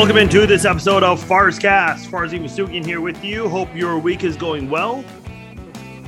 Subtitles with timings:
[0.00, 2.06] welcome into this episode of Farzcast.
[2.06, 3.50] Farzin Vousoughian here with you.
[3.50, 5.04] Hope your week is going well.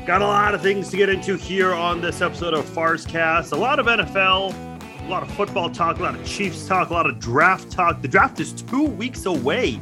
[0.07, 3.53] Got a lot of things to get into here on this episode of Farzcast.
[3.53, 6.93] A lot of NFL, a lot of football talk, a lot of Chiefs talk, a
[6.95, 8.01] lot of draft talk.
[8.01, 9.79] The draft is two weeks away.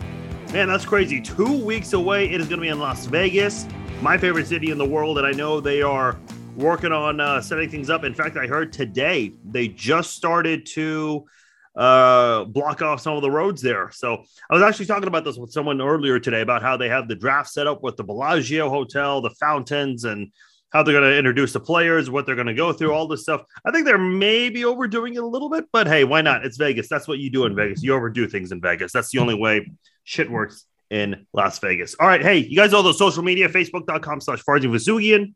[0.53, 1.21] Man, that's crazy.
[1.21, 2.29] Two weeks away.
[2.29, 3.69] It is going to be in Las Vegas,
[4.03, 5.19] my favorite city in the world.
[5.19, 6.19] And I know they are
[6.57, 8.03] working on uh, setting things up.
[8.03, 11.27] In fact, I heard today they just started to
[11.77, 13.91] uh, block off some of the roads there.
[13.93, 17.09] So I was actually talking about this with someone earlier today about how they have
[17.09, 20.33] the draft set up with the Bellagio Hotel, the fountains, and
[20.73, 23.23] how they're going to introduce the players, what they're going to go through, all this
[23.23, 23.43] stuff.
[23.65, 26.45] I think they're maybe overdoing it a little bit, but hey, why not?
[26.45, 26.89] It's Vegas.
[26.89, 27.83] That's what you do in Vegas.
[27.83, 28.93] You overdo things in Vegas.
[28.93, 29.69] That's the only way
[30.05, 31.97] shit works in Las Vegas.
[31.99, 32.23] All right.
[32.23, 35.35] Hey, you guys all those social media, facebook.com slash Farzin Vousoughian.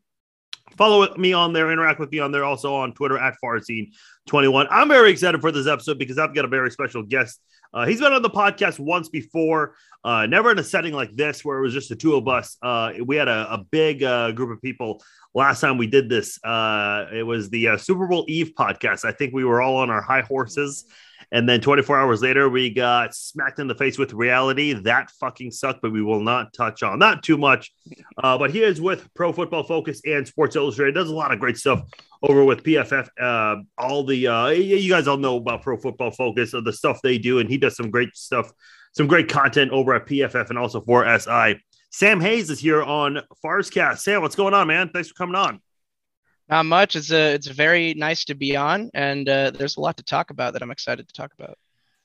[0.77, 4.67] Follow me on there, interact with me on there, also on Twitter at Farzine21.
[4.69, 7.39] I'm very excited for this episode because I've got a very special guest.
[7.73, 11.43] Uh, he's been on the podcast once before, uh, never in a setting like this
[11.43, 12.57] where it was just the two of us.
[12.61, 15.01] Uh, we had a, a big uh, group of people
[15.33, 16.41] last time we did this.
[16.43, 19.03] Uh, it was the uh, Super Bowl Eve podcast.
[19.03, 20.85] I think we were all on our high horses
[21.31, 24.73] and then 24 hours later, we got smacked in the face with reality.
[24.73, 27.71] That fucking sucked, but we will not touch on that too much.
[28.17, 30.93] Uh, but he is with Pro Football Focus and Sports Illustrated.
[30.93, 31.83] Does a lot of great stuff
[32.21, 33.09] over with PFF.
[33.19, 36.99] Uh, all the uh, you guys all know about Pro Football Focus, of the stuff
[37.01, 38.51] they do, and he does some great stuff,
[38.93, 41.59] some great content over at PFF and also for SI.
[41.91, 43.99] Sam Hayes is here on Farzcast.
[43.99, 44.89] Sam, what's going on, man?
[44.89, 45.61] Thanks for coming on.
[46.49, 46.95] Not much.
[46.95, 50.29] It's a it's very nice to be on, and uh, there's a lot to talk
[50.29, 51.57] about that I'm excited to talk about.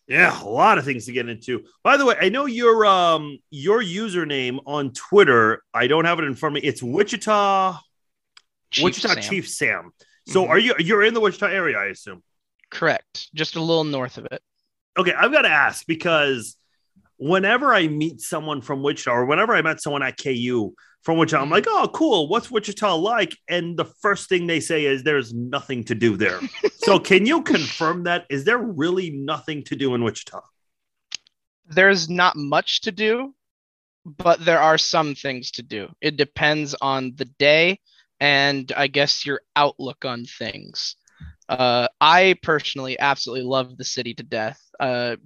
[0.08, 1.64] Yeah, a lot of things to get into.
[1.84, 5.62] By the way, I know your um your username on Twitter.
[5.74, 6.69] I don't have it in front of me.
[6.69, 7.78] It's Wichita
[8.70, 9.22] Chief Wichita Sam.
[9.22, 9.92] Chief Sam.
[10.27, 10.50] So mm-hmm.
[10.50, 12.22] are you you're in the Wichita area, I assume?
[12.70, 13.32] Correct.
[13.34, 14.42] Just a little north of it.
[14.98, 16.56] Okay, I've got to ask because
[17.16, 21.33] whenever I meet someone from Wichita or whenever I met someone at KU, from which
[21.33, 22.28] I'm like, oh, cool.
[22.28, 23.37] What's Wichita like?
[23.49, 26.41] And the first thing they say is there's nothing to do there.
[26.77, 28.27] so, can you confirm that?
[28.28, 30.41] Is there really nothing to do in Wichita?
[31.66, 33.34] There's not much to do,
[34.05, 35.89] but there are some things to do.
[36.00, 37.78] It depends on the day
[38.21, 40.97] and I guess your outlook on things.
[41.49, 44.60] Uh, I personally absolutely love the city to death.
[44.78, 45.16] Uh,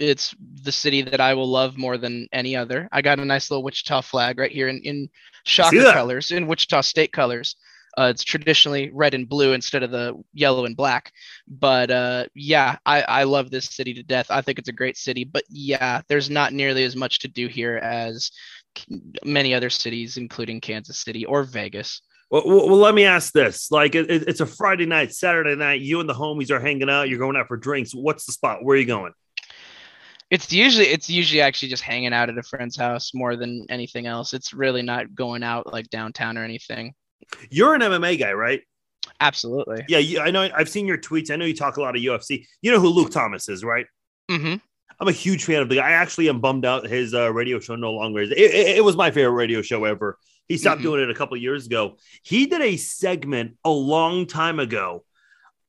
[0.00, 2.88] it's the city that I will love more than any other.
[2.90, 5.10] I got a nice little Wichita flag right here in, in
[5.44, 7.56] shocker colors, in Wichita state colors.
[7.98, 11.12] Uh, it's traditionally red and blue instead of the yellow and black.
[11.48, 14.26] But uh, yeah, I, I love this city to death.
[14.30, 15.24] I think it's a great city.
[15.24, 18.30] But yeah, there's not nearly as much to do here as
[19.24, 22.00] many other cities, including Kansas City or Vegas.
[22.30, 25.80] Well, well, let me ask this: like, it, it's a Friday night, Saturday night.
[25.80, 27.08] You and the homies are hanging out.
[27.08, 27.92] You're going out for drinks.
[27.92, 28.62] What's the spot?
[28.62, 29.12] Where are you going?
[30.30, 34.06] It's usually it's usually actually just hanging out at a friend's house more than anything
[34.06, 34.32] else.
[34.32, 36.94] It's really not going out like downtown or anything.
[37.50, 38.62] You're an MMA guy, right?
[39.20, 39.84] Absolutely.
[39.88, 40.48] Yeah, you, I know.
[40.54, 41.30] I've seen your tweets.
[41.30, 42.46] I know you talk a lot of UFC.
[42.62, 43.86] You know who Luke Thomas is, right?
[44.30, 44.56] Mm-hmm.
[45.00, 45.88] I'm a huge fan of the guy.
[45.88, 48.30] I actually am bummed out his uh, radio show no longer is.
[48.30, 50.18] It, it, it, was my favorite radio show ever.
[50.46, 50.88] He stopped mm-hmm.
[50.90, 51.96] doing it a couple years ago.
[52.22, 55.04] He did a segment a long time ago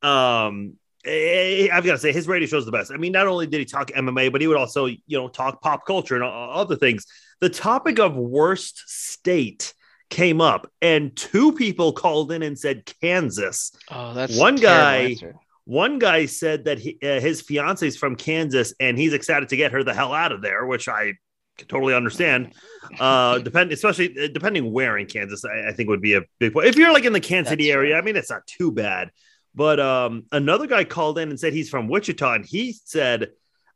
[0.02, 0.74] um
[1.04, 2.92] I've got to say his radio show is the best.
[2.92, 5.60] I mean, not only did he talk MMA, but he would also, you know, talk
[5.60, 7.06] pop culture and other things.
[7.40, 9.74] The topic of worst state
[10.10, 13.72] came up, and two people called in and said Kansas.
[13.90, 14.96] Oh, that's one guy.
[14.96, 15.36] Answer.
[15.64, 19.56] One guy said that he, uh, his fiance is from Kansas and he's excited to
[19.56, 21.14] get her the hell out of there, which I
[21.56, 22.54] can totally understand.
[22.98, 26.52] Uh, depend, especially uh, depending where in Kansas, I, I think would be a big
[26.52, 26.66] point.
[26.66, 29.10] If you're like in the Kansas City area, I mean, it's not too bad.
[29.54, 33.32] But um, another guy called in and said he's from Wichita, and he said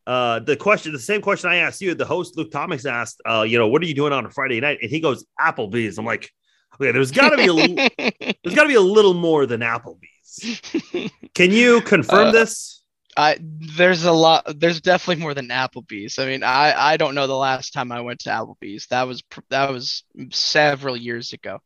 [0.07, 3.43] uh, the question, the same question I asked you, the host Luke Thomas asked, uh,
[3.43, 4.79] you know, what are you doing on a Friday night?
[4.81, 5.99] And he goes, Applebee's.
[5.99, 6.31] I'm like,
[6.75, 11.11] okay, there's got to be a there's got to be a little more than Applebee's.
[11.35, 12.85] Can you confirm uh, this?
[13.17, 14.45] I there's a lot.
[14.61, 16.19] There's definitely more than Applebee's.
[16.19, 18.87] I mean, I I don't know the last time I went to Applebee's.
[18.89, 21.61] That was that was several years ago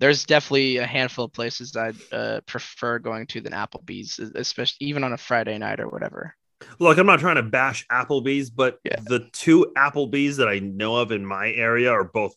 [0.00, 5.04] there's definitely a handful of places I'd uh, prefer going to than Applebee's, especially even
[5.04, 6.34] on a Friday night or whatever.
[6.78, 8.96] Look, I'm not trying to bash Applebee's, but yeah.
[9.04, 12.34] the two Applebee's that I know of in my area are both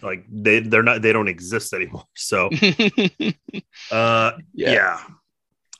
[0.00, 2.04] like they they're not they don't exist anymore.
[2.14, 2.46] So,
[3.90, 4.72] uh, yeah.
[4.72, 5.00] yeah.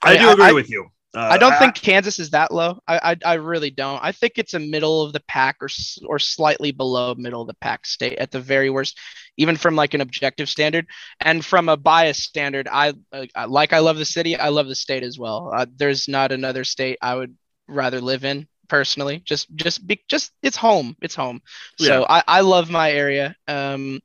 [0.03, 0.89] I, I do agree I, with you.
[1.15, 2.81] Uh, I don't I, think Kansas is that low.
[2.89, 4.03] I, I, I really don't.
[4.03, 5.69] I think it's a middle of the pack or
[6.07, 8.99] or slightly below middle of the pack state at the very worst,
[9.37, 10.87] even from like an objective standard
[11.21, 12.67] and from a bias standard.
[12.71, 14.37] I uh, like I love the city.
[14.37, 15.51] I love the state as well.
[15.55, 17.37] Uh, there's not another state I would
[17.69, 19.21] rather live in personally.
[19.25, 20.97] Just just be just it's home.
[21.03, 21.43] It's home.
[21.79, 21.89] Yeah.
[21.89, 23.37] So I I love my area.
[23.47, 24.01] Um,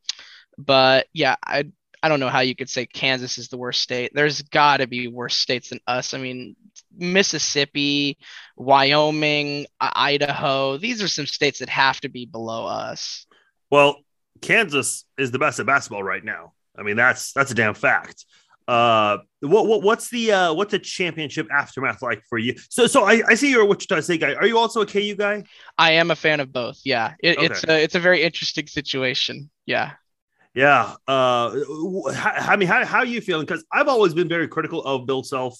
[0.58, 1.72] but yeah, I
[2.04, 4.12] I don't know how you could say Kansas is the worst state.
[4.14, 6.14] There's got to be worse states than us.
[6.14, 6.56] I mean,
[6.98, 8.18] Mississippi,
[8.56, 10.78] Wyoming, Idaho.
[10.78, 13.26] These are some states that have to be below us.
[13.70, 13.98] Well,
[14.42, 16.54] Kansas is the best at basketball right now.
[16.78, 18.26] I mean, that's that's a damn fact.
[18.68, 22.56] Uh, what, what what's the uh, what's the championship aftermath like for you?
[22.70, 24.34] So so I, I see you're a Wichita State guy.
[24.34, 25.44] Are you also a KU guy?
[25.78, 26.80] I am a fan of both.
[26.84, 29.50] Yeah, it, it's a it's a very interesting situation.
[29.66, 29.94] Yeah.
[30.54, 30.96] Yeah.
[31.08, 31.56] Uh,
[32.16, 33.46] I mean, how how are you feeling?
[33.46, 35.58] Because I've always been very critical of Bill Self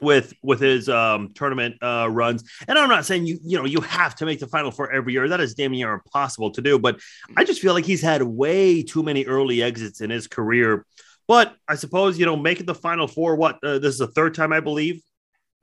[0.00, 3.80] with with his um tournament uh runs and i'm not saying you you know you
[3.80, 6.78] have to make the final four every year that is damn near impossible to do
[6.78, 7.00] but
[7.36, 10.84] i just feel like he's had way too many early exits in his career
[11.26, 14.34] but i suppose you know making the final four what uh, this is the third
[14.34, 15.00] time i believe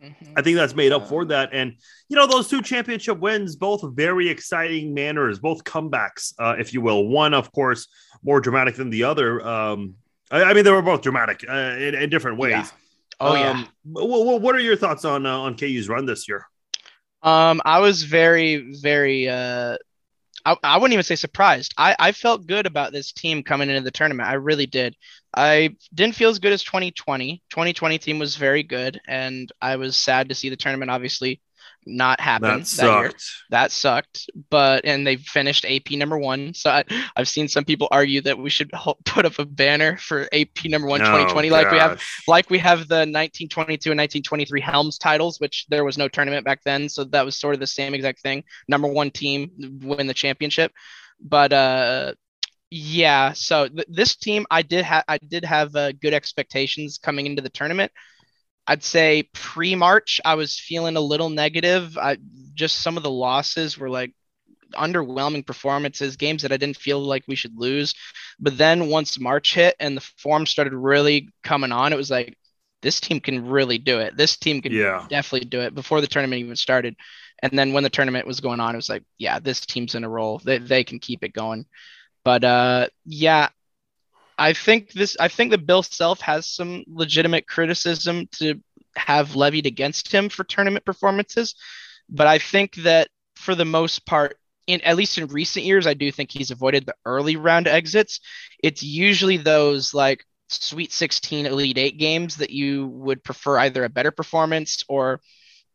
[0.03, 0.33] Mhm.
[0.35, 1.51] I think that's made up for that.
[1.53, 1.75] And,
[2.09, 6.81] you know, those two championship wins, both very exciting manners, both comebacks, uh, if you
[6.81, 7.07] will.
[7.07, 7.87] One, of course,
[8.21, 9.45] more dramatic than the other.
[9.47, 9.95] Um,
[10.29, 12.51] I, I mean, they were both dramatic uh, in, in different ways.
[12.51, 12.67] Yeah.
[13.19, 13.51] Oh yeah.
[13.51, 16.45] Um, wh- wh- what are your thoughts on uh, on KU's run this year?
[17.21, 19.27] Um, I was very, very.
[19.29, 19.77] Uh,
[20.45, 21.73] I, I wouldn't even say surprised.
[21.77, 24.29] I, I felt good about this team coming into the tournament.
[24.29, 24.95] I really did.
[25.35, 27.41] I didn't feel as good as 2020.
[27.49, 31.41] 2020 team was very good, and I was sad to see the tournament obviously
[31.85, 33.23] not happen That sucked.
[33.49, 34.29] That sucked.
[34.49, 36.53] But and they finished AP number one.
[36.53, 36.83] So I,
[37.15, 38.71] I've seen some people argue that we should
[39.05, 42.57] put up a banner for AP number one Oh, 2020, like we have like we
[42.59, 47.03] have the 1922 and 1923 Helms titles, which there was no tournament back then, so
[47.05, 48.43] that was sort of the same exact thing.
[48.67, 49.51] Number one team
[49.81, 50.71] win the championship,
[51.19, 52.13] but uh,
[52.71, 53.33] yeah.
[53.33, 57.41] So th- this team, I did have I did have uh, good expectations coming into
[57.41, 57.91] the tournament.
[58.67, 61.97] I'd say pre-March, I was feeling a little negative.
[61.97, 62.17] I
[62.53, 64.13] just some of the losses were like
[64.73, 67.93] underwhelming performances, games that I didn't feel like we should lose.
[68.39, 72.37] But then once March hit and the form started really coming on, it was like
[72.81, 74.17] this team can really do it.
[74.17, 75.07] This team can Yeah.
[75.09, 76.95] definitely do it before the tournament even started.
[77.41, 80.03] And then when the tournament was going on, it was like, yeah, this team's in
[80.03, 80.39] a roll.
[80.43, 81.65] They they can keep it going.
[82.23, 83.49] But uh yeah,
[84.37, 88.61] I think this I think that Bill Self has some legitimate criticism to
[88.95, 91.55] have levied against him for tournament performances.
[92.09, 94.37] But I think that for the most part,
[94.67, 98.19] in at least in recent years, I do think he's avoided the early round exits.
[98.63, 103.89] It's usually those like Sweet 16 Elite 8 games that you would prefer either a
[103.89, 105.21] better performance or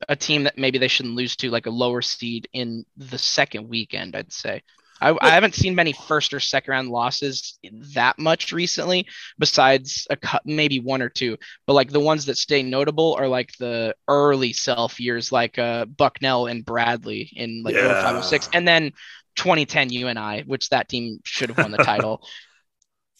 [0.08, 3.68] a team that maybe they shouldn't lose to, like a lower seed in the second
[3.68, 4.62] weekend, I'd say.
[5.00, 7.58] I, I haven't seen many first or second round losses
[7.94, 9.06] that much recently,
[9.38, 11.36] besides a cut, maybe one or two.
[11.66, 15.86] But like the ones that stay notable are like the early self years, like uh,
[15.86, 17.94] Bucknell and Bradley in like Yeah.
[18.02, 18.92] 0506, and then
[19.36, 22.22] 2010 UNI, which that team should have won the title.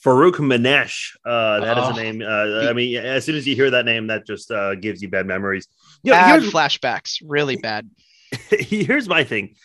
[0.04, 1.16] Farokhmanesh.
[1.24, 1.90] Uh, that is Oh.
[1.90, 2.22] a name.
[2.22, 5.08] Uh, I mean, as soon as you hear that name, that just uh, gives you
[5.08, 5.68] bad memories.
[6.02, 7.88] Yeah, bad here's, flashbacks, really bad.
[8.50, 9.56] here's my thing.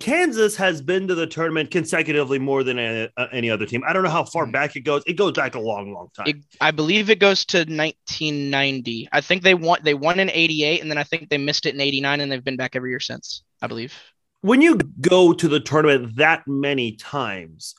[0.00, 3.82] Kansas has been to the tournament consecutively more than any, uh, any other team.
[3.86, 4.52] I don't know how far Mhm.
[4.52, 5.02] back it goes.
[5.06, 6.26] It goes back a long, long time.
[6.28, 9.08] It, I believe it goes to 1990.
[9.12, 9.78] I think they won.
[9.82, 12.44] They won in 88, and then I think they missed it in 89, and they've
[12.44, 13.42] been back every year since.
[13.62, 13.94] I believe.
[14.40, 17.74] when you go to the tournament that many times,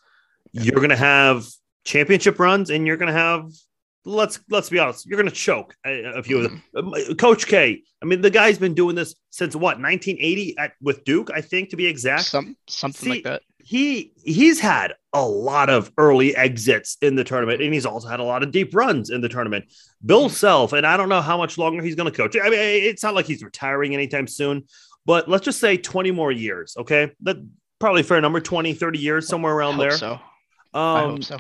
[0.52, 1.46] you're going to have
[1.86, 3.50] championship runs, and you're going to have.
[4.06, 5.06] Let's let's be honest.
[5.06, 6.64] You're going to choke a, few of them.
[6.76, 7.84] Um, Coach K.
[8.02, 11.70] I mean, the guy's been doing this since what 1980 at with Duke, I think,
[11.70, 12.24] to be exact.
[12.24, 13.42] Some something See, like that.
[13.58, 18.20] he he's had a lot of early exits in the tournament, and he's also had
[18.22, 19.66] a lot of deep runs in the tournament.
[20.06, 22.38] Bill Self, and I don't know how much longer he's going to coach.
[22.42, 24.64] I mean, it's not like he's retiring anytime soon,
[25.06, 26.76] but let's just say 20 more years.
[26.80, 27.36] Okay, that
[27.80, 29.98] probably a fair number, 20, 30 years, somewhere I around hope there.
[29.98, 30.20] So
[30.74, 31.40] I Um, hope so.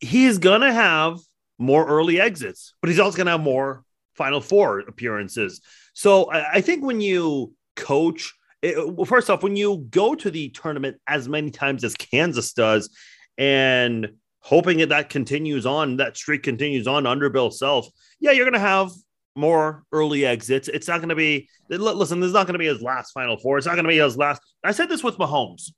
[0.00, 1.18] he's gonna have
[1.60, 5.60] more early exits, but he's also gonna have more Final Four appearances.
[5.92, 10.30] So I, I think when you coach, it, well, first off, when you go to
[10.30, 12.90] the tournament as many times as Kansas does,
[13.38, 17.86] and hoping that that continues on, that streak continues on under Bill Self,
[18.20, 18.90] yeah, you're gonna have
[19.36, 20.68] more early exits.
[20.68, 22.20] It's not gonna be listen.
[22.20, 23.58] this is not gonna be his last Final Four.
[23.58, 24.40] It's not gonna be his last.
[24.64, 25.70] I said this with Mahomes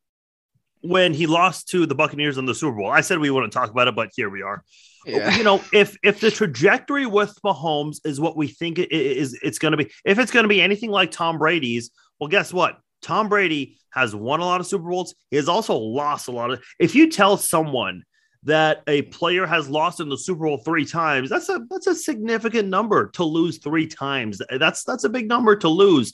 [0.82, 2.90] when he lost to the Buccaneers in the Super Bowl.
[2.90, 4.62] I said we wouldn't talk about it, but here we are.
[5.04, 5.36] Yeah.
[5.36, 9.58] You know, if if the trajectory with Mahomes is what we think it is, it's
[9.58, 9.90] going to be.
[10.04, 12.78] If it's going to be anything like Tom Brady's, well, guess what?
[13.00, 15.14] Tom Brady has won a lot of Super Bowls.
[15.30, 16.62] He has also lost a lot of.
[16.78, 18.04] If you tell someone
[18.44, 21.30] that a player has lost in the Super Bowl three times.
[21.30, 24.40] That's a that's a significant number to lose three times.
[24.50, 26.12] That's that's a big number to lose.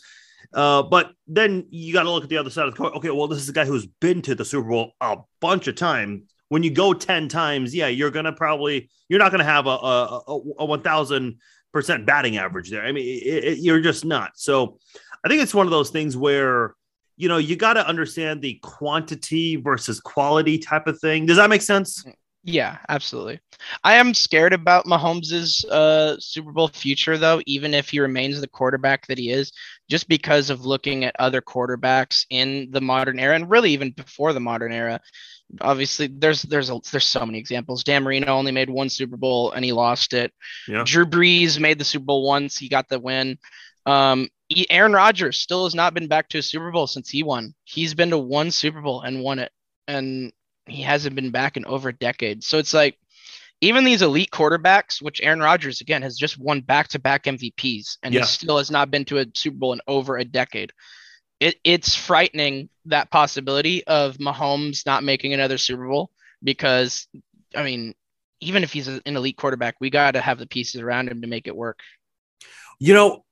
[0.52, 2.92] Uh, but then you got to look at the other side of the coin.
[2.92, 5.76] Okay, well, this is a guy who's been to the Super Bowl a bunch of
[5.76, 6.22] times.
[6.48, 10.22] When you go ten times, yeah, you're gonna probably you're not gonna have a a,
[10.26, 11.40] a, a one thousand
[11.72, 12.84] percent batting average there.
[12.84, 14.30] I mean, it, it, you're just not.
[14.36, 14.78] So,
[15.22, 16.74] I think it's one of those things where
[17.18, 21.26] you know, you got to understand the quantity versus quality type of thing.
[21.26, 22.04] Does that make sense?
[22.48, 23.40] Yeah, absolutely.
[23.84, 28.48] I am scared about Mahomes' uh, Super Bowl future, though, even if he remains the
[28.48, 29.52] quarterback that he is,
[29.90, 34.32] just because of looking at other quarterbacks in the modern era and really even before
[34.32, 34.98] the modern era.
[35.60, 37.84] Obviously, there's there's a, there's so many examples.
[37.84, 40.32] Dan Marino only made one Super Bowl and he lost it.
[40.66, 40.84] Yeah.
[40.86, 43.36] Drew Brees made the Super Bowl once, he got the win.
[43.84, 44.26] Um,
[44.70, 47.54] Aaron Rodgers still has not been back to a Super Bowl since he won.
[47.64, 49.52] He's been to one Super Bowl and won it,
[49.86, 50.32] and
[50.68, 52.44] he hasn't been back in over a decade.
[52.44, 52.98] So it's like
[53.60, 58.20] even these elite quarterbacks, which Aaron Rodgers again has just won back-to-back MVPs, and yeah.
[58.20, 60.72] he still has not been to a Super Bowl in over a decade.
[61.40, 66.10] It, it's frightening that possibility of Mahomes not making another Super Bowl
[66.42, 67.06] because,
[67.54, 67.94] I mean,
[68.40, 71.28] even if he's an elite quarterback, we got to have the pieces around him to
[71.28, 71.80] make it work.
[72.80, 73.25] You know,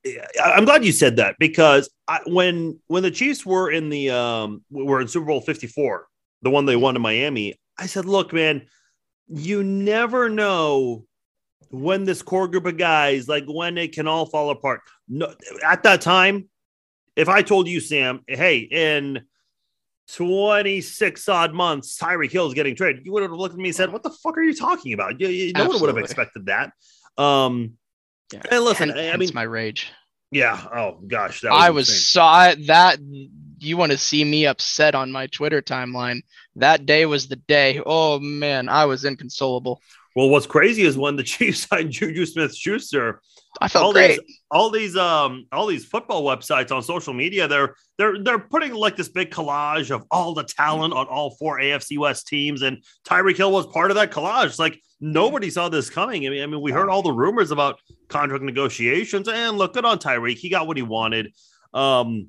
[0.43, 4.65] I'm glad you said that because I, when when the Chiefs were in the um
[4.71, 6.09] were in Super Bowl 54,
[6.43, 8.67] the one they won in Miami, I said, "Look, man,
[9.29, 11.05] you never know
[11.71, 15.83] when this core group of guys like when it can all fall apart." No, at
[15.85, 16.49] that time,
[17.17, 19.23] if I told you, Sam, hey, in
[20.13, 23.77] 26 odd months, Tyreek Hill is getting traded, you would have looked at me and
[23.77, 25.21] said, What the fuck are you talking about?
[25.21, 26.73] You, you, no one would have expected that.
[27.19, 27.75] Um,
[28.33, 28.43] yeah.
[28.51, 29.91] And listen, Hence, I mean, my rage.
[30.31, 30.61] Yeah.
[30.75, 32.99] Oh gosh, was I was saw that.
[33.59, 36.23] You want to see me upset on my Twitter timeline?
[36.57, 37.81] That day was the day.
[37.85, 39.81] Oh man, I was inconsolable.
[40.17, 43.21] Well, what's crazy is when the Chiefs signed Juju Smith Schuster.
[43.61, 44.21] I felt all great.
[44.21, 48.75] These, all these um all these football websites on social media, they're they're they're putting
[48.75, 52.83] like this big collage of all the talent on all four AFC West teams, and
[53.07, 54.47] Tyreek Hill was part of that collage.
[54.47, 56.27] It's like nobody saw this coming.
[56.27, 59.85] I mean, I mean, we heard all the rumors about contract negotiations, and look good
[59.85, 60.37] on Tyreek.
[60.37, 61.33] He got what he wanted.
[61.73, 62.29] Um,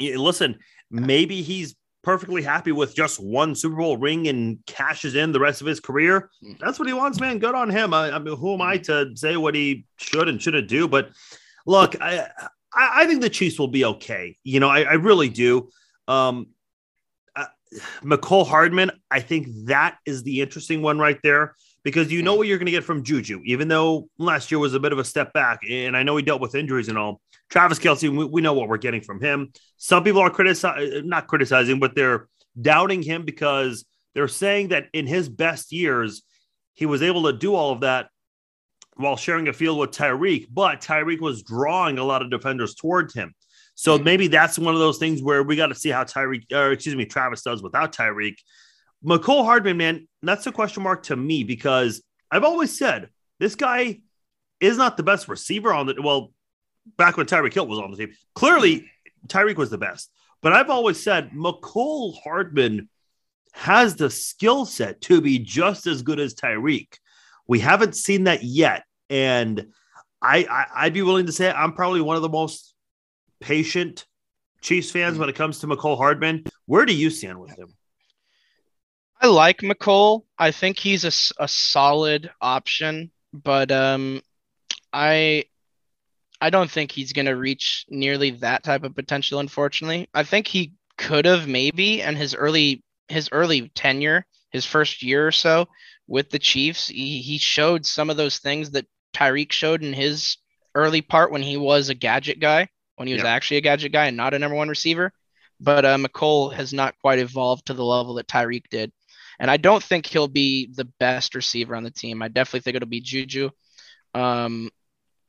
[0.00, 0.58] listen,
[0.90, 5.60] maybe he's perfectly happy with just one Super Bowl ring and cashes in the rest
[5.60, 6.30] of his career.
[6.42, 6.52] Hmm.
[6.58, 7.38] That's what he wants, man.
[7.38, 7.92] Good on him.
[7.92, 10.88] I, I mean, who am I to say what he should and shouldn't do?
[10.88, 11.10] But
[11.66, 12.28] look, I
[12.74, 14.36] I, think the Chiefs will be okay.
[14.44, 15.70] You know, I, I really do.
[16.08, 16.48] Um,
[17.34, 17.46] uh,
[18.02, 22.46] Mecole Hardman, I think that is the interesting one right there because you know what
[22.46, 25.04] you're going to get from Juju, even though last year was a bit of a
[25.04, 25.60] step back.
[25.68, 27.20] And I know he dealt with injuries and all.
[27.50, 29.52] Travis Kelce, we, we know what we're getting from him.
[29.76, 32.28] Some people are criticizing, not criticizing, but they're
[32.60, 36.22] doubting him because they're saying that in his best years,
[36.74, 38.08] he was able to do all of that
[38.96, 43.14] while sharing a field with Tyreek, but Tyreek was drawing a lot of defenders towards
[43.14, 43.34] him.
[43.74, 44.04] So mm-hmm.
[44.04, 46.96] maybe that's one of those things where we got to see how Tyreek, or excuse
[46.96, 48.34] me, Travis does without Tyreek.
[49.04, 54.00] Mecole Hardman, man, that's a question mark to me because I've always said this guy
[54.60, 56.32] is not the best receiver on the well,
[56.96, 58.14] back when Tyreek Hill was on the team.
[58.34, 58.90] Clearly,
[59.26, 60.10] Tyreek was the best.
[60.42, 62.88] But I've always said Mecole Hardman
[63.52, 66.94] has the skill set to be just as good as Tyreek.
[67.46, 68.84] We haven't seen that yet.
[69.10, 69.66] And
[70.22, 70.44] I,
[70.74, 72.74] I would be willing to say I'm probably one of the most
[73.40, 74.06] patient
[74.60, 76.44] Chiefs fans when it comes to Mecole Hardman.
[76.66, 77.74] Where do you stand with him?
[79.20, 80.22] I like Mecole.
[80.38, 84.22] I think he's a, a solid option, but um,
[84.92, 85.44] I
[86.40, 89.40] I don't think he's going to reach nearly that type of potential.
[89.40, 95.02] Unfortunately, I think he could have maybe, and his early his early tenure, his first
[95.02, 95.68] year or so
[96.06, 100.36] with the Chiefs, he, he showed some of those things that Tyreek showed in his
[100.74, 103.30] early part when he was a gadget guy, when he was yeah.
[103.30, 105.12] actually a gadget guy and not a number one receiver.
[105.60, 108.92] But uh, Mecole has not quite evolved to the level that Tyreek did.
[109.38, 112.22] And I don't think he'll be the best receiver on the team.
[112.22, 113.50] I definitely think it'll be Juju.
[114.12, 114.70] Um,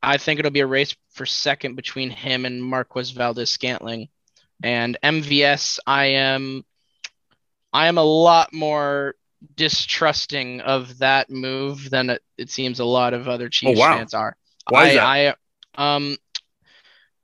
[0.03, 4.09] I think it'll be a race for second between him and Marquez Valdes-Scantling.
[4.63, 6.63] And MVS, I am
[7.73, 9.15] I am a lot more
[9.55, 13.97] distrusting of that move than it, it seems a lot of other Chiefs oh, wow.
[13.97, 14.35] fans are.
[14.69, 15.37] Why I, is that?
[15.77, 16.17] I um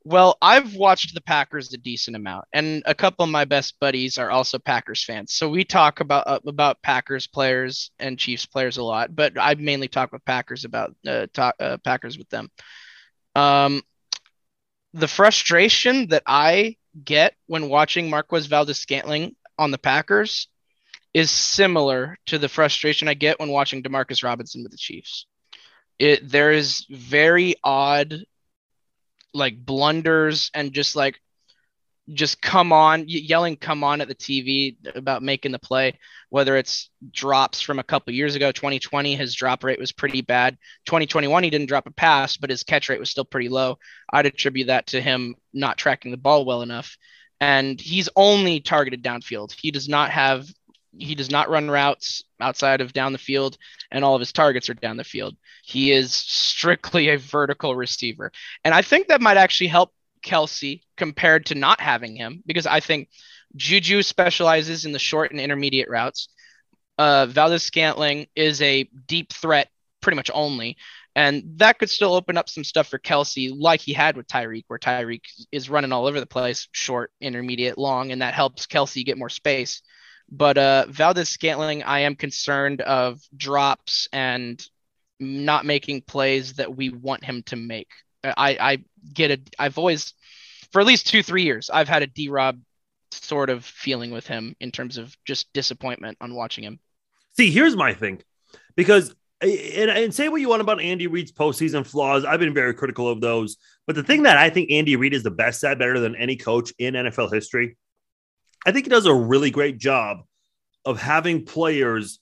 [0.07, 4.17] well, I've watched the Packers a decent amount, and a couple of my best buddies
[4.17, 5.33] are also Packers fans.
[5.33, 9.55] So we talk about uh, about Packers players and Chiefs players a lot, but I
[9.55, 12.49] mainly talk with Packers about uh, talk, uh, Packers with them.
[13.35, 13.81] Um,
[14.93, 20.47] the frustration that I get when watching Marquez Valdes-Scantling on the Packers
[21.13, 25.25] is similar to the frustration I get when watching Demarcus Robinson with the Chiefs.
[25.99, 28.23] It there is very odd
[29.37, 31.19] like blunders and just like
[32.13, 35.93] just come on yelling come on at the tv about making the play
[36.29, 40.57] whether it's drops from a couple years ago 2020 his drop rate was pretty bad.
[40.85, 43.77] 2021 he didn't drop a pass but his catch rate was still pretty low.
[44.11, 46.97] I'd attribute that to him not tracking the ball well enough.
[47.39, 49.53] And he's only targeted downfield.
[49.53, 50.47] He does not have
[50.97, 53.57] he does not run routes outside of down the field
[53.91, 58.31] and all of his targets are down the field he is strictly a vertical receiver
[58.63, 59.91] and i think that might actually help
[60.27, 63.09] Kelce compared to not having him because I think
[63.55, 66.29] Juju specializes in the short and intermediate routes.
[66.97, 69.69] Uh, Valdes-Scantling is a deep threat,
[70.01, 70.77] pretty much only.
[71.15, 74.65] And that could still open up some stuff for Kelce, like he had with Tyreek,
[74.67, 79.05] where Tyreek is running all over the place, short, intermediate, long, and that helps Kelce
[79.05, 79.81] get more space.
[80.29, 84.63] But uh, Valdes-Scantling, I am concerned of drops and
[85.19, 87.89] not making plays that we want him to make.
[88.23, 88.77] I, I
[89.13, 89.55] get it.
[89.57, 90.13] I've always,
[90.71, 92.59] for at least two, three years, I've had a D Rob
[93.11, 96.79] sort of feeling with him in terms of just disappointment on watching him.
[97.37, 98.21] See, here's my thing
[98.75, 102.25] because, and, and say what you want about Andy Reid's postseason flaws.
[102.25, 103.57] I've been very critical of those.
[103.85, 106.35] But the thing that I think Andy Reid is the best at, better than any
[106.35, 107.77] coach in NFL history,
[108.65, 110.19] I think he does a really great job
[110.85, 112.19] of having players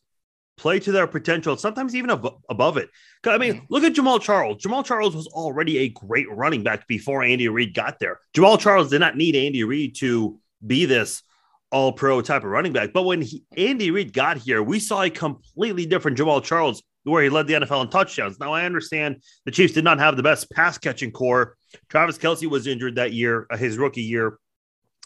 [0.58, 2.90] play to their potential, sometimes even ab- above it.
[3.26, 3.66] I mean, mm-hmm.
[3.70, 4.64] look at Jamaal Charles.
[4.64, 8.20] Jamaal Charles was already a great running back before Andy Reid got there.
[8.36, 11.24] Jamaal Charles did not need Andy Reid to be this
[11.72, 12.94] all pro type of running back.
[12.94, 17.24] But when he, Andy Reid got here, we saw a completely different Jamaal Charles where
[17.24, 18.40] he led the NFL in touchdowns.
[18.40, 21.56] Now, I understand the Chiefs did not have the best pass catching core.
[21.90, 24.40] Travis Kelce was injured that year, uh, his rookie year.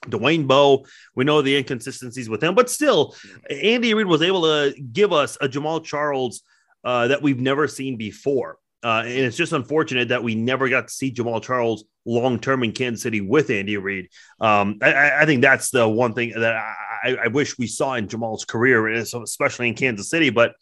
[0.07, 3.15] Dwayne Bowe, we know the inconsistencies with him, but still,
[3.49, 6.41] Andy Reid was able to give us a Jamaal Charles
[6.83, 8.57] uh, that we've never seen before.
[8.81, 12.63] Uh, and it's just unfortunate that we never got to see Jamaal Charles long term
[12.63, 14.07] in Kansas City with Andy Reid.
[14.39, 16.55] Um, I, I, think that's the one thing that
[17.03, 20.29] I, I, wish we saw in Jamaal's career, especially in Kansas City.
[20.29, 20.53] But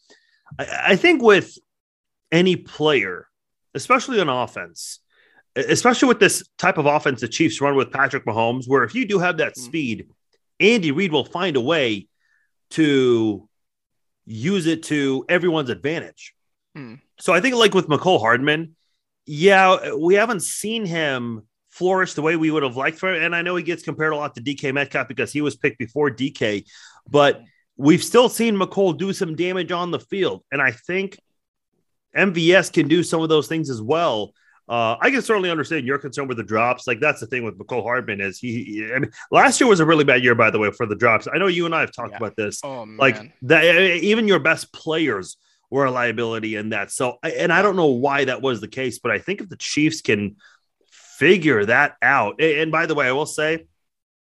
[0.57, 1.55] I, I think with
[2.31, 3.27] any player,
[3.75, 4.99] especially on offense,
[5.57, 9.05] especially with this type of offense the Chiefs run with Patrick Mahomes, where if you
[9.05, 9.61] do have that mm.
[9.61, 10.09] speed,
[10.59, 12.07] Andy Reid will find a way
[12.71, 13.47] to
[14.25, 16.33] use it to everyone's advantage.
[16.75, 16.95] Hmm.
[17.19, 18.75] So I think, like with Mecole Hardman,
[19.25, 23.23] yeah, we haven't seen him flourish the way we would have liked for him.
[23.23, 25.77] And I know he gets compared a lot to DK Metcalf because he was picked
[25.79, 26.65] before DK,
[27.09, 27.41] but
[27.77, 30.43] we've still seen Mecole do some damage on the field.
[30.51, 31.17] And I think
[32.15, 34.33] MVS can do some of those things as well.
[34.69, 36.87] Uh, I can certainly understand your concern with the drops.
[36.87, 38.91] Like that's the thing with Mecole Hardman is he, he.
[38.93, 41.27] I mean, last year was a really bad year, by the way, for the drops.
[41.33, 42.17] I know you and I have talked yeah.
[42.17, 42.59] about this.
[42.63, 45.37] Oh, like that, even your best players
[45.69, 46.91] were a liability in that.
[46.91, 49.57] So, and I don't know why that was the case, but I think if the
[49.57, 50.35] Chiefs can
[50.91, 53.67] figure that out, and by the way, I will say,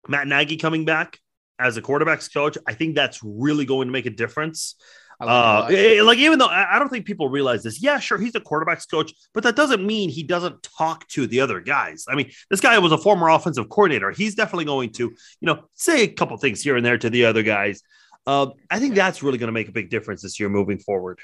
[0.09, 1.18] Matt Nagy coming back
[1.59, 4.75] as a quarterbacks coach, I think that's really going to make a difference.
[5.20, 5.68] Uh,
[6.05, 9.12] like even though I don't think people realize this, yeah, sure, he's a quarterbacks coach,
[9.33, 12.05] but that doesn't mean he doesn't talk to the other guys.
[12.09, 14.11] I mean, this guy was a former offensive coordinator.
[14.11, 17.24] He's definitely going to, you know, say a couple things here and there to the
[17.27, 17.83] other guys.
[18.27, 21.20] Uh, I think that's really going to make a big difference this year moving forward.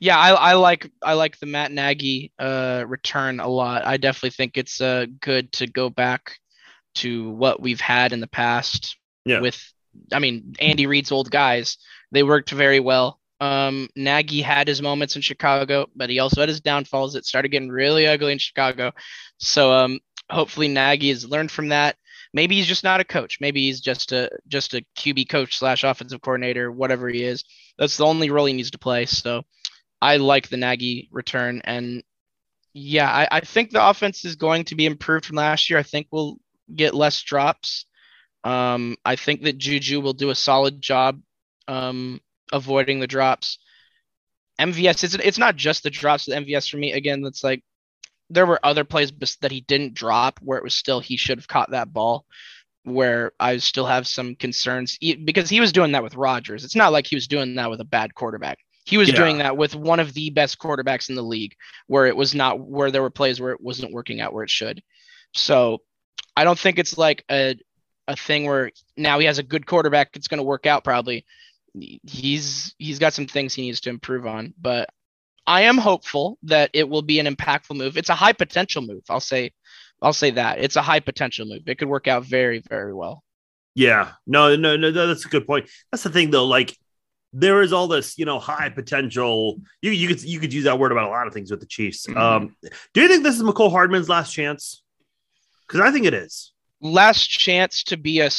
[0.00, 3.86] Yeah, I, I like I like the Matt Nagy uh, return a lot.
[3.86, 6.36] I definitely think it's uh, good to go back
[6.96, 9.40] to what we've had in the past yeah.
[9.40, 9.60] with
[10.12, 11.78] I mean, Andy Reid's old guys,
[12.10, 13.20] they worked very well.
[13.40, 17.14] Um, Nagy had his moments in Chicago, but he also had his downfalls.
[17.14, 18.92] It started getting really ugly in Chicago.
[19.38, 21.96] So um, hopefully Nagy has learned from that.
[22.34, 23.38] Maybe he's just not a coach.
[23.40, 27.44] Maybe he's just a just a QB coach slash offensive coordinator, whatever he is.
[27.78, 29.06] That's the only role he needs to play.
[29.06, 29.44] So
[30.02, 32.02] I like the Nagy return, and
[32.74, 35.78] yeah, I, I think the offense is going to be improved from last year.
[35.78, 36.36] I think we'll
[36.74, 37.86] get less drops.
[38.44, 41.20] Um, I think that Juju will do a solid job
[41.68, 42.20] um,
[42.52, 43.58] avoiding the drops.
[44.58, 46.92] MVS, it's, it's not just the drops with MVS for me.
[46.92, 47.62] Again, that's like
[48.30, 51.48] there were other plays that he didn't drop where it was still he should have
[51.48, 52.24] caught that ball.
[52.84, 56.64] Where I still have some concerns because he was doing that with Rodgers.
[56.64, 58.58] It's not like he was doing that with a bad quarterback.
[58.86, 59.16] He was yeah.
[59.16, 61.54] doing that with one of the best quarterbacks in the league,
[61.86, 64.48] where it was not where there were plays where it wasn't working out where it
[64.48, 64.82] should.
[65.34, 65.82] So
[66.34, 67.56] I don't think it's like a
[68.06, 70.16] a thing where now he has a good quarterback.
[70.16, 71.26] It's going to work out probably.
[71.74, 74.88] He's he's got some things he needs to improve on, but
[75.46, 77.96] I am hopeful that it will be an impactful move.
[77.96, 79.02] It's a high potential move.
[79.08, 79.52] I'll say
[80.02, 81.62] I'll say that it's a high potential move.
[81.66, 83.22] It could work out very very well.
[83.78, 85.70] Yeah, no, no, no, that's a good point.
[85.92, 86.46] That's the thing, though.
[86.46, 86.76] Like,
[87.32, 89.60] there is all this, you know, high potential.
[89.82, 91.66] You you could you could use that word about a lot of things with the
[91.66, 92.06] Chiefs.
[92.06, 92.18] Mm-hmm.
[92.18, 92.56] Um,
[92.92, 94.82] do you think this is Mecole Hardman's last chance?
[95.66, 96.52] Because I think it is.
[96.80, 98.30] Last chance to be a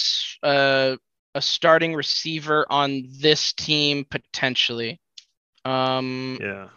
[0.44, 0.98] uh,
[1.36, 5.00] a starting receiver on this team potentially.
[5.66, 6.68] Um, yeah.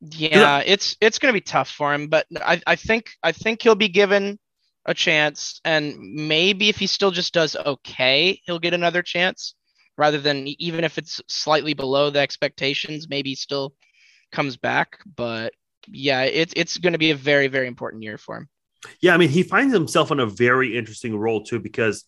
[0.00, 3.74] Yeah, it's it's gonna be tough for him, but I, I think I think he'll
[3.74, 4.38] be given
[4.84, 9.54] a chance, and maybe if he still just does okay, he'll get another chance,
[9.96, 13.74] rather than even if it's slightly below the expectations, maybe still
[14.32, 14.98] comes back.
[15.16, 15.54] But
[15.88, 18.48] yeah, it's it's going to be a very very important year for him.
[19.00, 22.04] Yeah, I mean, he finds himself in a very interesting role too because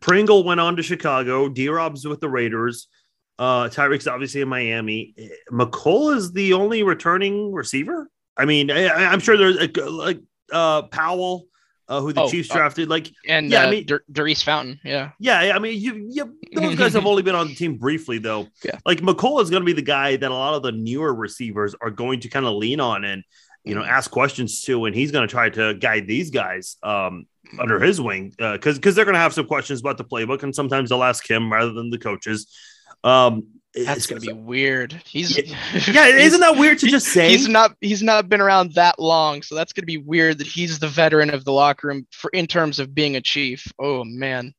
[0.00, 2.88] Pringle went on to Chicago, D Rob's with the Raiders.
[3.38, 5.14] Uh, Tyreek's obviously in Miami.
[5.50, 8.08] Mecole is the only returning receiver.
[8.36, 10.20] I mean, I, am sure there's a, like
[10.52, 11.46] uh, Powell,
[11.88, 12.88] uh, who the oh, Chiefs uh, drafted.
[12.88, 14.80] Like, and yeah, uh, I mean, Daurice Fountain.
[14.84, 15.52] Yeah, yeah.
[15.54, 18.48] I mean, you, you those guys have only been on the team briefly, though.
[18.64, 21.14] Yeah, like Mecole is going to be the guy that a lot of the newer
[21.14, 23.22] receivers are going to kind of lean on and
[23.64, 23.90] you know mm-hmm.
[23.90, 26.76] ask questions to, and he's going to try to guide these guys.
[26.82, 27.26] Um,
[27.58, 30.42] under his wing because uh, because they're going to have some questions about the playbook
[30.42, 32.46] and sometimes they'll ask him rather than the coaches
[33.04, 34.92] um, that's gonna be weird.
[35.06, 35.56] He's yeah,
[35.90, 37.30] yeah isn't that weird to just say?
[37.30, 40.78] He's not he's not been around that long, so that's gonna be weird that he's
[40.78, 43.66] the veteran of the locker room for in terms of being a chief.
[43.78, 44.52] Oh man.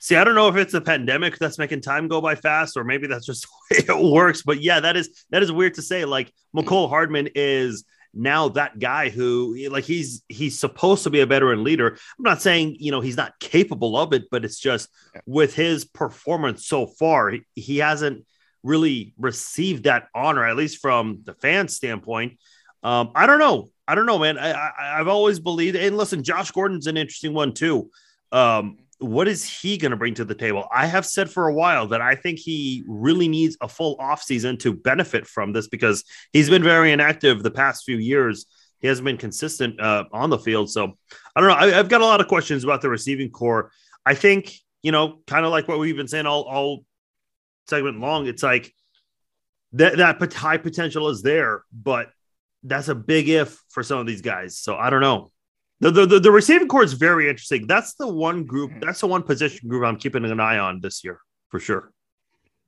[0.00, 2.84] See, I don't know if it's a pandemic that's making time go by fast, or
[2.84, 4.42] maybe that's just the way it works.
[4.42, 6.04] But yeah, that is that is weird to say.
[6.06, 11.26] Like Mecole Hardman is now that guy who like he's he's supposed to be a
[11.26, 11.88] veteran leader.
[12.18, 15.20] I'm not saying you know he's not capable of it, but it's just yeah.
[15.26, 18.24] with his performance so far, he, he hasn't
[18.62, 22.38] really received that honor, at least from the fan standpoint.
[22.82, 23.68] Um, I don't know.
[23.86, 24.38] I don't know, man.
[24.38, 27.90] I, I have always believed, and listen, Josh Gordon's an interesting one too.
[28.32, 30.66] Um, what is he going to bring to the table?
[30.72, 34.58] I have said for a while that I think he really needs a full offseason
[34.60, 38.46] to benefit from this because he's been very inactive the past few years.
[38.80, 40.70] He hasn't been consistent uh, on the field.
[40.70, 40.92] So
[41.34, 41.56] I don't know.
[41.56, 43.70] I, have got a lot of questions about the receiving core.
[44.06, 46.84] I think, you know, kind of like what we've been saying all, all
[47.66, 48.72] segment long, it's like
[49.72, 52.10] that, that high potential is there, but
[52.62, 54.58] that's a big if for some of these guys.
[54.58, 55.30] So I don't know.
[55.84, 57.66] The, the, the, receiving core is very interesting.
[57.66, 58.80] That's the one group, mm-hmm.
[58.80, 61.20] that's the one position group I'm keeping an eye on this year
[61.50, 61.92] for sure.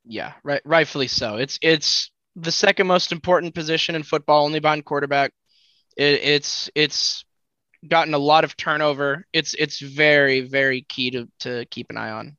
[0.04, 1.36] Yeah, right, rightfully so.
[1.36, 5.32] It's it's the second most important position in football, only behind quarterback.
[5.96, 7.24] It, it's it's
[7.88, 9.24] gotten a lot of turnover.
[9.32, 12.36] It's it's very very key to to keep an eye on.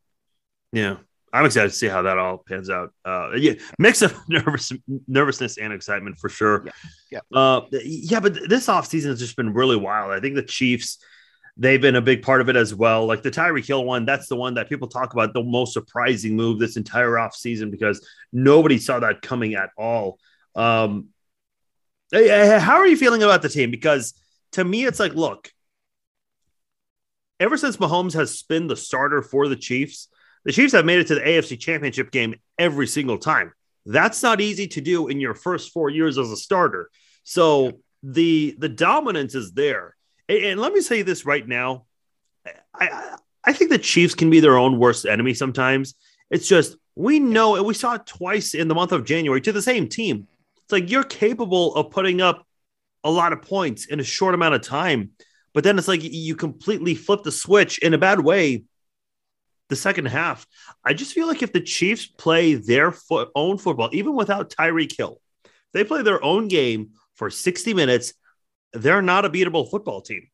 [0.72, 0.98] Yeah.
[1.34, 2.94] I'm excited to see how that all pans out.
[3.04, 4.72] Uh, yeah, mix of nervous
[5.08, 6.66] nervousness and excitement for sure.
[7.12, 7.38] Yeah, yeah.
[7.38, 10.12] Uh, yeah, but this offseason has just been really wild.
[10.12, 11.00] I think the Chiefs,
[11.58, 13.06] they've been a big part of it as well.
[13.06, 16.36] Like the Tyreek Hill one, that's the one that people talk about the most surprising
[16.36, 20.20] move this entire offseason because nobody saw that coming at all.
[20.56, 21.10] Um,
[22.14, 23.70] how are you feeling about the team?
[23.70, 24.14] Because
[24.54, 25.52] to me, it's like, look,
[27.40, 30.08] ever since Mahomes has been the starter for the Chiefs
[30.48, 33.52] the Chiefs have made it to the AFC Championship game every single time.
[33.86, 36.90] That's not easy to do in your first four years as a starter.
[37.26, 39.94] So the the dominance is there.
[40.30, 41.86] And, and let me say this right now.
[42.74, 45.96] I I think the Chiefs can be their own worst enemy sometimes.
[46.32, 49.52] It's just we know and we saw it twice in the month of January to
[49.52, 50.30] the same team.
[50.64, 52.48] It's like you're capable of putting up
[53.04, 55.12] a lot of points in a short amount of time,
[55.54, 58.64] but then it's like you completely flip the switch in a bad way
[59.70, 60.46] the second half.
[60.84, 64.96] I just feel like if the Chiefs play their fo- own football, even without Tyreek
[64.98, 65.20] Hill,
[65.74, 68.14] they play their own game for 60 minutes,
[68.74, 70.28] they're not a beatable football team.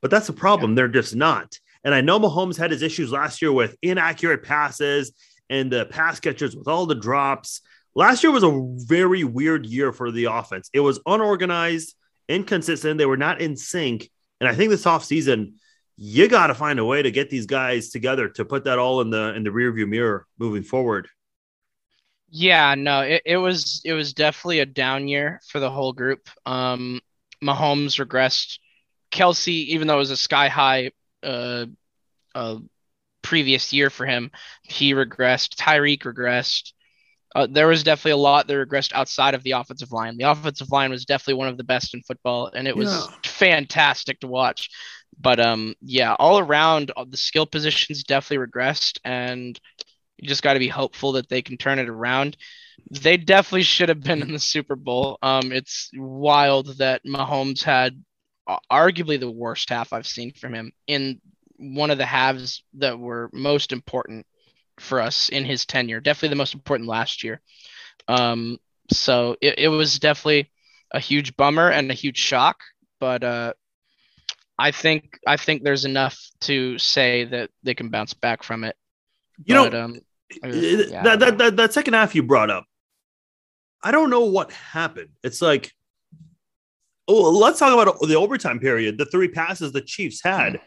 [0.00, 0.72] But that's the problem.
[0.72, 0.76] Yeah.
[0.76, 1.58] They're just not.
[1.84, 5.12] And I know Mahomes had his issues last year with inaccurate passes
[5.48, 7.60] and the pass catchers with all the drops.
[7.94, 10.70] Last year was a very weird year for the offense.
[10.72, 11.94] It was unorganized,
[12.28, 12.98] inconsistent.
[12.98, 14.10] They were not in sync.
[14.40, 15.54] And I think this offseason,
[16.02, 19.02] you got to find a way to get these guys together to put that all
[19.02, 21.08] in the in the rearview mirror moving forward.
[22.30, 26.26] Yeah, no, it, it was it was definitely a down year for the whole group.
[26.46, 27.00] Um,
[27.44, 28.58] Mahomes regressed.
[29.12, 31.66] Kelce, even though it was a sky high uh,
[32.34, 32.56] uh,
[33.20, 34.30] previous year for him,
[34.62, 35.56] he regressed.
[35.56, 36.72] Tyreek regressed.
[37.34, 40.16] Uh, there was definitely a lot that regressed outside of the offensive line.
[40.16, 43.16] The offensive line was definitely one of the best in football, and it was yeah.
[43.24, 44.70] fantastic to watch.
[45.20, 49.58] But um, yeah, all around uh, the skill positions definitely regressed, and
[50.16, 52.36] you just got to be hopeful that they can turn it around.
[52.90, 55.18] They definitely should have been in the Super Bowl.
[55.22, 58.02] Um, it's wild that Mahomes had
[58.46, 61.20] uh, arguably the worst half I've seen from him in
[61.58, 64.26] one of the halves that were most important
[64.78, 66.00] for us in his tenure.
[66.00, 67.40] Definitely the most important last year.
[68.08, 68.58] Um,
[68.90, 70.50] so it, it was definitely
[70.90, 72.60] a huge bummer and a huge shock,
[72.98, 73.52] but uh,
[74.60, 78.76] I think I think there's enough to say that they can bounce back from it.
[79.44, 80.00] You but, know, um,
[80.44, 82.64] yeah, that, that, that that second half you brought up,
[83.82, 85.10] I don't know what happened.
[85.22, 85.72] It's like,
[87.08, 88.98] oh, let's talk about the overtime period.
[88.98, 90.54] The three passes the Chiefs had.
[90.54, 90.60] Mm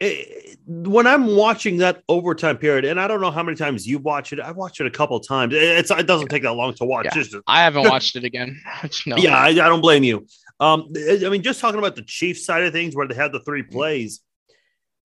[0.00, 4.04] it, when I'm watching that overtime period, and I don't know how many times you've
[4.04, 5.54] watched it, I've watched it a couple times.
[5.56, 7.06] It's it doesn't take that long to watch.
[7.06, 7.14] Yeah.
[7.14, 8.60] Just, I haven't watched it again.
[9.06, 9.16] no.
[9.16, 10.26] Yeah, I, I, don't blame you.
[10.60, 13.40] Um, I mean, just talking about the Chiefs side of things, where they had the
[13.40, 13.72] three mm-hmm.
[13.72, 14.20] plays.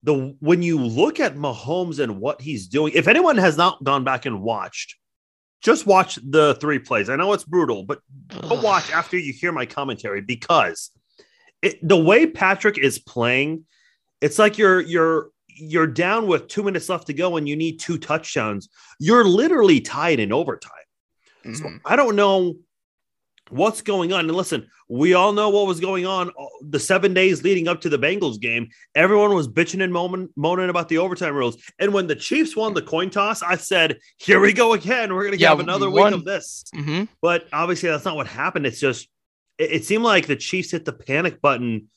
[0.02, 4.04] The when you look at Mahomes and what he's doing, if anyone has not gone
[4.04, 4.96] back and watched,
[5.62, 7.08] just watch the three plays.
[7.08, 8.00] I know it's brutal, but
[8.42, 10.90] go watch after you hear my commentary because
[11.62, 13.64] it, the way Patrick is playing
[14.24, 17.78] it's like you're you're you're down with two minutes left to go and you need
[17.78, 18.70] two touchdowns.
[18.98, 20.72] You're literally tied in overtime.
[21.44, 21.54] Mm-hmm.
[21.54, 22.54] So I don't know
[23.54, 24.20] what's going on.
[24.20, 27.80] And listen, we all know what was going on uh, the seven days leading up
[27.82, 28.68] to the Bengals game.
[28.94, 31.56] Everyone was bitching and moaning, moaning about the overtime rules.
[31.78, 35.14] And when the Chiefs won the coin toss, I said, "Here we go again.
[35.14, 37.04] We're going to yeah, have another week of this." Mm-hmm.
[37.22, 38.66] But obviously, that's not what happened.
[38.66, 39.08] It's just
[39.58, 41.88] it, it seemed like the Chiefs hit the panic button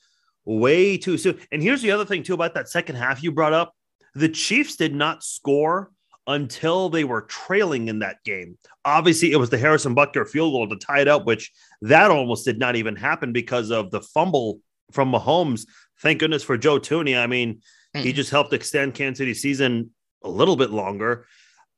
[0.46, 1.40] way too soon.
[1.52, 3.74] And here's the other thing too about that second half you brought up:
[4.14, 5.92] the Chiefs did not score
[6.28, 8.58] until they were trailing in that game.
[8.84, 12.46] Obviously, it was the Harrison Butker field goal to tie it up, which that almost
[12.46, 14.60] did not even happen because of the fumble
[14.92, 15.66] from Mahomes.
[16.02, 17.18] Thank goodness for Joe Thuney.
[17.18, 17.62] I mean,
[17.96, 18.02] mm.
[18.02, 19.92] he just helped extend Kansas City season
[20.24, 21.26] a little bit longer.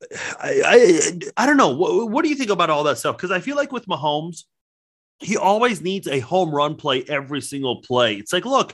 [0.39, 1.75] I, I, I don't know.
[1.75, 3.17] What, what do you think about all that stuff?
[3.17, 4.43] Because I feel like with Mahomes,
[5.19, 8.15] he always needs a home run play every single play.
[8.15, 8.73] It's like, look,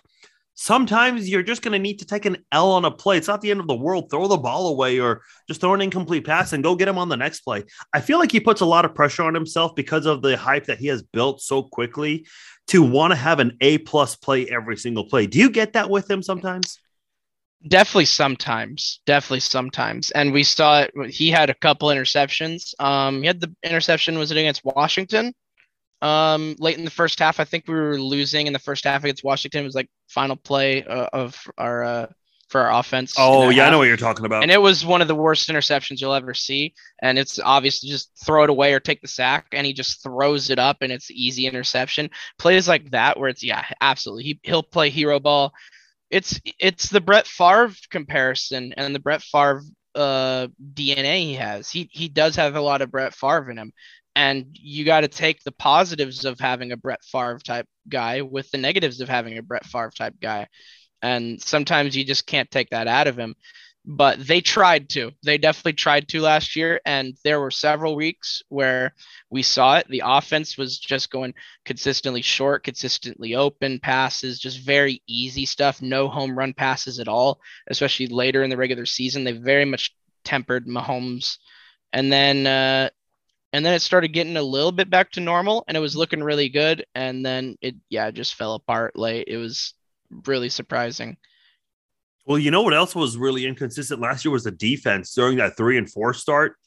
[0.56, 3.18] sometimes you're just going to need to take an L on a play.
[3.18, 4.10] It's not the end of the world.
[4.10, 7.10] Throw the ball away or just throw an incomplete pass and go get him on
[7.10, 7.63] the next play.
[7.94, 10.65] I feel like he puts a lot of pressure on himself because of the hype
[10.65, 12.26] that he has built so quickly
[12.68, 15.28] to want to have an A plus play every single play.
[15.28, 16.80] Do you get that with him sometimes?
[17.68, 19.02] Definitely sometimes.
[19.06, 20.12] Definitely sometimes.
[20.12, 20.94] And we saw it.
[21.10, 22.80] He had a couple interceptions.
[22.80, 25.34] Um, he had the interception, was it against Washington?
[26.06, 27.39] Um, late in the first half.
[27.39, 29.62] I think we were losing in the first half against Washington.
[29.62, 32.08] It was like final play uh, of our uh,
[32.50, 33.15] for our offense.
[33.18, 33.68] Oh yeah, half.
[33.68, 34.44] I know what you're talking about.
[34.44, 36.76] And it was one of the worst interceptions you'll ever see.
[37.02, 40.52] And it's obviously just throw it away or take the sack, and he just throws
[40.52, 42.12] it up, and it's easy interception.
[42.38, 44.26] Plays like that where it's yeah, absolutely.
[44.26, 45.54] He he'll play hero ball.
[46.12, 49.63] It's it's the Brett Favre comparison and the Brett Favre
[49.96, 51.72] uh DNA he has.
[51.72, 53.74] He he does have a lot of Brett Favre in him.
[54.15, 58.49] And you got to take the positives of having a Brett Favre type guy with
[58.51, 60.47] the negatives of having a Brett Favre type guy.
[61.01, 63.36] And sometimes you just can't take that out of him.
[63.88, 65.12] But they tried to.
[65.21, 66.82] They definitely tried to last year.
[66.86, 68.95] And there were several weeks where
[69.30, 69.88] we saw it.
[69.88, 75.84] The offense was just going consistently short, consistently open passes, just very easy stuff.
[75.84, 79.23] No home run passes at all, especially later in the regular season.
[79.23, 81.38] They very much tempered Mahomes.
[81.93, 82.89] And then uh,
[83.56, 86.22] and then it started getting a little bit back to normal and it was looking
[86.22, 88.98] really good and then it yeah just fell apart.
[88.98, 89.74] Late it was
[90.26, 91.15] really surprising.
[92.26, 95.56] Well you know what else was really inconsistent last year was the defense during that
[95.56, 96.58] three and four start.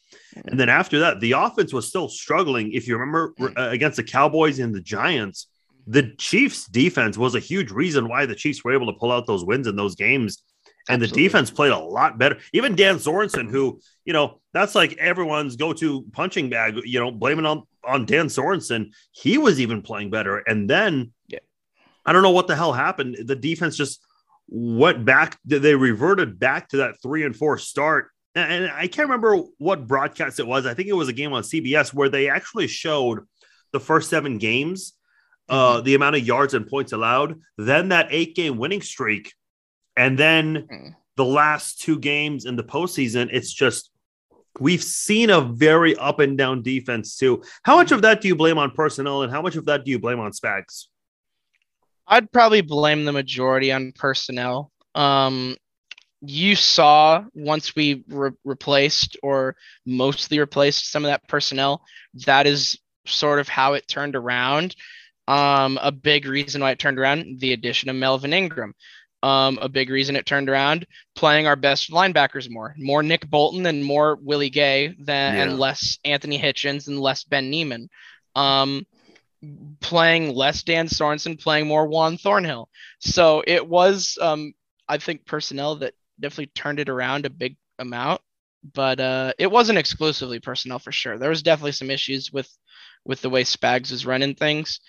[0.47, 2.73] And then after that the offense was still struggling.
[2.73, 3.59] If you remember mm.
[3.59, 5.49] uh, against the cowboys and the giants
[5.87, 9.27] the chiefs defense was a huge reason why the chiefs were able to pull out
[9.27, 10.43] those wins in those games
[10.89, 11.23] and Absolutely.
[11.23, 12.39] the defense played a lot better.
[12.53, 17.11] Even Dan Sorensen, who, you know, that's like everyone's go to punching bag, you know,
[17.11, 18.93] blaming on, on Dan Sorensen.
[19.13, 20.39] He was even playing better.
[20.39, 21.41] And then yeah.
[22.07, 23.19] I don't know what the hell happened.
[23.27, 24.01] The defense just
[24.49, 25.39] went back.
[25.45, 28.09] They reverted back to that three and four start.
[28.35, 30.65] And I can't remember what broadcast it was.
[30.65, 33.21] I think it was a game on CBS where they actually showed
[33.73, 34.95] the first seven games,
[35.49, 35.85] uh, mm-hmm.
[35.85, 39.35] the amount of yards and points allowed, then that eight game winning streak
[39.99, 40.95] and then mm.
[41.17, 43.91] the last two games in the postseason, it's just
[44.61, 47.43] we've seen a very up and down defense too.
[47.65, 49.91] How much of that do you blame on personnel, and how much of that do
[49.91, 50.87] you blame on Spags?
[52.07, 54.71] I'd probably blame the majority on personnel.
[54.95, 55.57] Um,
[56.21, 61.83] you saw once we re- replaced or mostly replaced some of that personnel,
[62.27, 64.75] that is sort of how it turned around.
[65.27, 68.75] Um, a big reason why it turned around the addition of Melvin Ingram
[69.23, 73.67] um, a big reason it turned around playing our best linebackers more, more Nick Bolton
[73.67, 75.43] and more Willie Gay than yeah.
[75.43, 77.89] and less Anthony Hitchens and less Ben Niemann.
[78.37, 78.87] Um,
[79.81, 82.69] playing less Dan Sorensen, playing more Juan Thornhill.
[83.01, 84.53] So it was um,
[84.89, 88.21] I think personnel that definitely turned it around a big amount,
[88.75, 91.19] but uh, it wasn't exclusively personnel for sure.
[91.19, 92.51] There was definitely some issues with
[93.05, 94.81] with the way Spags is running things,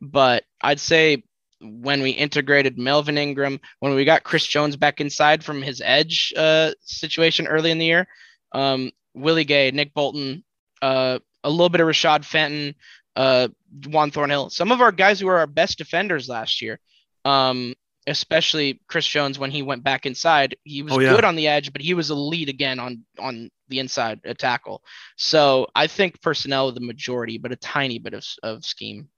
[0.00, 1.24] but I'd say
[1.60, 6.32] when we integrated Melvin Ingram, when we got Chris Jones back inside from his edge
[6.36, 8.06] uh, situation early in the year,
[8.52, 10.44] um, Willie Gay, Nick Bolton,
[10.82, 12.74] uh, a little bit of Rashad Fenton,
[13.14, 13.48] uh,
[13.86, 16.78] Juan Thornhill, some of our guys who were our best defenders last year.
[17.24, 17.74] Um,
[18.06, 20.56] especially Chris Jones when he went back inside.
[20.64, 21.10] He was oh, yeah.
[21.10, 24.82] good on the edge, but he was elite again on on the inside a tackle.
[25.16, 29.08] So I think personnel the majority, but a tiny bit of, of scheme.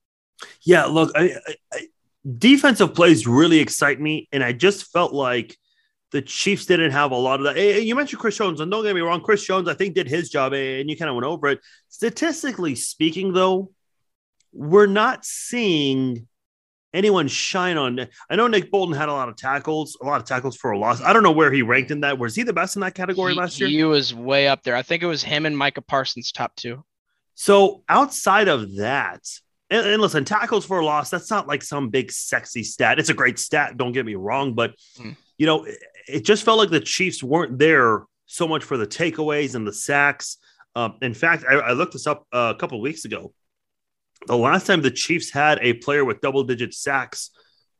[0.63, 1.37] Yeah, look, I,
[1.73, 1.89] I,
[2.37, 5.57] defensive plays really excite me, and I just felt like
[6.11, 7.83] the Chiefs didn't have a lot of that.
[7.83, 10.31] You mentioned Chris Jones, and don't get me wrong, Chris Jones I think did his
[10.31, 11.61] job, and you kind of went over it.
[11.89, 13.71] Statistically speaking, though,
[14.53, 16.27] we're not seeing
[16.95, 18.09] anyone shine on.
[18.31, 20.79] I know Nick Bolton had a lot of tackles, a lot of tackles for a
[20.79, 21.03] loss.
[21.03, 22.19] I don't know where he ranked in that.
[22.19, 23.69] Was he the best in that category he, last year?
[23.69, 24.75] He was way up there.
[24.75, 26.83] I think it was him and Micah Parsons top two.
[27.35, 29.21] So outside of that,
[29.71, 32.99] and, and listen, tackles for a loss, that's not like some big sexy stat.
[32.99, 35.17] It's a great stat, don't get me wrong, but mm.
[35.37, 38.87] you know, it, it just felt like the Chiefs weren't there so much for the
[38.87, 40.39] takeaways and the sacks.
[40.75, 43.33] Um, in fact, I, I looked this up uh, a couple weeks ago
[44.27, 47.31] the last time the Chiefs had a player with double digit sacks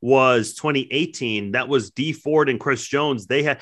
[0.01, 1.51] was 2018.
[1.51, 3.27] That was Dee Ford and Chris Jones.
[3.27, 3.61] They had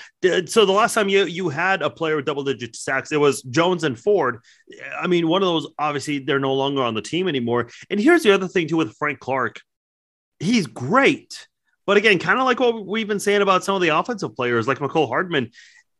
[0.50, 3.41] so the last time you you had a player with double digit sacks, it was
[3.43, 4.39] Jones and Ford.
[5.00, 7.69] I mean, one of those obviously they're no longer on the team anymore.
[7.89, 9.62] And here's the other thing too with Frank Clark,
[10.39, 11.47] he's great,
[11.86, 14.67] but again, kind of like what we've been saying about some of the offensive players,
[14.67, 15.52] like Mecole Hardman.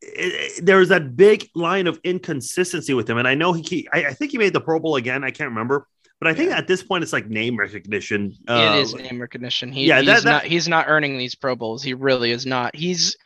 [0.04, 3.88] Eh, eh, there's that big line of inconsistency with him, and I know he.
[3.92, 5.24] I, I think he made the Pro Bowl again.
[5.24, 5.88] I can't remember
[6.20, 6.58] but I think yeah.
[6.58, 8.34] at this point it's like name recognition.
[8.46, 9.72] Uh, it is name recognition.
[9.72, 11.82] He, yeah, that, he's that, not he's not earning these Pro Bowls.
[11.82, 12.74] He really is not.
[12.74, 13.16] He's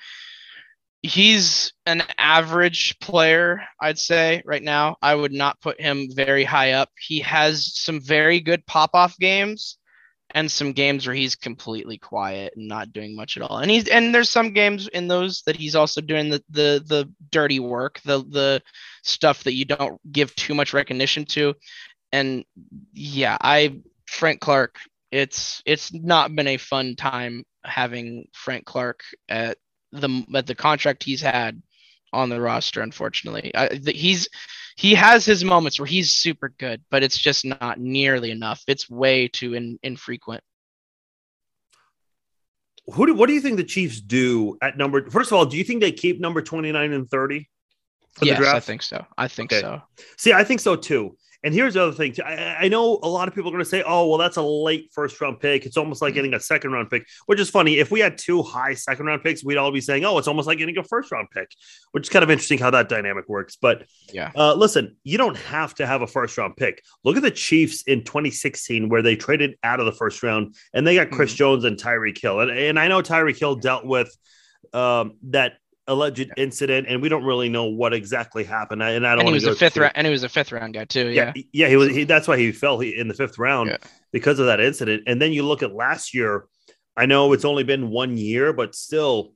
[1.03, 4.97] he's an average player, I'd say right now.
[5.03, 6.91] I would not put him very high up.
[6.99, 9.79] He has some very good pop off games
[10.35, 13.59] and some games where he's completely quiet and not doing much at all.
[13.59, 17.11] And he's and there's some games in those that he's also doing the the the
[17.31, 18.63] dirty work, the the
[19.03, 21.55] stuff that you don't give too much recognition to
[22.13, 22.45] and
[22.93, 24.77] yeah, I Frank Clark.
[25.11, 29.59] It's it's not been a fun time having Frank Clark at
[29.93, 31.63] the at the contract he's had
[32.13, 32.81] on the roster.
[32.81, 34.29] Unfortunately, I, the, he's
[34.77, 38.63] he has his moments where he's super good, but it's just not nearly enough.
[38.67, 40.43] It's way too in, infrequent.
[42.87, 45.09] Who do, what do you think the Chiefs do at number?
[45.11, 47.49] First of all, do you think they keep number twenty nine and thirty?
[48.21, 49.07] yes, I think so.
[49.17, 49.61] I think okay.
[49.61, 49.83] so.
[50.19, 51.17] See, I think so too.
[51.45, 52.15] And here's the other thing.
[52.25, 54.43] I, I know a lot of people are going to say, oh, well, that's a
[54.43, 55.67] late first round pick.
[55.67, 56.17] It's almost like mm-hmm.
[56.17, 57.79] getting a second round pick, which is funny.
[57.79, 60.47] If we had two high second round picks, we'd all be saying, oh, it's almost
[60.47, 61.51] like getting a first round pick,
[61.91, 63.57] which is kind of interesting how that dynamic works.
[63.57, 66.83] But yeah, uh, listen, you don't have to have a first round pick.
[67.05, 70.87] Look at the Chiefs in 2016, where they traded out of the first round and
[70.87, 71.39] they got Chris mm-hmm.
[71.39, 72.41] Jones and Tyreek Hill.
[72.41, 74.17] And, and I know Tyreek Hill dealt with
[74.73, 75.55] um, that
[75.87, 78.83] alleged incident, and we don't really know what exactly happened.
[78.83, 79.21] And I don't.
[79.21, 81.09] And he was a fifth round, and he was a fifth round guy too.
[81.09, 81.89] Yeah, yeah, yeah he was.
[81.89, 83.77] He, that's why he fell in the fifth round yeah.
[84.13, 85.05] because of that incident.
[85.07, 86.47] And then you look at last year.
[86.95, 89.33] I know it's only been one year, but still,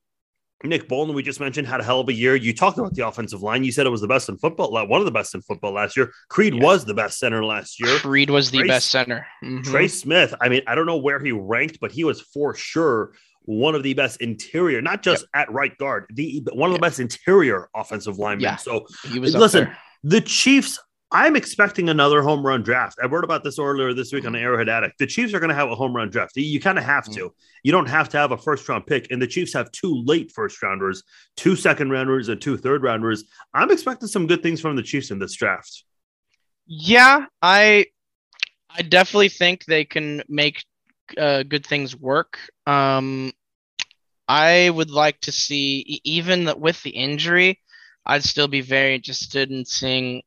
[0.62, 2.36] Nick Bolton, we just mentioned, had a hell of a year.
[2.36, 3.64] You talked about the offensive line.
[3.64, 5.96] You said it was the best in football, one of the best in football last
[5.96, 6.12] year.
[6.28, 6.62] Creed yeah.
[6.62, 7.96] was the best center last year.
[7.96, 9.26] Creed was the Trey, best center.
[9.42, 9.70] Mm-hmm.
[9.70, 13.14] Trey Smith, I mean, I don't know where he ranked, but he was for sure
[13.46, 15.48] one of the best interior, not just yep.
[15.48, 18.42] at right guard, the one of the best interior offensive linemen.
[18.42, 18.56] Yeah.
[18.56, 19.70] So he was listen,
[20.02, 20.78] the Chiefs.
[21.12, 22.98] I'm expecting another home run draft.
[23.00, 24.34] I wrote about this earlier this week on.
[24.34, 24.98] Arrowhead Addict.
[24.98, 26.36] The Chiefs are going to have a home run draft.
[26.36, 27.14] You kind of have mm-hmm.
[27.14, 27.34] to.
[27.62, 30.32] You don't have to have a first round pick, and the Chiefs have two late
[30.32, 31.04] first rounders,
[31.36, 33.24] two second rounders, and two third rounders.
[33.54, 35.84] I'm expecting some good things from the Chiefs in this draft.
[36.66, 37.86] Yeah, I
[38.76, 40.64] I definitely think they can make
[41.16, 42.38] uh, good things work.
[42.66, 43.32] Um,
[44.28, 47.60] I would like to see, even with the injury,
[48.04, 50.22] I'd still be very interested in seeing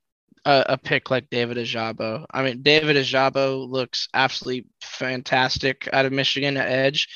[0.46, 2.26] a, a pick like David Ojabo.
[2.32, 7.08] I mean, David Ojabo looks absolutely fantastic out of Michigan at edge.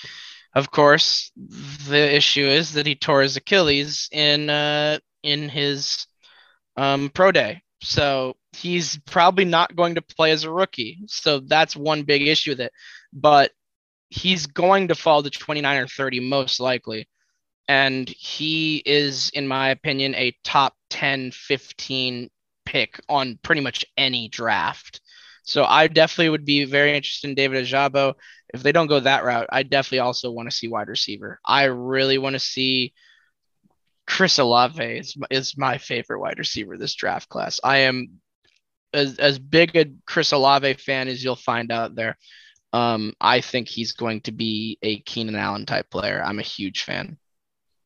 [0.55, 1.31] Of course,
[1.87, 6.05] the issue is that he tore his Achilles in uh, in his
[6.77, 10.99] um, pro day, so he's probably not going to play as a rookie.
[11.07, 12.71] So that's one big issue with it
[13.13, 13.51] but
[14.13, 17.07] he's going to fall to 29 or 30 most likely.
[17.67, 22.29] And he is, in my opinion, a top 10, 15
[22.63, 25.01] pick on pretty much any draft.
[25.43, 28.13] So I definitely would be very interested in David Ojabo.
[28.53, 31.39] If they don't go that route, I definitely also want to see wide receiver.
[31.43, 32.93] I really want to see
[34.05, 37.59] Chris Olave is, is my favorite wide receiver this draft class.
[37.63, 38.21] I am
[38.93, 42.15] as, as big a Chris Olave fan as you'll find out there.
[42.73, 46.21] Um, I think he's going to be a Keenan Allen type player.
[46.25, 47.17] I'm a huge fan.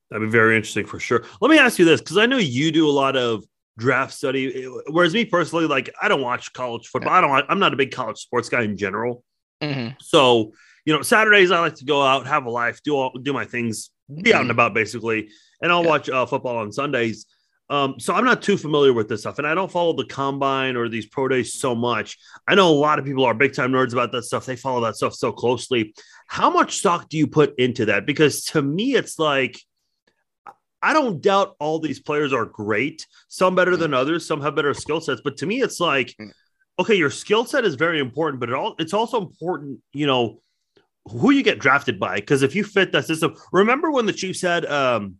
[0.09, 1.25] That'd be very interesting for sure.
[1.41, 3.43] Let me ask you this because I know you do a lot of
[3.77, 7.11] draft study, whereas me personally, like I don't watch college football.
[7.11, 7.45] I don't.
[7.49, 9.23] I'm not a big college sports guy in general.
[9.61, 9.95] Mm-hmm.
[9.99, 10.53] So
[10.85, 13.43] you know, Saturdays I like to go out, have a life, do all do my
[13.43, 13.89] things,
[14.23, 15.27] be out and about basically,
[15.61, 15.89] and I'll Yeah.
[15.89, 17.25] watch uh, football on Sundays.
[17.69, 20.77] Um, so I'm not too familiar with this stuff, and I don't follow the combine
[20.77, 22.17] or these pro days so much.
[22.47, 24.45] I know a lot of people are big time nerds about that stuff.
[24.45, 25.93] They follow that stuff so closely.
[26.27, 28.05] How much stock do you put into that?
[28.05, 29.59] Because to me, it's like
[30.81, 33.05] I don't doubt all these players are great.
[33.27, 34.27] Some better than others.
[34.27, 35.21] Some have better skill sets.
[35.23, 36.31] But to me, it's like, Mm.
[36.79, 40.41] okay, your skill set is very important, but it all it's also important, you know,
[41.05, 42.15] who you get drafted by.
[42.17, 45.15] Because if you fit that system, remember when the Chiefs had um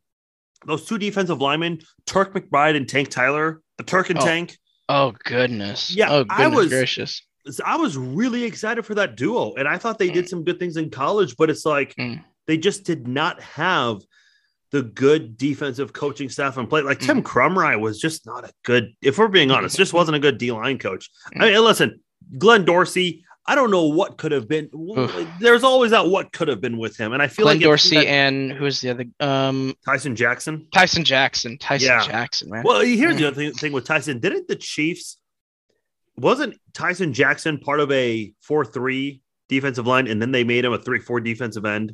[0.66, 4.26] those two defensive linemen, Turk McBride and Tank Tyler, the Turk and Oh.
[4.26, 4.58] Tank.
[4.90, 5.92] Oh goodness.
[5.96, 7.22] Yeah, Oh I goodness was- gracious.
[7.64, 10.76] I was really excited for that duo, and I thought they did some good things
[10.76, 12.22] in college, but it's like Mm.
[12.46, 14.02] they just did not have
[14.72, 16.82] the good defensive coaching staff in play.
[16.82, 17.06] Like Mm.
[17.06, 20.38] Tim Krumrie was just not a good, if we're being honest, just wasn't a good
[20.38, 21.10] D line coach.
[21.36, 21.42] Mm.
[21.42, 22.02] I mean, listen,
[22.38, 24.70] Glenn Dorsey, I don't know what could have been.
[24.76, 25.16] Oof.
[25.40, 27.96] There's always that what could have been with him, and I feel Glenn like Dorsey
[27.96, 29.06] had and who's the other?
[29.22, 30.68] Um, Tyson Jackson.
[30.74, 31.58] Tyson Jackson.
[31.58, 32.06] Tyson Yeah.
[32.06, 32.64] Jackson, man.
[32.66, 33.20] Well, here's Mm.
[33.20, 34.20] the other thing, thing with Tyson.
[34.20, 35.18] Didn't the Chiefs?
[36.18, 40.78] Wasn't Tyson Jackson part of a four-three defensive line, and then they made him a
[40.80, 41.94] three-four defensive end?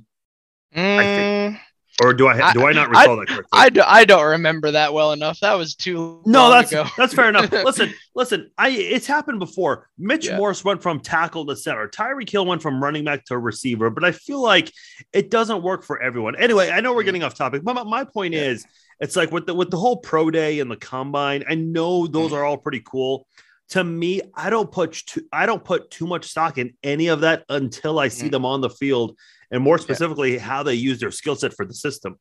[0.76, 1.60] Mm,
[2.02, 3.46] Or do I do I, not I- recall that correctly?
[3.54, 5.39] I, do, I don't remember that well enough.
[5.41, 6.86] That was too No, long that's ago.
[6.98, 7.52] that's fair enough.
[7.66, 9.89] Listen, listen, I it's happened before.
[10.00, 10.38] Mitch Yeah.
[10.38, 11.88] Morse went from tackle to center.
[11.88, 14.72] Tyreek Hill went from running back to receiver, but I feel like
[15.14, 16.36] it doesn't work for everyone.
[16.36, 18.38] Anyway, I know we're getting off topic, but my, my point Mm.
[18.38, 18.44] Yeah.
[18.50, 18.66] is
[19.00, 22.32] it's like with the with the whole pro day and the combine, I know those
[22.32, 22.36] Mm.
[22.38, 23.28] are all pretty cool.
[23.70, 27.22] To me, I don't put too, I don't put too much stock in any of
[27.22, 28.32] that until I see Mm.
[28.32, 29.16] them on the field
[29.54, 32.20] and more specifically how they use their skill set for the system.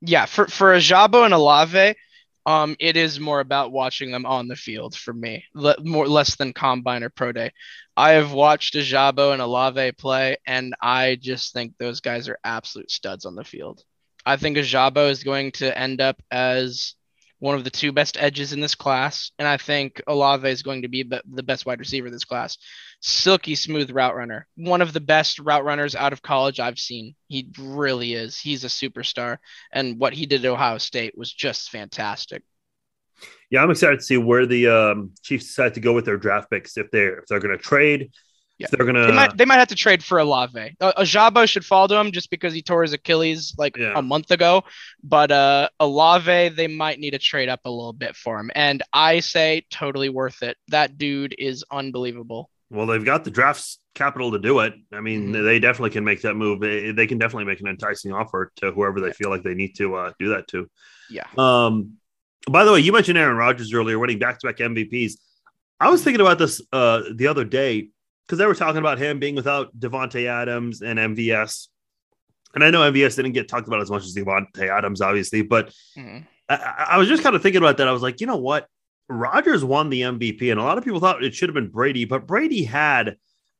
[0.00, 1.94] yeah, for for Ojabo and Olave,
[2.46, 6.34] um, it is more about watching them on the field for me, Le- more less
[6.34, 7.52] than combine or pro day.
[7.96, 12.90] I have watched Ojabo and Olave play, and I just think those guys are absolute
[12.90, 13.84] studs on the field.
[14.24, 16.94] I think Ojabo is going to end up as
[17.42, 20.82] one of the two best edges in this class, and I think Olave is going
[20.82, 22.56] to be the best wide receiver this class.
[23.00, 27.16] Silky smooth route runner, one of the best route runners out of college I've seen.
[27.26, 28.38] He really is.
[28.38, 29.38] He's a superstar,
[29.72, 32.44] and what he did at Ohio State was just fantastic.
[33.50, 36.48] Yeah, I'm excited to see where the um, Chiefs decide to go with their draft
[36.48, 36.76] picks.
[36.76, 38.12] If they're if they're going to trade,
[38.58, 38.66] Yeah.
[38.66, 40.76] if they're going They might they might have to trade for Olave.
[40.80, 43.92] Uh, Ojabo should fall to him just because he tore his Achilles like Yeah.
[43.96, 44.62] a month ago.
[45.02, 48.50] But uh, Olave, they might need to trade up a little bit for him.
[48.54, 50.56] And I say totally worth it.
[50.68, 52.50] That dude is unbelievable.
[52.70, 54.72] well, they've got the drafts capital to do it.
[54.94, 55.44] I mean, Mhm.
[55.44, 56.60] they definitely can make that move.
[56.60, 59.94] They can definitely make an enticing offer to whoever they feel like they need to
[59.94, 60.70] uh, do that to.
[61.10, 61.26] Yeah.
[61.36, 61.98] Um,
[62.50, 65.18] by the way, you mentioned Aaron Rodgers earlier, winning back to back MVPs.
[65.80, 67.90] I was thinking about this uh, the other day
[68.26, 71.68] because they were talking about him being without Davante Adams and MVS.
[72.54, 75.72] And I know MVS didn't get talked about as much as Davante Adams, obviously, but
[75.96, 76.26] Mhm.
[76.48, 77.88] I, I- I was just kind of thinking about that.
[77.88, 78.66] I was like, you know what?
[79.08, 82.04] Rodgers won the MVP, and a lot of people thought it should have been Brady,
[82.04, 83.16] but Brady had,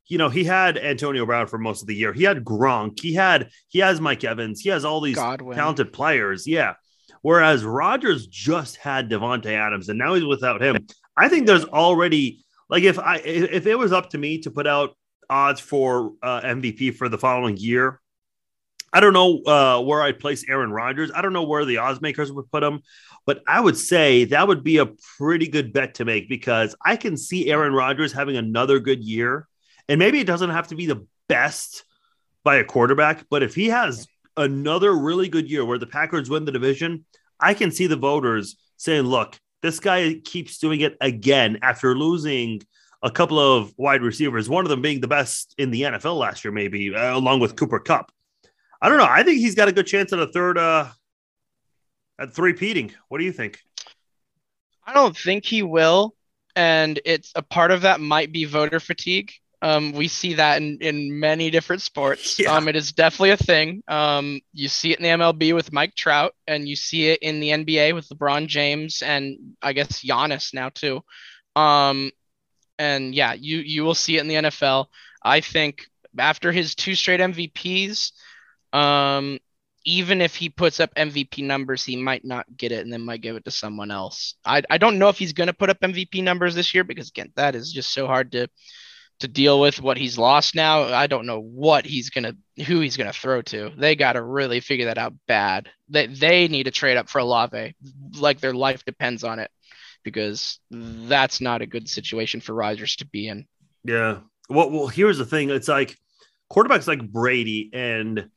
[0.07, 2.13] you know, he had Antonio Brown for most of the year.
[2.13, 3.01] He had Gronk.
[3.01, 4.61] He had he has Mike Evans.
[4.61, 5.57] He has all these Godwin.
[5.57, 6.47] talented players.
[6.47, 6.75] Yeah.
[7.23, 10.87] Whereas Rodgers just had Davante Adams, and now he's without him.
[11.17, 14.67] I think there's already like if I if it was up to me to put
[14.67, 14.97] out
[15.29, 18.01] odds for uh, MVP for the following year,
[18.93, 21.11] I don't know uh, where I'd place Aaron Rodgers.
[21.15, 22.83] I don't know where the odds makers would put him,
[23.25, 26.97] but I would say that would be a pretty good bet to make because I
[26.97, 29.49] can see Aaron Rodgers having another good year.
[29.89, 31.85] And maybe it doesn't have to be the best
[32.45, 34.07] by a quarterback, but if he has
[34.37, 37.05] another really good year where the Packers win the division,
[37.39, 42.63] I can see the voters saying, look, this guy keeps doing it again after losing
[43.03, 46.45] a couple of wide receivers, one of them being the best in the NFL last
[46.45, 48.13] year, maybe uh, along with Cooper Kupp.
[48.81, 49.07] I don't know.
[49.09, 50.89] I think he's got a good chance at a third, uh,
[52.19, 52.93] at three peating.
[53.09, 53.61] What do you think?
[54.85, 56.15] I don't think he will,
[56.57, 59.33] and it's a part of that might be voter fatigue.
[59.63, 62.39] Um, we see that in, in many different sports.
[62.43, 62.57] Yeah.
[62.57, 63.85] Um, it is definitely a thing.
[63.87, 67.39] Um, you see it in the MLB with Mike Trout, and you see it in
[67.39, 71.03] the NBA with LeBron James and I guess Giannis now too.
[71.55, 72.11] Um,
[72.79, 74.87] and yeah, you you will see it in the NFL.
[75.23, 75.87] I think
[76.19, 78.11] after his two straight MVPs,
[78.73, 79.39] um,
[79.85, 83.21] even if he puts up MVP numbers, he might not get it and then might
[83.21, 84.35] give it to someone else.
[84.45, 87.09] I, I don't know if he's going to put up MVP numbers this year because
[87.11, 88.49] again, that is just so hard to
[89.23, 90.83] to deal with what he's lost now.
[90.83, 93.71] I don't know what he's to who he's to throw to.
[93.77, 95.69] They got to really figure that out bad.
[95.89, 97.75] They they need to trade up for Olave
[98.19, 99.51] like their life depends on it
[100.03, 103.47] because that's not a good situation for Rodgers to be in.
[103.85, 104.19] Yeah.
[104.49, 105.51] Well, well, here's the thing.
[105.51, 105.97] It's like
[106.53, 108.29] quarterbacks like Brady and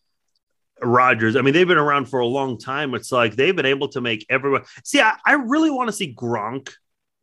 [0.82, 1.36] Rodgers.
[1.36, 2.94] I mean, they've been around for a long time.
[2.94, 5.02] It's like they've been able to make everyone see.
[5.02, 6.74] I, I really want to see Gronk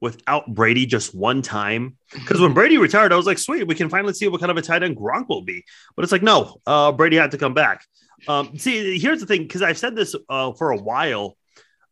[0.02, 1.96] without Brady just one time.
[2.12, 4.56] Because when Brady retired, I was like, sweet, we can finally see what kind of
[4.56, 5.64] a tight end Gronk will be.
[5.94, 7.84] But it's like, no, uh, Brady had to come back.
[8.26, 11.36] Um, see, here's the thing, because I've said this uh, for a while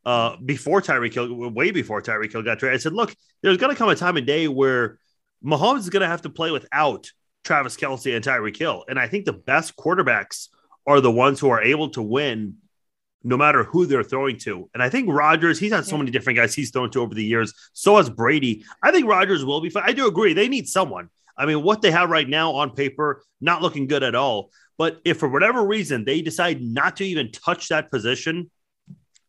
[0.05, 2.79] uh, before Tyreek Hill, way before Tyreek Hill got traded.
[2.79, 4.99] I said, look, there's going to come a time and day where
[5.43, 7.09] Mahomes is going to have to play without
[7.45, 8.83] Travis Kelce and Tyreek Hill.
[8.89, 10.49] And I think the best quarterbacks
[10.85, 12.57] are the ones who are able to win
[13.23, 14.69] no matter who they're throwing to.
[14.73, 17.23] And I think Rodgers, he's had so many different guys he's thrown to over the
[17.23, 17.53] years.
[17.73, 18.65] So has Brady.
[18.81, 19.83] I think Rodgers will be fine.
[19.85, 20.33] I do agree.
[20.33, 21.09] They need someone.
[21.37, 24.51] I mean, what they have right now on paper, not looking good at all.
[24.77, 28.49] But if for whatever reason they decide not to even touch that position,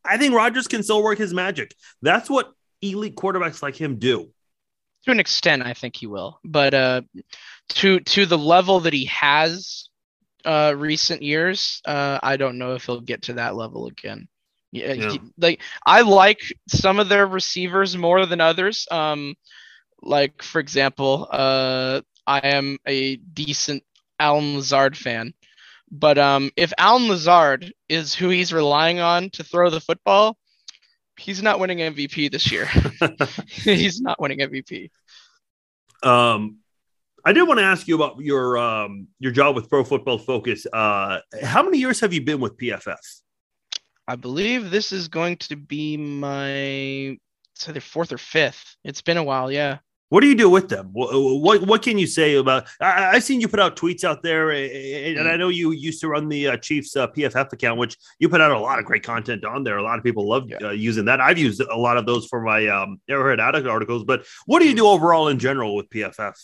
[0.05, 1.75] I think Rodgers can still work his magic.
[2.01, 4.31] That's what elite quarterbacks like him do.
[5.05, 6.41] To an extent, I think he will.
[6.45, 7.03] But uh,
[7.71, 9.89] to to the level that he has
[10.45, 14.29] uh, recent years, uh, I don't know if he'll get to that level again.
[14.73, 15.11] Yeah, yeah.
[15.11, 18.87] He, like I like some of their receivers more than others.
[18.91, 19.35] Um,
[20.01, 23.85] like for example, uh, I am a decent
[24.19, 25.35] Allen Lazard fan,
[25.91, 30.39] but um, if Allen Lazard is who he's relying on to throw the football,
[31.19, 32.67] he's not winning MVP this year.
[33.47, 34.91] he's not winning MVP.
[36.03, 36.62] Um,
[37.25, 40.67] I did want to ask you about your um, your job with Pro Football Focus.
[40.73, 42.97] Uh, how many years have you been with PFF?
[44.09, 47.17] I believe this is going to be my
[47.55, 48.77] it's either fourth or fifth.
[48.83, 49.79] It's been a while, yeah.
[50.09, 50.91] What do you do with them?
[50.93, 52.67] What what, what can you say about?
[52.81, 56.09] I, have seen you put out tweets out there, and I know you used to
[56.09, 59.05] run the uh, Chiefs uh, PFF account, which you put out a lot of great
[59.05, 59.79] content on there.
[59.79, 60.59] A lot of people love yeah.
[60.67, 61.21] uh, using that.
[61.21, 64.05] I've used a lot of those for my um, Arrowhead Addict articles.
[64.05, 66.35] But what do you do overall in general with PFF?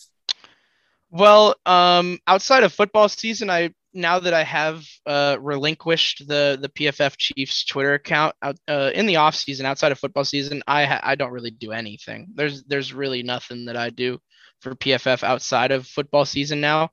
[1.11, 6.69] Well, um, outside of football season, I now that I have uh, relinquished the the
[6.69, 10.85] PFF Chiefs Twitter account out, uh, in the off season, outside of football season, I
[10.85, 12.29] ha- I don't really do anything.
[12.35, 14.19] There's there's really nothing that I do
[14.61, 16.91] for PFF outside of football season now.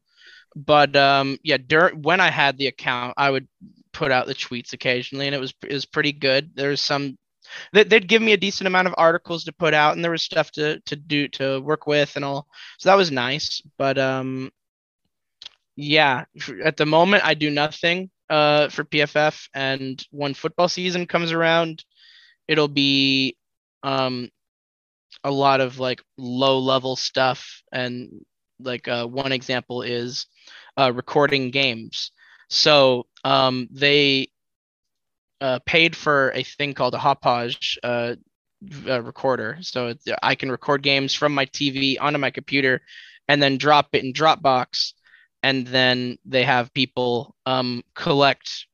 [0.56, 3.48] But um, yeah, during when I had the account, I would
[3.92, 6.52] put out the tweets occasionally, and it was it was pretty good.
[6.56, 7.18] There's some
[7.74, 10.52] they'd give me a decent amount of articles to put out and there was stuff
[10.52, 12.48] to to do to work with and all.
[12.78, 14.52] So that was nice but um
[15.76, 16.26] yeah
[16.64, 21.84] at the moment i do nothing uh for pff and when football season comes around
[22.48, 23.36] it'll be
[23.84, 24.30] um
[25.24, 28.10] a lot of like low level stuff and
[28.60, 30.28] like uh, one example is
[30.78, 32.12] uh, recording games.
[32.50, 34.30] So um, they
[35.46, 38.16] uh, paid for a thing called a Hauppauge uh,
[38.88, 39.60] uh, recorder.
[39.62, 39.94] So
[40.24, 42.82] I can record games from my TV onto my computer
[43.28, 44.94] and then drop it in Dropbox.
[45.44, 48.66] And then they have people um, collect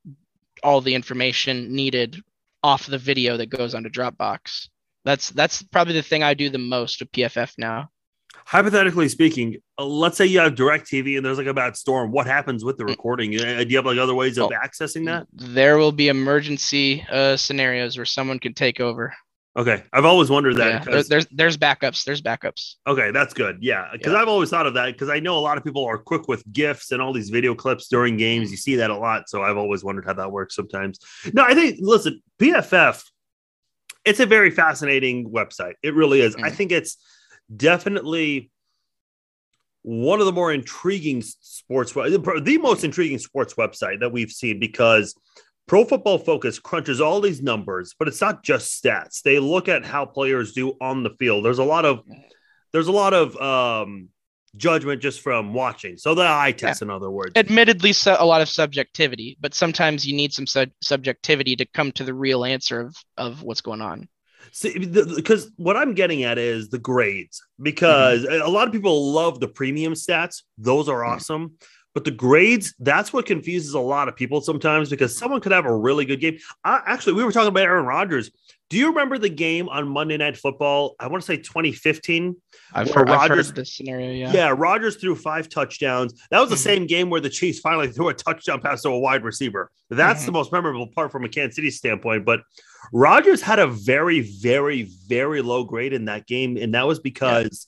[0.62, 2.22] all the information needed
[2.62, 4.68] off the video that goes onto Dropbox.
[5.04, 7.90] That's that's probably the thing I do the most with PFF now
[8.44, 12.12] hypothetically speaking, uh, let's say you have DirecTV and there's like a bad storm.
[12.12, 12.90] What happens with the mm.
[12.90, 13.34] recording?
[13.38, 15.26] Uh, do you have like other ways of accessing that?
[15.32, 19.14] There will be emergency uh, scenarios where someone can take over.
[19.54, 20.86] Okay, I've always wondered that.
[20.86, 22.04] Yeah, there's there's backups.
[22.04, 22.76] There's backups.
[22.86, 23.58] Okay, that's good.
[23.60, 24.18] Yeah, because yeah.
[24.18, 26.42] I've always thought of that because I know a lot of people are quick with
[26.50, 28.50] gifs and all these video clips during games.
[28.50, 30.56] You see that a lot, so I've always wondered how that works.
[30.56, 31.00] Sometimes.
[31.34, 33.04] No, I think listen, PFF.
[34.06, 35.74] It's a very fascinating website.
[35.82, 36.34] It really is.
[36.34, 36.44] Mm.
[36.44, 36.96] I think it's
[37.54, 38.50] definitely
[39.82, 45.14] one of the more intriguing sports, the most intriguing sports website that we've seen because
[45.66, 49.22] Pro Football Focus crunches all these numbers, but it's not just stats.
[49.22, 51.44] They look at how players do on the field.
[51.44, 52.00] There's a lot of
[52.72, 54.08] there's a lot of um,
[54.56, 55.96] judgment just from watching.
[55.96, 56.86] So the eye test, yeah.
[56.86, 57.32] in other words.
[57.36, 61.92] Admittedly, so a lot of subjectivity, but sometimes you need some su- subjectivity to come
[61.92, 64.08] to the real answer of of what's going on.
[64.50, 68.46] See, because what I'm getting at is the grades, because mm-hmm.
[68.46, 71.12] a lot of people love the premium stats; those are mm-hmm.
[71.12, 71.52] awesome.
[71.94, 75.66] But the grades, that's what confuses a lot of people sometimes because someone could have
[75.66, 76.38] a really good game.
[76.64, 78.30] I, actually, we were talking about Aaron Rodgers.
[78.70, 80.94] Do you remember the game on Monday Night Football?
[80.98, 82.34] I want to say 2015.
[82.72, 84.10] I've heard, Rodgers, I've heard this scenario.
[84.12, 84.32] Yeah.
[84.32, 84.54] Yeah.
[84.56, 86.14] Rodgers threw five touchdowns.
[86.30, 86.62] That was the mm-hmm.
[86.62, 89.70] same game where the Chiefs finally threw a touchdown pass to a wide receiver.
[89.90, 90.26] That's mm-hmm.
[90.26, 92.24] the most memorable part from a Kansas City standpoint.
[92.24, 92.40] But
[92.92, 96.56] Rodgers had a very, very, very low grade in that game.
[96.56, 97.66] And that was because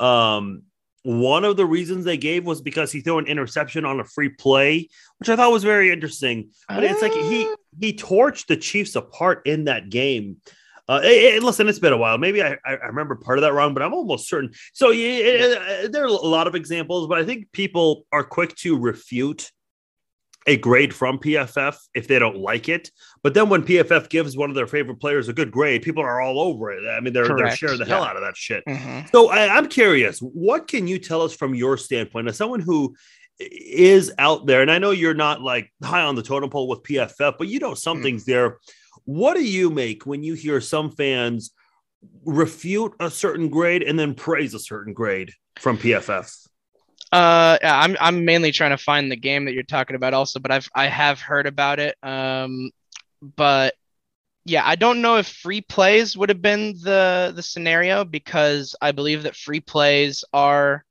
[0.00, 0.36] yeah.
[0.36, 0.62] um,
[1.04, 4.28] one of the reasons they gave was because he threw an interception on a free
[4.28, 4.88] play,
[5.18, 6.50] which I thought was very interesting.
[6.68, 6.86] But uh...
[6.88, 7.56] it's like he ah.
[7.80, 10.36] he torched the Chiefs apart in that game.
[10.88, 12.18] Uh, it, it, listen, it's been a while.
[12.18, 14.52] Maybe I, I remember part of that wrong, but I'm almost certain.
[14.72, 18.78] So yeah, there are a lot of examples, but I think people are quick to
[18.78, 19.50] refute
[20.46, 22.90] a grade from PFF if they don't like it.
[23.22, 26.20] But then when PFF gives one of their favorite players a good grade, people are
[26.20, 26.88] all over it.
[26.88, 27.94] I mean, they're, they're sharing the yeah.
[27.94, 28.64] hell out of that shit.
[28.66, 29.08] Mm-hmm.
[29.12, 32.94] So I, I'm curious, what can you tell us from your standpoint as someone who
[33.38, 34.62] is out there?
[34.62, 37.60] And I know you're not like high on the totem pole with PFF, but you
[37.60, 38.32] know something's mm-hmm.
[38.32, 38.58] there.
[39.04, 41.52] What do you make when you hear some fans
[42.24, 46.48] refute a certain grade and then praise a certain grade from PFF?
[47.12, 50.40] Uh, yeah, I'm I'm mainly trying to find the game that you're talking about also,
[50.40, 51.96] but I've I have heard about it.
[52.02, 52.70] Um,
[53.36, 53.74] but
[54.44, 58.92] yeah, I don't know if free plays would have been the the scenario because I
[58.92, 60.84] believe that free plays are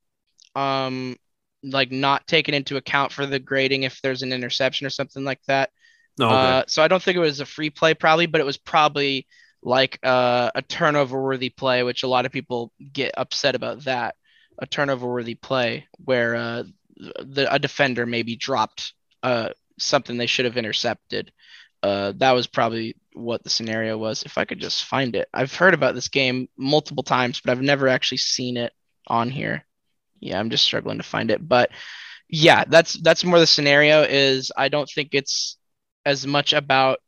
[0.55, 1.17] um
[1.63, 5.41] like not taken into account for the grading if there's an interception or something like
[5.47, 5.71] that.
[6.19, 6.53] Oh, okay.
[6.53, 9.27] Uh, so I don't think it was a free play probably, but it was probably
[9.63, 14.15] like uh, a turnover worthy play, which a lot of people get upset about that
[14.61, 16.63] a turnover worthy play where uh,
[16.95, 18.93] the, a defender maybe dropped
[19.23, 19.49] uh,
[19.79, 21.31] something they should have intercepted.
[21.83, 24.23] Uh, that was probably what the scenario was.
[24.23, 27.61] If I could just find it, I've heard about this game multiple times, but I've
[27.61, 28.71] never actually seen it
[29.07, 29.65] on here.
[30.19, 31.71] Yeah, I'm just struggling to find it, but
[32.29, 34.03] yeah, that's that's more the scenario.
[34.03, 35.57] Is I don't think it's
[36.05, 36.99] as much about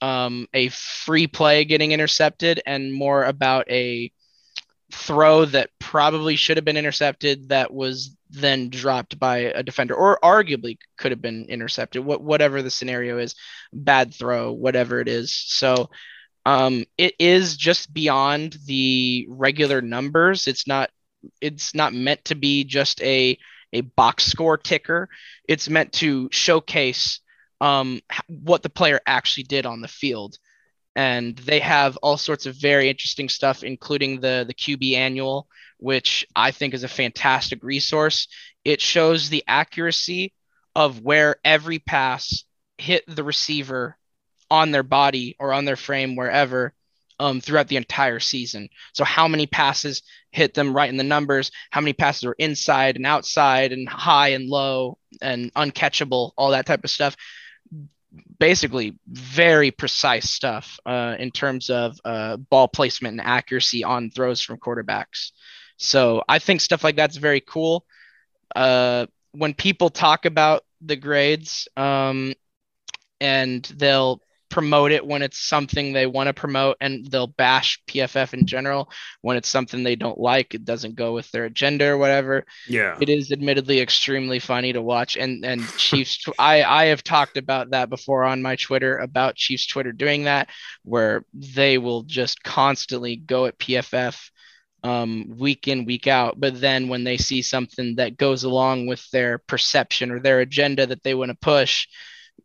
[0.00, 4.10] um, a free play getting intercepted and more about a
[4.92, 10.18] throw that probably should have been intercepted that was then dropped by a defender or
[10.22, 13.34] arguably could have been intercepted what whatever the scenario is
[13.72, 15.32] bad throw whatever it is.
[15.34, 15.90] So
[16.46, 20.46] um, it is just beyond the regular numbers.
[20.46, 20.90] It's not
[21.40, 23.38] it's not meant to be just a
[23.72, 25.10] a box score ticker.
[25.46, 27.20] It's meant to showcase
[27.60, 30.38] um, what the player actually did on the field
[30.98, 35.46] and they have all sorts of very interesting stuff, including the the QB annual,
[35.78, 38.26] which I think is a fantastic resource.
[38.64, 40.34] It shows the accuracy
[40.74, 42.42] of where every pass
[42.78, 43.96] hit the receiver
[44.50, 46.74] on their body or on their frame, wherever,
[47.20, 48.68] um, throughout the entire season.
[48.92, 51.52] So how many passes hit them right in the numbers?
[51.70, 56.32] How many passes were inside and outside and high and low and uncatchable?
[56.36, 57.16] All that type of stuff
[58.38, 64.40] basically very precise stuff uh, in terms of uh, ball placement and accuracy on throws
[64.40, 65.32] from quarterbacks.
[65.76, 67.84] So I think stuff like that's very cool.
[68.54, 72.34] Uh, when people talk about the grades, um,
[73.20, 74.20] and they'll
[74.50, 78.90] promote it when it's something they want to promote and they'll bash PFF in general
[79.20, 82.44] when it's something they don't like it doesn't go with their agenda or whatever.
[82.66, 82.96] Yeah.
[83.00, 87.70] It is admittedly extremely funny to watch and and Chiefs I I have talked about
[87.70, 90.48] that before on my Twitter about Chiefs Twitter doing that
[90.82, 94.30] where they will just constantly go at PFF
[94.82, 96.38] um, week in week out.
[96.38, 100.86] But then when they see something that goes along with their perception or their agenda
[100.86, 101.88] that they want to push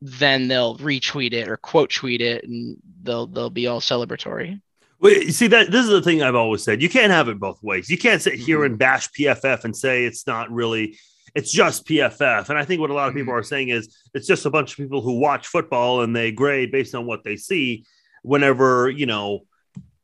[0.04, 4.62] then they'll retweet it or quote tweet it and they'll they'll be all celebratory.
[5.00, 6.82] Well, you see that this is the thing I've always said.
[6.82, 7.90] You can't have it both ways.
[7.90, 8.72] You can't sit here mm-hmm.
[8.72, 10.98] and bash PFF and say it's not really
[11.36, 12.50] it's just PFF.
[12.50, 13.40] And I think what a lot of people mm-hmm.
[13.40, 16.72] are saying is it's just a bunch of people who watch football and they grade
[16.72, 17.86] based on what they see
[18.24, 19.46] whenever, you know,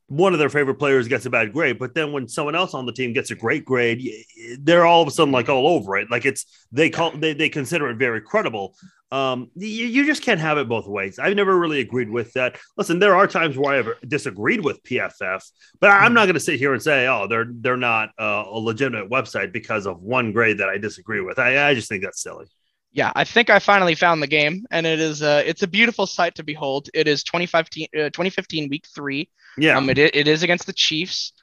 [0.09, 2.85] one of their favorite players gets a bad grade, but then when someone else on
[2.85, 4.07] the team gets a great grade,
[4.59, 6.09] they're all of a sudden like all over it.
[6.11, 8.75] Like it's they call they, they consider it very credible.
[9.11, 11.17] Um, you, you just can't have it both ways.
[11.17, 12.59] I've never really agreed with that.
[12.77, 15.43] Listen, there are times where I've disagreed with PFF,
[15.79, 18.59] but I'm not going to sit here and say, oh, they're they're not uh, a
[18.59, 21.39] legitimate website because of one grade that I disagree with.
[21.39, 22.45] I, I just think that's silly
[22.91, 26.07] yeah, I think I finally found the game, and it is uh, it's a beautiful
[26.07, 26.89] sight to behold.
[26.93, 29.29] It is 2015, uh, 2015 week three.
[29.57, 31.33] Yeah, um, it, it is against the Chiefs.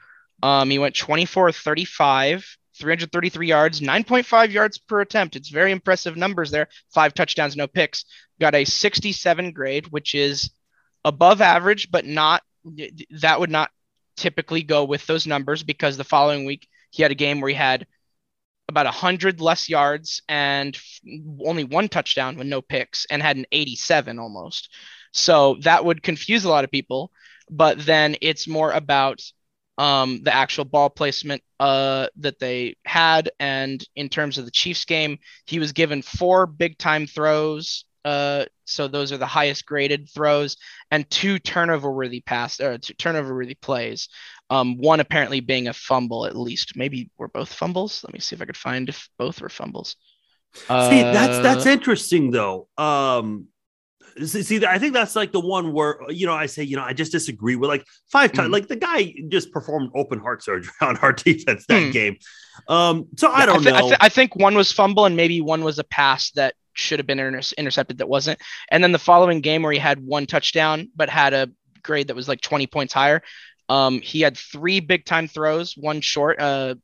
[0.43, 5.37] Um, he went 24 35, 333 yards, 9.5 yards per attempt.
[5.37, 6.69] It's very impressive numbers there.
[6.93, 8.05] Five touchdowns, no picks.
[8.41, 10.51] Got a 67 grade, which is
[11.05, 12.43] above average, but not
[13.11, 13.71] that would not
[14.17, 17.55] typically go with those numbers because the following week he had a game where he
[17.55, 17.87] had
[18.69, 20.77] about 100 less yards and
[21.45, 24.73] only one touchdown with no picks and had an 87 almost.
[25.13, 27.11] So that would confuse a lot of people.
[27.49, 29.23] But then it's more about
[29.79, 33.31] um, the actual ball placement uh, that they had.
[33.39, 37.85] And in terms of the Chiefs game, he was given four big time throws.
[38.07, 40.57] Uh, so those are the highest graded throws
[40.93, 44.09] and two turnover worthy pass or two turnover worthy plays.
[44.49, 46.77] Um, one apparently being a fumble at least.
[46.77, 48.05] Maybe were both fumbles.
[48.05, 49.97] Let me see if I could find if both were fumbles.
[50.55, 52.69] See, that's that's uh, interesting though.
[52.79, 53.49] Um,
[54.25, 56.93] see, I think that's like the one where you know I say you know I
[56.93, 58.51] just disagree with like five times.
[58.51, 58.53] Mm.
[58.53, 61.93] Like the guy just performed open heart surgery on our defense that mm.
[61.93, 62.19] game.
[62.69, 63.79] Um, so I don't I th- know.
[63.79, 66.99] I, th- I, think one was fumble and maybe one was a pass that should
[66.99, 68.41] have been inter- intercepted that wasn't.
[68.71, 71.51] And then the following game where he had one touchdown but had a
[71.83, 73.23] grade that was like 20 points higher.
[73.69, 76.77] Um, he had three big time throws, one short, uh,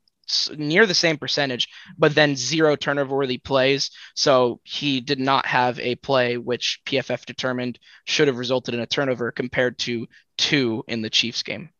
[0.57, 1.69] near the same percentage,
[1.99, 3.91] but then zero turnover worthy plays.
[4.15, 8.87] So he did not have a play which PFF determined should have resulted in a
[8.87, 10.07] turnover compared to
[10.39, 11.71] two in the Chiefs game.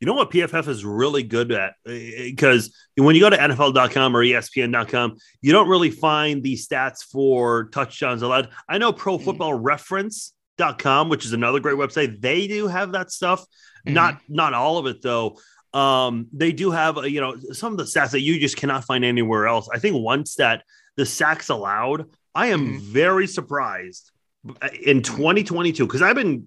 [0.00, 1.74] You know what PFF is really good at?
[1.84, 7.64] Because when you go to NFL.com or ESPN.com, you don't really find the stats for
[7.66, 8.48] touchdowns allowed.
[8.68, 9.24] I know Pro Football mm.
[9.24, 13.40] Football Reference.com, which is another great website, they do have that stuff.
[13.40, 13.94] Mm-hmm.
[13.94, 15.36] Not not all of it though
[15.72, 18.84] um, they do have, a, you know, some of the stats that you just cannot
[18.84, 19.68] find anywhere else.
[19.72, 20.64] I think one stat,
[20.96, 22.92] the sacks allowed, I am mm-hmm.
[22.92, 24.10] very surprised
[24.84, 26.46] in 2022 because I've been,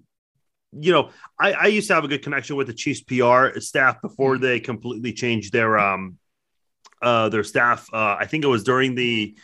[0.78, 4.00] you know, I, I, used to have a good connection with the Chiefs PR staff
[4.02, 4.44] before mm-hmm.
[4.44, 6.18] they completely changed their um
[7.02, 7.88] uh their staff.
[7.92, 9.36] Uh, I think it was during the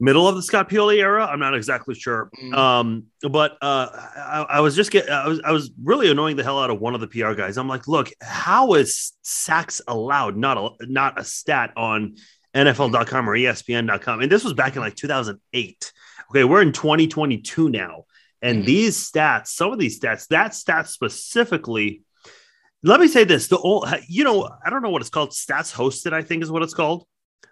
[0.00, 1.26] middle of the Scott Pioli era.
[1.26, 2.30] I'm not exactly sure.
[2.40, 2.54] Mm.
[2.54, 6.44] Um, but uh, I, I, was just get, I was I was really annoying the
[6.44, 7.58] hell out of one of the PR guys.
[7.58, 10.36] I'm like, look, how is sacks allowed?
[10.36, 12.16] Not a not a stat on
[12.54, 14.20] NFL.com or ESPN.com.
[14.20, 15.92] And this was back in like 2008.
[16.30, 18.04] Okay, we're in 2022 now,
[18.42, 18.66] and mm.
[18.66, 22.02] these stats, some of these stats, that stat specifically.
[22.82, 25.30] Let me say this: the old, you know, I don't know what it's called.
[25.30, 27.06] Stats hosted, I think, is what it's called.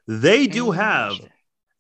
[0.07, 1.21] They do mm, have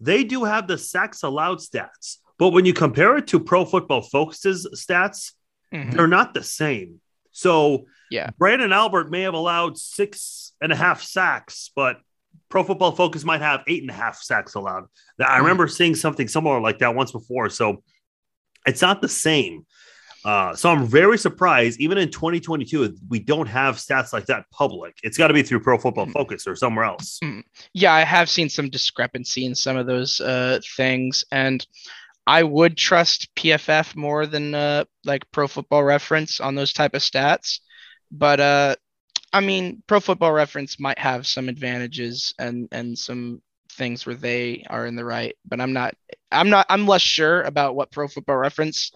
[0.01, 4.03] they do have the sacks allowed stats, but when you compare it to Pro Football
[4.03, 5.33] Focus's stats,
[5.73, 5.91] mm-hmm.
[5.91, 7.01] they're not the same.
[7.33, 11.99] So, yeah, Branden Albert may have allowed six and a half sacks, but
[12.49, 14.85] Pro Football Focus might have eight and a half sacks allowed.
[15.19, 15.43] I mm-hmm.
[15.43, 17.49] remember seeing something similar like that once before.
[17.51, 17.83] So,
[18.67, 19.67] it's not the same.
[20.27, 24.99] Uh, so I'm very surprised, even in 2022, we don't have stats like that public.
[25.05, 26.13] It's got to be through Pro Football hmm.
[26.13, 27.21] Focus or somewhere else.
[27.23, 27.41] Hmm.
[27.75, 31.65] Yeah, I have seen some discrepancy in some of those uh, things, and
[32.27, 37.03] I would trust PFF more than uh, like Pro Football Reference on those type of
[37.03, 37.61] stats.
[38.11, 38.75] But uh,
[39.33, 43.43] I mean, Pro Football Reference might have some advantages and and some
[43.77, 45.37] things where they are in the right.
[45.45, 45.95] But I'm not.
[46.31, 46.67] I'm not.
[46.69, 48.93] I'm less sure about what Pro Football Reference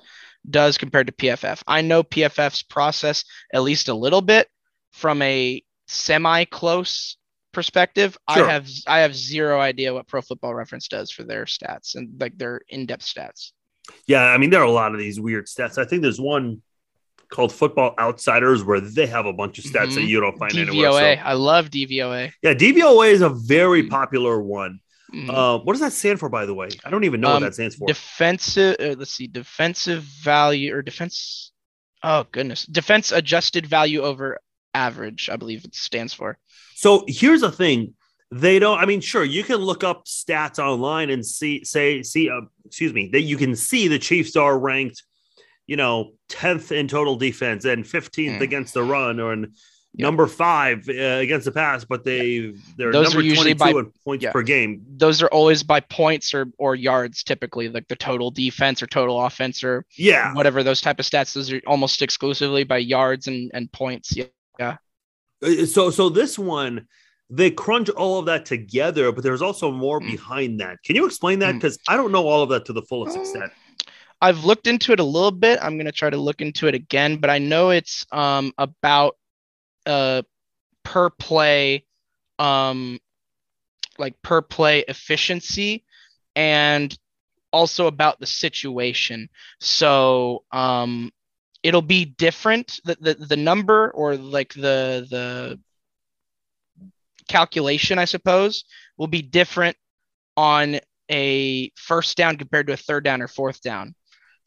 [0.49, 1.62] does compared to PFF.
[1.66, 4.49] I know PFF's process at least a little bit
[4.93, 7.16] from a semi close
[7.53, 8.16] perspective.
[8.33, 8.45] Sure.
[8.45, 12.20] I have I have zero idea what Pro Football Reference does for their stats and
[12.20, 13.53] like their in-depth stats.
[14.07, 15.78] Yeah, I mean there are a lot of these weird stats.
[15.78, 16.62] I think there's one
[17.31, 19.95] called Football Outsiders where they have a bunch of stats mm-hmm.
[19.97, 20.68] that you don't find DVOA.
[20.68, 21.16] anywhere.
[21.16, 21.22] So.
[21.24, 22.33] I love DVOA.
[22.43, 23.91] Yeah, DVOA is a very mm-hmm.
[23.91, 24.81] popular one.
[25.14, 25.31] Mm-hmm.
[25.31, 26.68] Uh, what does that stand for, by the way?
[26.85, 27.87] I don't even know um, what that stands for.
[27.87, 28.76] Defensive.
[28.78, 29.26] Uh, let's see.
[29.26, 31.53] Defensive value or defense.
[32.03, 32.64] Oh goodness.
[32.66, 34.39] Defense adjusted value over
[34.74, 35.28] average.
[35.31, 36.39] I believe it stands for.
[36.74, 37.95] So here's the thing.
[38.33, 38.78] They don't.
[38.78, 42.31] I mean, sure, you can look up stats online and see, say, see.
[42.31, 43.11] Uh, excuse me.
[43.12, 45.03] That you can see the Chiefs are ranked,
[45.70, 48.42] you know, tenth in total defense and fifteenth mm.
[48.42, 49.52] against the run, or in
[49.94, 53.72] number five uh, against the pass, but they they're those number are usually by
[54.04, 54.32] points yeah.
[54.32, 54.82] per game.
[54.96, 59.24] Those are always by points or or yards, typically, like the total defense or total
[59.24, 61.34] offense or yeah, whatever those type of stats.
[61.34, 64.16] Those are almost exclusively by yards and and points.
[64.16, 64.24] Yeah,
[64.58, 64.78] yeah.
[65.40, 66.88] Uh, so so this one.
[67.32, 70.10] They crunch all of that together, but there's also more mm.
[70.10, 70.82] behind that.
[70.82, 71.52] Can you explain that?
[71.52, 71.82] Because mm.
[71.86, 73.52] I don't know all of that to the fullest uh, extent.
[74.22, 75.58] I've looked into it a little bit.
[75.62, 79.16] I'm going to try to look into it again, but I know it's um, about
[79.86, 80.22] uh,
[80.84, 81.86] per play,
[82.38, 83.00] um,
[83.98, 85.84] like per play efficiency,
[86.36, 86.96] and
[87.50, 89.30] also about the situation.
[89.58, 91.12] So um,
[91.62, 92.78] it'll be different.
[92.84, 95.58] The, the the number or like the the
[97.26, 98.64] calculation, I suppose,
[98.98, 99.78] will be different
[100.36, 103.94] on a first down compared to a third down or fourth down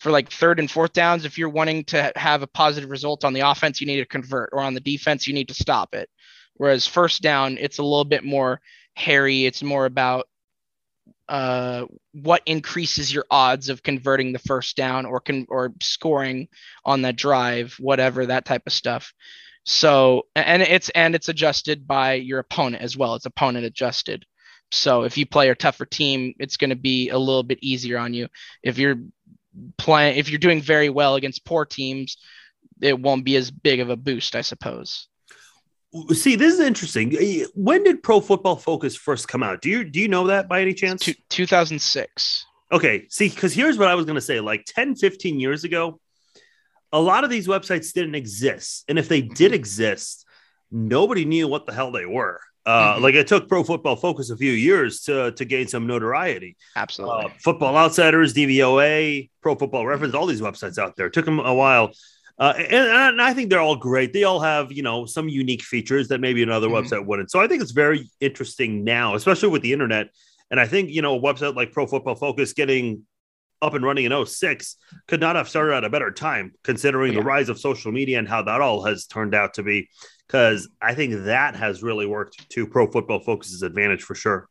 [0.03, 3.31] for like third and fourth downs, if you're wanting to have a positive result on
[3.31, 6.09] the offense, you need to convert, or on the defense, you need to stop it.
[6.55, 8.59] Whereas first down, it's a little bit more
[8.95, 9.45] hairy.
[9.45, 10.27] It's more about
[11.29, 16.49] uh, what increases your odds of converting the first down or con- or scoring
[16.83, 19.13] on that drive, whatever that type of stuff.
[19.63, 23.15] So and it's and it's adjusted by your opponent as well.
[23.15, 24.25] It's opponent adjusted.
[24.73, 27.99] So if you play a tougher team, it's going to be a little bit easier
[27.99, 28.27] on you.
[28.63, 28.97] If you're
[29.77, 32.17] playing, if you're doing very well against poor teams,
[32.81, 35.07] it won't be as big of a boost, I suppose.
[36.11, 37.15] See, this is interesting.
[37.53, 39.61] When did Pro Football Focus first come out?
[39.61, 41.07] Do you do you know that by any chance?
[41.29, 42.45] 2006.
[42.71, 45.99] Okay, see, because here's what I was going to say like 10, 15 years ago,
[46.91, 48.85] a lot of these websites didn't exist.
[48.87, 49.53] And if they did mm-hmm.
[49.53, 50.25] exist,
[50.71, 52.39] nobody knew what the hell they were.
[52.65, 53.03] Uh, mm-hmm.
[53.03, 56.55] Like it took Pro Football Focus a few years to, to gain some notoriety.
[56.75, 57.25] Absolutely.
[57.25, 61.07] Uh, Football Outsiders, DVOA, Pro Football Reference, all these websites out there.
[61.07, 61.91] It took them a while.
[62.39, 64.11] Uh, and, and, I think they're all great.
[64.11, 66.87] They all have, you know, some unique features that maybe another mm-hmm.
[66.87, 67.29] website wouldn't.
[67.29, 70.07] So I think it's very interesting now, especially with the internet.
[70.49, 73.03] And I think, you know, a website like Pro Football Focus getting
[73.61, 74.75] up and running in 06
[75.07, 77.19] could not have started at a better time considering yeah.
[77.19, 79.89] the rise of social media and how that all has turned out to be
[80.33, 84.47] because i think that has really worked to pro football focus's advantage for sure.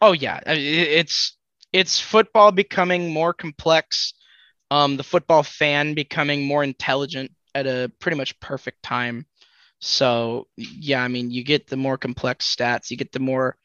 [0.00, 0.40] Oh yeah.
[0.46, 1.36] It's
[1.72, 4.12] it's football becoming more complex
[4.70, 9.26] um, the football fan becoming more intelligent at a pretty much perfect time.
[9.80, 13.56] So yeah i mean you get the more complex stats you get the more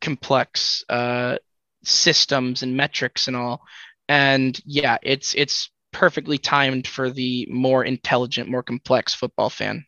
[0.00, 1.36] complex uh,
[1.82, 3.62] systems and metrics and all.
[4.08, 9.84] And yeah, it's it's perfectly timed for the more intelligent, more complex football fan.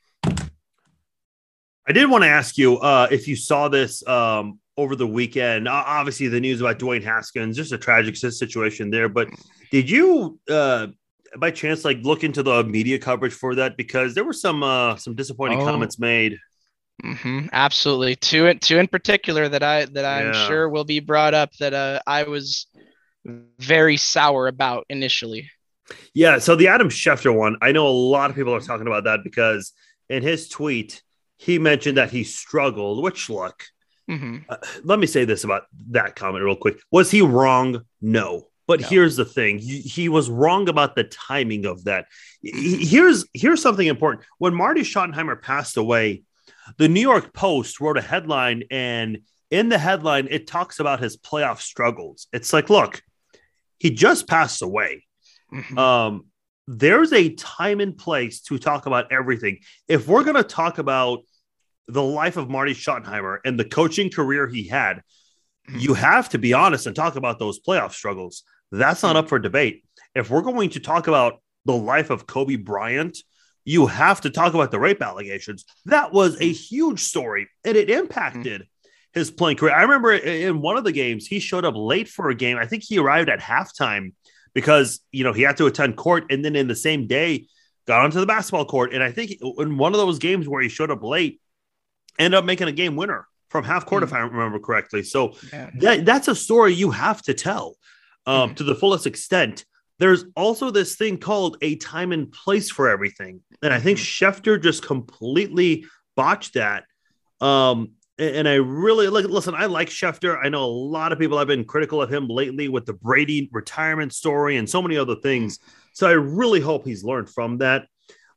[1.86, 5.68] I did want to ask you uh, if you saw this um, over the weekend.
[5.68, 9.08] Obviously, the news about Dwayne Haskins, just a tragic situation there.
[9.08, 9.28] But
[9.70, 10.88] did you, uh,
[11.36, 13.76] by chance, like look into the media coverage for that?
[13.76, 15.64] Because there were some uh, some disappointing oh.
[15.64, 16.38] comments made.
[17.02, 20.46] Mm-hmm, absolutely, two two in particular that I that I'm yeah.
[20.46, 22.66] sure will be brought up that uh, I was
[23.58, 25.50] very sour about initially.
[26.14, 29.04] Yeah, so the Adam Schefter one, I know a lot of people are talking about
[29.04, 29.72] that because
[30.08, 31.02] in his tweet
[31.42, 33.02] he mentioned that he struggled.
[33.02, 33.64] Which look,
[34.08, 34.38] mm-hmm.
[34.48, 37.84] uh, let me say this about that comment real quick: was he wrong?
[38.00, 38.48] No.
[38.68, 38.86] But no.
[38.86, 42.06] here's the thing: he was wrong about the timing of that.
[42.42, 44.24] Here's here's something important.
[44.38, 46.22] When Marty Schottenheimer passed away,
[46.78, 49.18] the New York Post wrote a headline, and
[49.50, 52.28] in the headline, it talks about his playoff struggles.
[52.32, 53.02] It's like, look,
[53.78, 55.04] he just passed away.
[55.52, 55.76] Mm-hmm.
[55.76, 56.26] Um,
[56.68, 59.58] there's a time and place to talk about everything.
[59.88, 61.24] If we're going to talk about
[61.88, 65.02] the life of Marty Schottenheimer and the coaching career he had,
[65.78, 68.42] you have to be honest and talk about those playoff struggles.
[68.70, 69.84] That's not up for debate.
[70.14, 73.18] If we're going to talk about the life of Kobe Bryant,
[73.64, 75.64] you have to talk about the rape allegations.
[75.84, 78.66] That was a huge story and it impacted
[79.12, 79.74] his playing career.
[79.74, 82.56] I remember in one of the games, he showed up late for a game.
[82.56, 84.14] I think he arrived at halftime
[84.54, 86.24] because, you know, he had to attend court.
[86.30, 87.46] And then in the same day,
[87.86, 88.94] got onto the basketball court.
[88.94, 91.40] And I think in one of those games where he showed up late,
[92.18, 95.02] ended up making a game winner from half court, mm if I remember correctly.
[95.02, 95.70] So yeah.
[95.76, 97.76] that, that's a story you have to tell
[98.26, 99.64] um, mm to the fullest extent.
[99.98, 103.40] There's also this thing called a time and place for everything.
[103.62, 105.84] And I think mm Schefter just completely
[106.16, 106.84] botched that.
[107.40, 109.24] Um, and I really like.
[109.24, 110.38] Listen, I like Schefter.
[110.42, 113.48] I know a lot of people have been critical of him lately with the Brady
[113.52, 115.58] retirement story and so many other things.
[115.94, 117.86] So I really hope he's learned from that.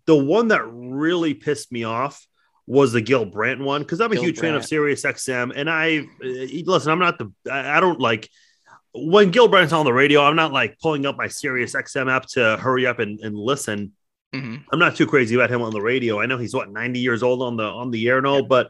[0.06, 2.26] The one that really pissed me off
[2.68, 4.54] was the Gil Brandt one because I'm a Gil huge Brandt.
[4.54, 6.92] fan of Sirius XM, and I uh, listen.
[6.92, 7.32] I'm not the.
[7.52, 8.30] I don't like
[8.94, 10.22] when Gil Brandt's on the radio.
[10.22, 13.94] I'm not like pulling up my Sirius XM app to hurry up and, and listen.
[14.34, 14.56] Mm-hmm.
[14.72, 16.20] I'm not too crazy about him on the radio.
[16.20, 18.70] I know he's what 90 years old on the on the air and all, but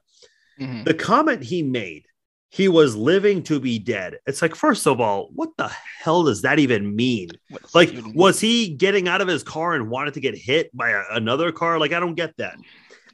[0.60, 0.84] Mm-hmm.
[0.84, 2.06] The comment he made,
[2.50, 4.18] he was living to be dead.
[4.26, 5.70] It's like, first of all, what the
[6.02, 7.30] hell does that even mean?
[7.50, 10.92] What's like, was he getting out of his car and wanted to get hit by
[10.92, 11.80] a, another car?
[11.80, 12.56] Like, I don't get that.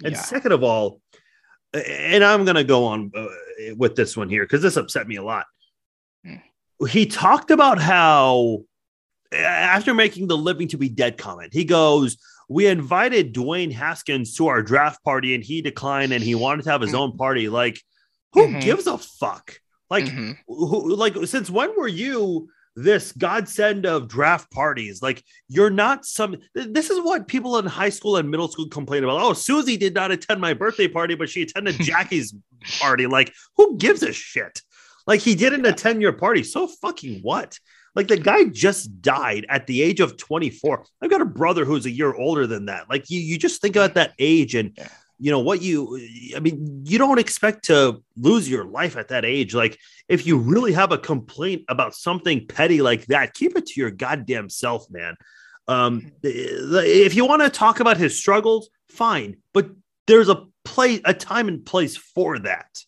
[0.03, 0.21] And yeah.
[0.21, 1.01] second of all,
[1.73, 3.27] and I'm going to go on uh,
[3.77, 5.45] with this one here because this upset me a lot.
[6.25, 6.41] Mm.
[6.89, 8.63] He talked about how,
[9.31, 12.17] after making the living to be dead comment, he goes,
[12.49, 16.71] we invited Dwayne Haskins to our draft party and he declined and he wanted to
[16.71, 17.47] have his own party.
[17.47, 17.79] Like,
[18.33, 18.59] who mm-hmm.
[18.59, 19.57] gives a fuck?
[19.89, 20.31] Like, mm-hmm.
[20.47, 25.01] who, like, since when were you this godsend of draft parties?
[25.01, 26.37] Like, you're not some.
[26.53, 29.21] This is what people in high school and middle school complain about.
[29.21, 32.33] Oh, Susie did not attend my birthday party, but she attended Jackie's
[32.79, 33.07] party.
[33.07, 34.61] Like, who gives a shit?
[35.07, 35.71] Like, he didn't yeah.
[35.71, 36.43] attend your party.
[36.43, 37.57] So fucking what?
[37.95, 40.85] Like the guy just died at the age of 24.
[41.01, 42.89] I've got a brother who's a year older than that.
[42.89, 44.77] Like you, you just think about that age and
[45.21, 45.99] you know what you
[46.35, 49.53] i mean you don't expect to lose your life at that age.
[49.53, 49.77] Like
[50.09, 53.91] if you really have a complaint about something petty like that keep it to your
[53.91, 55.15] goddamn self man.
[55.67, 59.69] Um if you want to talk about his struggles fine but
[60.07, 62.83] there's a place a time and place for that.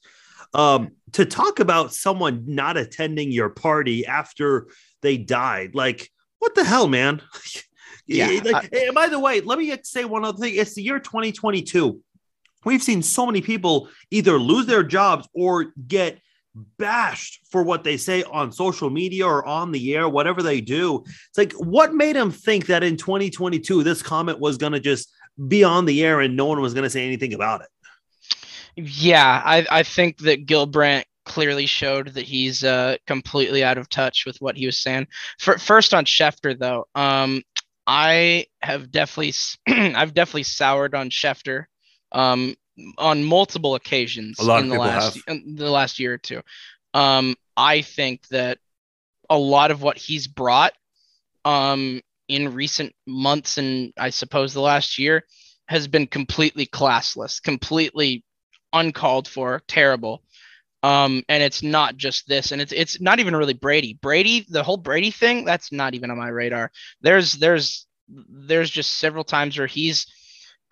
[0.56, 4.68] Um to talk about someone not attending your party after
[5.04, 6.10] they died like
[6.40, 7.22] what the hell man?
[8.06, 11.00] Yeah like, I, by the way let me say one other thing it's the year
[11.00, 12.02] 2022
[12.66, 16.20] we've seen so many people either lose their jobs or get
[16.78, 21.04] bashed for what they say on social media or on the air, whatever they do.
[21.06, 25.12] It's like, what made them think that in 2022 this comment was going to just
[25.48, 27.68] be on the air and no one was going to say anything about it?
[28.76, 33.90] Yeah, I, I think that Gil Brandt clearly showed that he's uh, completely out of
[33.90, 35.08] touch with what he was saying.
[35.40, 37.42] For, first on Schefter, though, um,
[37.86, 39.34] I have definitely
[39.96, 41.66] I've definitely soured on Schefter
[42.14, 42.56] um,
[42.98, 46.42] on multiple occasions in the last in the last year or two.
[46.94, 48.60] Um, I think that
[49.30, 50.74] a lot of what he's brought
[51.46, 55.24] um, in recent months and I suppose the last year
[55.68, 58.24] has been completely classless, completely
[58.72, 60.24] uncalled for, terrible.
[60.82, 63.98] Um, and it's not just this, and it's it's not even really Brady.
[64.02, 66.72] Brady, the whole Brady thing, that's not even on my radar.
[67.00, 70.08] There's there's there's just several times where he's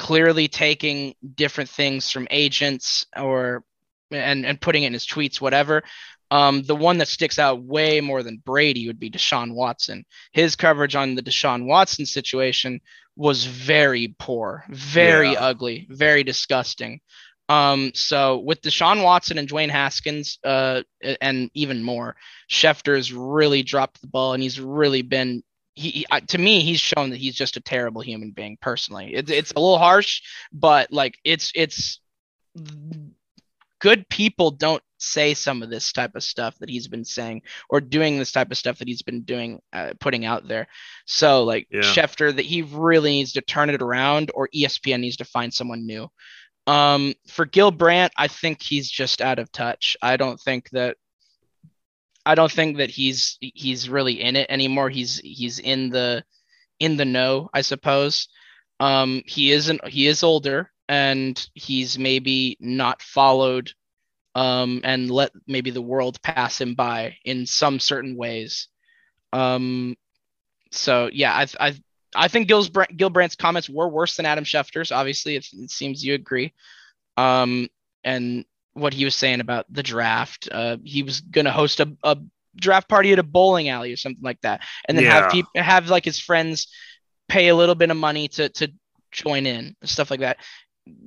[0.02, 3.64] clearly taking different things from agents or
[4.10, 5.84] and and putting it in his tweets, whatever.
[6.32, 10.06] Um, the one that sticks out way more than Brady would be Deshaun Watson.
[10.32, 12.82] His coverage on the Deshaun Watson situation
[13.16, 15.40] was very poor, very yeah.
[15.40, 17.00] ugly, very disgusting.
[17.48, 20.82] Um, so with Deshaun Watson and Dwayne Haskins, uh,
[21.20, 22.16] and even more,
[22.50, 25.44] Schefter's really dropped the ball, and he's really been
[25.74, 29.16] he, he to me he's shown that he's just a terrible human being personally.
[29.16, 32.00] It, it's a little harsh but like it's it's
[33.80, 37.82] good people don't say some of this type of stuff that he's been saying or
[37.82, 40.68] doing this type of stuff that he's been doing uh, putting out there.
[41.06, 41.82] So like yeah.
[41.82, 45.86] Schefter that he really needs to turn it around or espn needs to find someone
[45.86, 46.08] new.
[46.68, 49.98] Um for gil brandt i think he's just out of touch.
[50.02, 50.98] I don't think that
[52.26, 54.90] I don't think that he's he's really in it anymore.
[54.90, 56.24] He's he's in the
[56.80, 58.28] in the know, I suppose.
[58.80, 59.88] Um, he isn't.
[59.88, 63.72] He is older, and he's maybe not followed,
[64.36, 68.68] um, and let maybe the world pass him by in some certain ways.
[69.34, 69.96] Um,
[70.72, 71.76] so yeah, I I
[72.16, 74.92] I think Gil's Gil Brandt's comments were worse than Adam Schefter's.
[74.92, 76.54] Obviously, it, it seems you agree.
[77.18, 77.68] Um,
[78.04, 80.50] and what he was saying about the draft.
[80.52, 82.18] Uh, he was going to host a, a,
[82.56, 85.22] draft party at a bowling alley or something like that, and then yeah.
[85.22, 86.68] have people have like his friends
[87.30, 88.68] pay a little bit of money to to
[89.12, 90.38] join in stuff like that.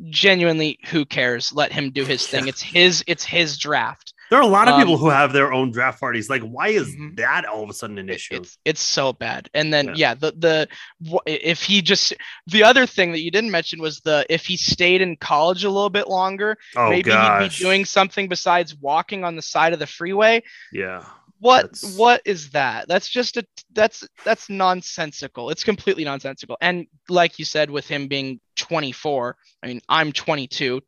[0.08, 1.52] Genuinely, who cares?
[1.52, 2.48] Let him do his thing.
[2.48, 3.04] It's his.
[3.06, 4.13] It's his draft.
[4.30, 6.30] There are a lot of um, people who have their own draft parties.
[6.30, 7.14] Like, why is mm-hmm.
[7.16, 8.36] that all of a sudden an issue?
[8.36, 9.48] It's, it's so bad.
[9.54, 9.94] And then, yeah.
[9.96, 12.14] yeah, the the if he just
[12.46, 15.70] the other thing that you didn't mention was the if he stayed in college a
[15.70, 17.42] little bit longer, oh, maybe gosh.
[17.42, 20.42] he'd be doing something besides walking on the side of the freeway.
[20.72, 21.04] Yeah.
[21.40, 21.96] What that's...
[21.96, 22.88] what is that?
[22.88, 23.44] That's just a
[23.74, 25.50] that's that's nonsensical.
[25.50, 26.56] It's completely nonsensical.
[26.60, 30.80] And like you said, with him being 24, I mean, I'm 22,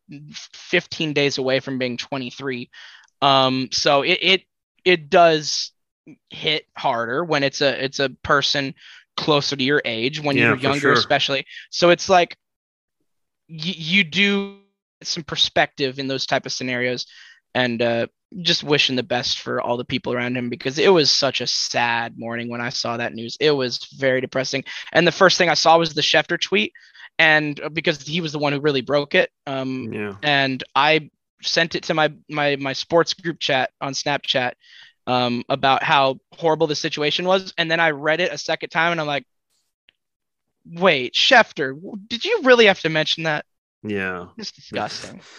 [0.53, 2.69] 15 days away from being 23.
[3.21, 4.41] Um, so it, it
[4.85, 5.71] it does
[6.29, 8.73] hit harder when it's a it's a person
[9.17, 10.93] closer to your age when yeah, you're younger sure.
[10.93, 12.37] especially so it's like
[13.49, 14.57] y- you do
[15.03, 17.05] some perspective in those type of scenarios
[17.55, 18.07] and uh,
[18.41, 21.47] just wishing the best for all the people around him because it was such a
[21.47, 23.37] sad morning when I saw that news.
[23.39, 24.63] It was very depressing.
[24.91, 26.73] And the first thing I saw was the Schefter tweet,
[27.17, 29.31] and uh, because he was the one who really broke it.
[29.45, 30.15] Um, yeah.
[30.21, 31.09] And I
[31.41, 34.53] sent it to my my my sports group chat on Snapchat
[35.05, 38.91] um, about how horrible the situation was, and then I read it a second time,
[38.91, 39.25] and I'm like,
[40.65, 43.45] "Wait, Schefter, did you really have to mention that?"
[43.83, 45.21] Yeah, it's disgusting.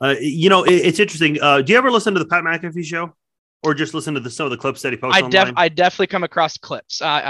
[0.00, 1.42] Uh, you know, it, it's interesting.
[1.42, 3.16] Uh, do you ever listen to the Pat McAfee show,
[3.64, 5.20] or just listen to the some of the clips that he posts?
[5.20, 7.02] I def- I definitely come across clips.
[7.02, 7.20] I,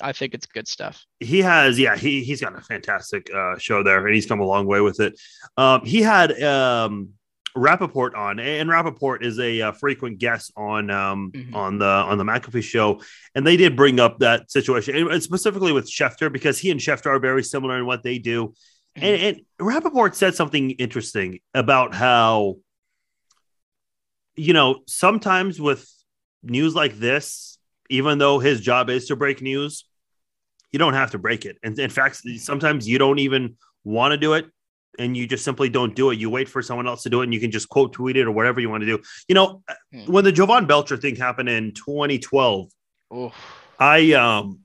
[0.00, 1.04] I I think it's good stuff.
[1.20, 4.44] He has, yeah, he he's got a fantastic uh, show there, and he's come a
[4.44, 5.18] long way with it.
[5.56, 7.10] Um, he had um,
[7.58, 11.54] Rapoport on, and Rapoport is a, uh, frequent guest on um, mm-hmm.
[11.54, 13.00] on the on the McAfee show,
[13.34, 17.06] and they did bring up that situation, and specifically with Schefter because he and Schefter
[17.06, 18.48] are very similar in what they do.
[18.96, 19.04] Mm-hmm.
[19.04, 22.56] And, and Rapoport said something interesting about how,
[24.36, 25.88] you know, sometimes with
[26.42, 27.58] news like this,
[27.90, 29.84] even though his job is to break news,
[30.72, 31.56] you don't have to break it.
[31.62, 34.46] And in fact, sometimes you don't even want to do it
[34.98, 36.18] and you just simply don't do it.
[36.18, 38.26] You wait for someone else to do it and you can just quote tweet it
[38.26, 39.00] or whatever you want to do.
[39.28, 40.12] You know, Hmm.
[40.12, 42.70] when the Jovan Belcher thing happened in 2012,
[43.14, 43.32] Oof.
[43.78, 44.60] I um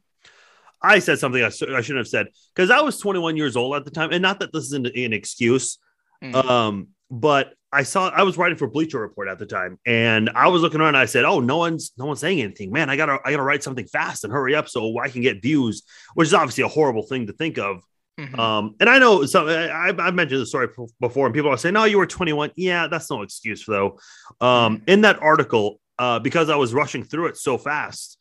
[0.81, 3.85] I said something I, I shouldn't have said because I was 21 years old at
[3.85, 5.77] the time, and not that this is an, an excuse,
[6.21, 6.35] Mm.
[6.45, 10.47] um, but I saw I was writing for Bleacher Report at the time, and I
[10.47, 10.89] was looking around.
[10.89, 12.89] And I said, "Oh, no one's no one's saying anything, man.
[12.89, 15.83] I gotta I gotta write something fast and hurry up so I can get views,"
[16.13, 17.83] which is obviously a horrible thing to think of.
[18.19, 18.37] Mhm.
[18.37, 20.67] Um, and I know some I, I've mentioned the story
[20.99, 23.97] before, and people are saying, "No, you were 21." Yeah, that's no excuse though.
[24.39, 28.19] Um, in that article, uh, because I was rushing through it so fast,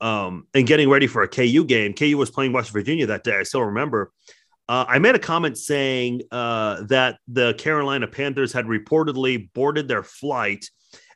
[0.00, 1.92] um, and getting ready for a KU game.
[1.92, 3.36] KU was playing West Virginia that day.
[3.36, 4.10] I still remember.
[4.68, 10.02] Uh, I made a comment saying uh, that the Carolina Panthers had reportedly boarded their
[10.02, 10.68] flight.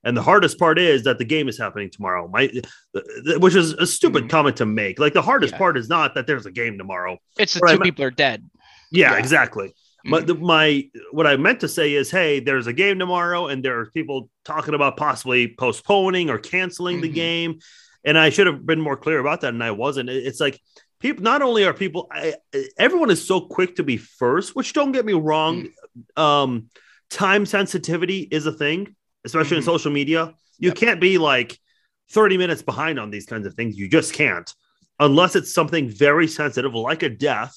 [0.03, 2.27] And the hardest part is that the game is happening tomorrow.
[2.33, 4.31] My, th- th- which is a stupid Mhm.
[4.31, 4.99] comment to make.
[4.99, 5.59] Like the hardest Yeah.
[5.59, 7.19] part is not that there's a game tomorrow.
[7.39, 8.49] It's the Right, two ma- people are dead.
[8.91, 9.19] Yeah, Yeah.
[9.19, 9.75] exactly.
[10.09, 10.27] But Mhm.
[10.29, 13.79] the, my what I meant to say is, hey, there's a game tomorrow, and there
[13.79, 17.15] are people talking about possibly postponing or canceling the Mhm.
[17.15, 17.59] game,
[18.03, 20.09] and I should have been more clear about that, and I wasn't.
[20.09, 20.59] It's like
[21.01, 21.23] people.
[21.23, 22.37] Not only are people, I,
[22.79, 25.69] everyone is so quick to be first, which don't get me wrong.
[26.17, 26.71] Um,
[27.11, 29.67] time sensitivity is a thing, especially in Mhm.
[29.67, 30.35] social media.
[30.59, 30.77] You Yep.
[30.77, 31.59] can't be like
[32.11, 33.79] 30 minutes behind on these kinds of things.
[33.79, 34.53] You just can't,
[34.99, 37.55] unless it's something very sensitive, like a death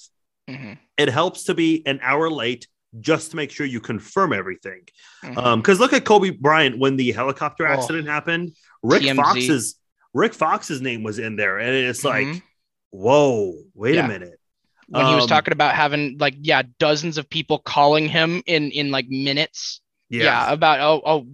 [0.49, 0.77] Mhm.
[0.97, 2.67] it helps to be an hour late
[2.99, 4.81] just to make sure you confirm everything.
[5.23, 5.37] Mhm.
[5.37, 7.71] Um, because look at Kobe Bryant when the helicopter Oh.
[7.73, 8.55] accident happened.
[8.83, 9.15] Rick TMZ.
[9.15, 9.75] Fox's
[10.13, 12.41] Rick Fox's name was in there, and it's like, Mhm.
[12.91, 14.05] whoa, wait Yeah.
[14.05, 14.39] a minute.
[14.89, 18.69] when he was Um, talking about having like yeah dozens of people calling him in
[18.71, 19.79] in like minutes
[20.21, 21.25] yeah, about oh oh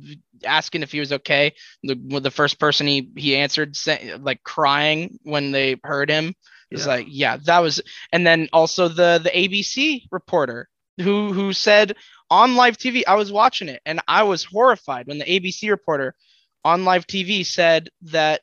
[0.45, 1.53] asking if he was okay
[1.83, 6.33] the the first person he he answered say, like crying when they heard him
[6.71, 6.87] it's Yeah.
[6.93, 7.81] like yeah that was
[8.13, 11.95] and then also the the abc reporter who who said
[12.29, 16.15] on live tv i was watching it and i was horrified when the abc reporter
[16.63, 18.41] on live tv said that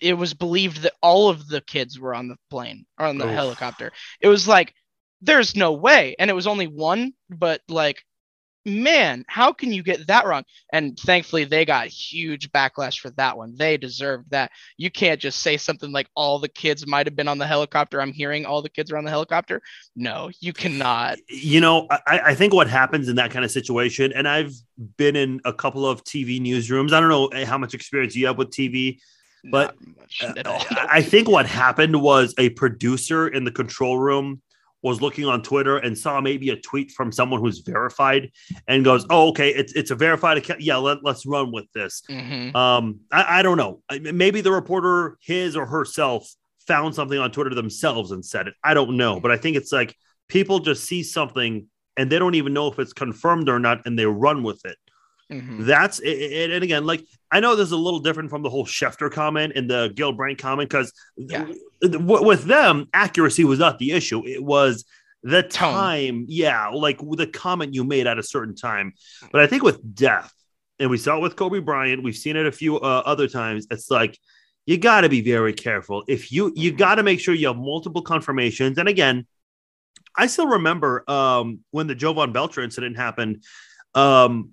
[0.00, 3.26] it was believed that all of the kids were on the plane or on the
[3.26, 3.32] Oof.
[3.32, 4.74] helicopter it was like
[5.22, 8.02] there's no way and it was only one but like
[8.66, 10.44] man how can you get that wrong?
[10.72, 13.54] And thankfully they got huge backlash for that one.
[13.56, 14.50] They deserved that.
[14.76, 18.02] You can't just say something like all the kids might have been on the helicopter.
[18.02, 19.62] I'm hearing all the kids are on the helicopter.
[19.94, 21.18] No you cannot.
[21.28, 24.52] You know, I, I think what happens in that kind of situation, and I've
[24.96, 26.92] been in a couple of TV newsrooms.
[26.92, 28.98] I don't know eh, how much experience you have with TV,
[29.50, 29.76] But,
[30.20, 30.62] Uh, at all.
[30.70, 34.40] I I think what happened was a producer in the control room
[34.82, 38.30] was looking on Twitter and saw maybe a tweet from someone who's verified
[38.68, 40.60] and goes, "Oh, okay, it's it's a verified account.
[40.60, 42.54] Yeah, let, let's run with this." Mhm.
[42.54, 43.82] Um, I, I don't know.
[44.00, 46.28] Maybe the reporter, his or herself,
[46.66, 48.54] found something on Twitter themselves and said it.
[48.62, 49.96] I don't know, but I think it's like
[50.28, 51.66] people just see something
[51.96, 54.76] and they don't even know if it's confirmed or not, and they run with it.
[55.32, 55.64] Mhm.
[55.64, 58.66] That's it, and again, like I know this is a little different from the whole
[58.66, 61.46] Schefter comment and the Gil Brandt comment because Yeah.
[61.82, 64.26] With them, accuracy was not the issue.
[64.26, 64.84] It was
[65.22, 65.72] the Tone.
[65.72, 68.92] time, yeah, like the comment you made at a certain time.
[69.32, 70.32] But I think with death,
[70.78, 73.66] and we saw it with Kobe Bryant, we've seen it a few uh, other times.
[73.70, 74.18] It's like
[74.66, 76.04] you got to be very careful.
[76.06, 76.78] If you you Mhm.
[76.78, 78.78] got to make sure you have multiple confirmations.
[78.78, 79.26] And again,
[80.16, 83.42] I still remember um, when the Jovan Belcher incident happened.
[83.94, 84.50] Um,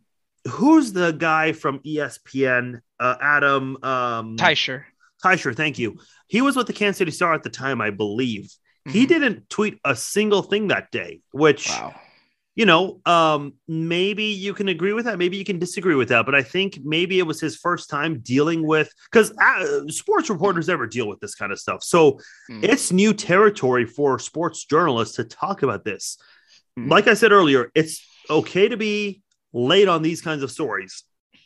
[0.48, 2.82] who's the guy from ESPN?
[3.00, 4.84] Uh, Adam um, Teicher.
[5.24, 5.98] Teicher, thank you.
[6.28, 8.52] He was with the Kansas City Star at the time, I believe.
[8.90, 9.08] He Mhm.
[9.08, 11.94] didn't tweet a single thing that day, which wow
[12.56, 16.24] you know, um, maybe you can agree with that, maybe you can disagree with that,
[16.24, 20.68] but I think maybe it was his first time dealing with because uh, sports reporters
[20.68, 22.20] never deal with this kind of stuff, so
[22.52, 22.64] Mm.
[22.64, 26.18] it's new territory for sports journalists to talk about this.
[26.78, 26.92] Mhm.
[26.92, 29.22] Like I said earlier, it's okay to be
[29.52, 31.04] late on these kinds of stories.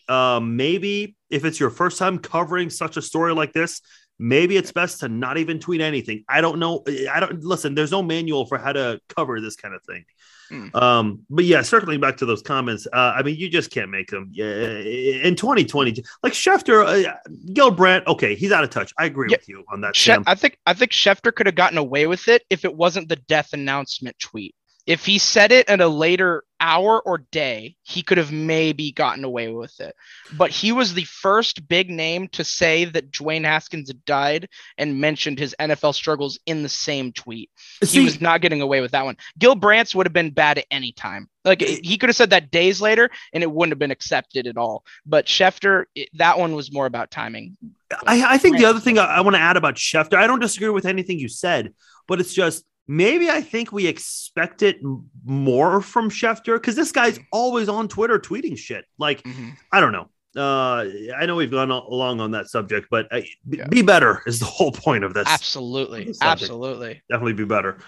[0.09, 3.81] Um, maybe if it's your first time covering such a story like this,
[4.19, 6.23] maybe it's best to not even tweet anything.
[6.27, 6.83] I don't know.
[7.11, 7.75] I don't listen.
[7.75, 10.05] There's no manual for how to cover this kind of thing.
[10.51, 10.73] Mm.
[10.81, 14.09] Um, but yeah, circling back to those comments, uh, I mean, you just can't make
[14.09, 14.29] them.
[14.31, 17.13] Yeah, in 2020, like Schefter, uh,
[17.53, 18.93] Gil Brandt, okay, he's out of touch.
[18.97, 19.37] I agree Yeah.
[19.37, 19.95] with you on that.
[19.95, 23.09] She- I think I think Schefter could have gotten away with it if it wasn't
[23.09, 24.55] the death announcement tweet.
[24.87, 29.23] If he said it at a later hour or day, he could have maybe gotten
[29.23, 29.93] away with it.
[30.33, 34.47] But he was the first big name to say that Dwayne Haskins died
[34.77, 37.49] and mentioned his NFL struggles in the same tweet.
[37.83, 39.17] See, he was not getting away with that one.
[39.37, 41.29] Gil Brandt's would have been bad at any time.
[41.43, 44.57] Like he could have said that days later and it wouldn't have been accepted at
[44.57, 44.83] all.
[45.05, 47.57] But Schefter, it, that one was more about timing.
[48.05, 50.39] I, I think the other thing I, I want to add about Schefter, I don't
[50.39, 51.73] disagree with anything you said,
[52.07, 54.77] but it's just maybe I think we expect it
[55.25, 58.85] more from Schefter because this guy's always on Twitter tweeting shit.
[58.97, 59.55] Like, Mhm.
[59.71, 60.09] I don't know.
[60.35, 60.85] Uh,
[61.17, 63.67] I know we've gone along on that subject, but uh, Yeah.
[63.67, 65.27] be better is the whole point of this.
[65.27, 66.13] Absolutely.
[66.13, 66.23] Subject.
[66.23, 67.01] Absolutely.
[67.09, 67.79] Definitely be better.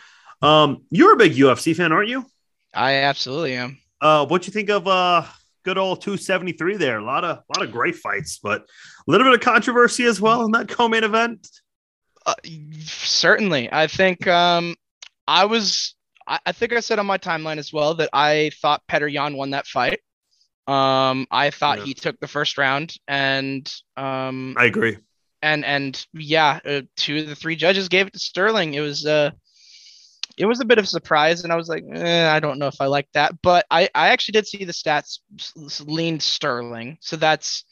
[0.42, 2.26] Um, you're a big UFC fan, aren't you?
[2.74, 3.78] I absolutely am.
[4.02, 5.24] Uh, what you think of uh
[5.66, 7.00] good old 273 there?
[7.00, 10.20] A lot of a lot of great fights, but a little bit of controversy as
[10.22, 11.48] well in that co-main event.
[12.26, 12.34] Uh,
[12.86, 13.70] certainly.
[13.72, 14.76] I think um,
[15.30, 15.94] I was,
[16.28, 19.38] I, I think I said on my timeline as well that I thought Petr Yan
[19.38, 20.00] won that fight.
[20.68, 21.86] Um, I thought Yeah.
[21.86, 24.98] he took the first round and, um, I agree.
[25.44, 28.74] and, and yeah, uh, two of the three judges gave it to Sterling.
[28.74, 29.30] It was, uh,
[30.38, 32.68] it was a bit of a surprise and I was like, eh, I don't know
[32.68, 35.20] if I like that, but I, I actually did see the stats
[35.86, 36.98] leaned Sterling.
[37.02, 37.66] So that's,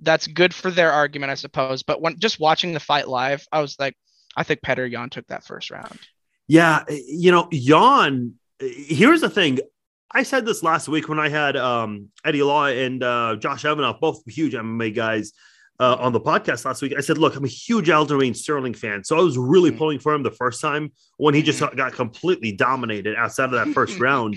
[0.00, 1.84] that's good for their argument, I suppose.
[1.84, 3.96] But when just watching the fight live, I was like,
[4.36, 6.00] I think Petr Yan took that first round.
[6.48, 8.34] Yeah, you know, Jan.
[8.60, 9.58] Here's the thing.
[10.10, 13.98] I said this last week when I had um, Eddie Law and uh, Josh Evanoff,
[14.00, 15.32] both huge MMA guys,
[15.80, 16.94] uh, on the podcast last week.
[16.96, 19.78] I said, "Look, I'm a huge Aljamain Sterling fan, so I was really Mhm.
[19.78, 21.76] pulling for him the first time when he just Mhm.
[21.76, 24.36] got completely dominated outside of that first round."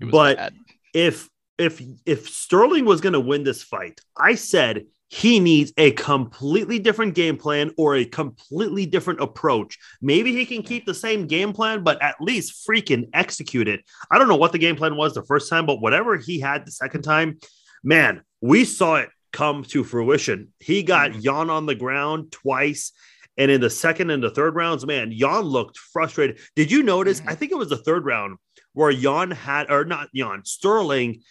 [0.00, 0.54] But bad.
[0.94, 5.92] if if if Sterling was going to win this fight, I said he needs a
[5.92, 9.78] completely different game plan or a completely different approach.
[10.02, 13.80] Maybe he can keep the same game plan, but at least freaking execute it.
[14.10, 16.66] I don't know what the game plan was the first time, but whatever he had
[16.66, 17.38] the second time,
[17.82, 20.48] man, we saw it come to fruition.
[20.60, 21.24] He got Mhm.
[21.24, 22.92] Yan on the ground twice.
[23.36, 26.38] And in the second and the third rounds, man, Yan looked frustrated.
[26.56, 27.20] Did you notice?
[27.20, 27.30] Mhm.
[27.30, 28.38] I think it was the third round
[28.72, 31.22] where Yan had, or not Yan, Sterling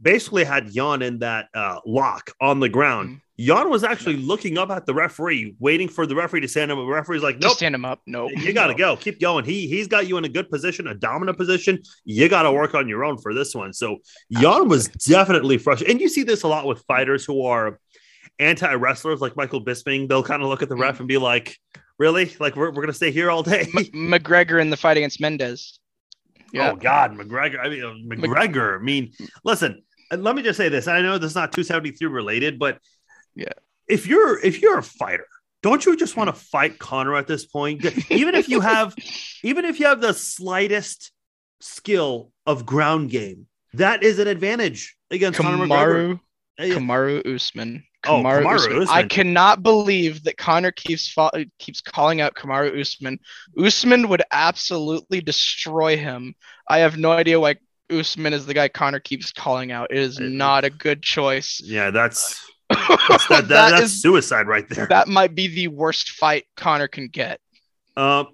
[0.00, 3.08] basically had Yan in that uh, lock on the ground.
[3.08, 3.20] Mhm.
[3.36, 6.78] Yan was actually looking up at the referee, waiting for the referee to stand him.
[6.78, 8.00] The referee's like, Just nope, stand him up.
[8.06, 8.30] Nope.
[8.36, 8.96] you got to go.
[8.96, 9.44] Keep going.
[9.44, 11.82] He he's got you in a good position, a dominant position.
[12.04, 13.72] You got to work on your own for this one.
[13.72, 13.98] So
[14.28, 17.80] Yan was definitely frustrated, and you see this a lot with fighters who are
[18.38, 20.08] anti wrestlers, like Michael Bisping.
[20.08, 21.58] They'll kind of look at the ref and be like,
[21.98, 22.32] "Really?
[22.38, 25.80] Like we're, we're gonna stay here all day?" M- McGregor in the fight against Mendes.
[26.52, 26.70] Yeah.
[26.70, 27.58] Oh God, McGregor.
[27.58, 28.78] I mean, uh, McGregor.
[28.78, 29.10] I mean,
[29.42, 29.82] listen.
[30.12, 30.86] Let me just say this.
[30.86, 32.78] I know this is not 273 related, but
[33.34, 33.52] Yeah.
[33.88, 35.26] if you're if you're a fighter,
[35.62, 37.84] don't you just want to fight Conor at this point?
[38.10, 38.94] Even if you have,
[39.42, 41.10] even if you have the slightest
[41.60, 45.68] skill of ground game, that is an advantage against Conor McGregor.
[45.68, 46.20] Kamaru,
[46.60, 46.74] Uh, yeah.
[46.76, 47.84] Kamaru Usman.
[48.06, 48.88] Oh, Kamaru Usman.
[48.88, 53.18] I cannot believe that Conor keeps fo- keeps calling out Kamaru Usman.
[53.58, 56.34] Usman would absolutely destroy him.
[56.68, 57.56] I have no idea why
[57.90, 59.90] Usman is the guy Conor keeps calling out.
[59.90, 61.60] It is not a good choice.
[61.64, 62.38] Yeah, that's
[63.08, 64.86] that's, that, that, That that's is- suicide right there.
[64.86, 67.40] that might be the worst fight Conor can get.
[67.96, 68.28] Um,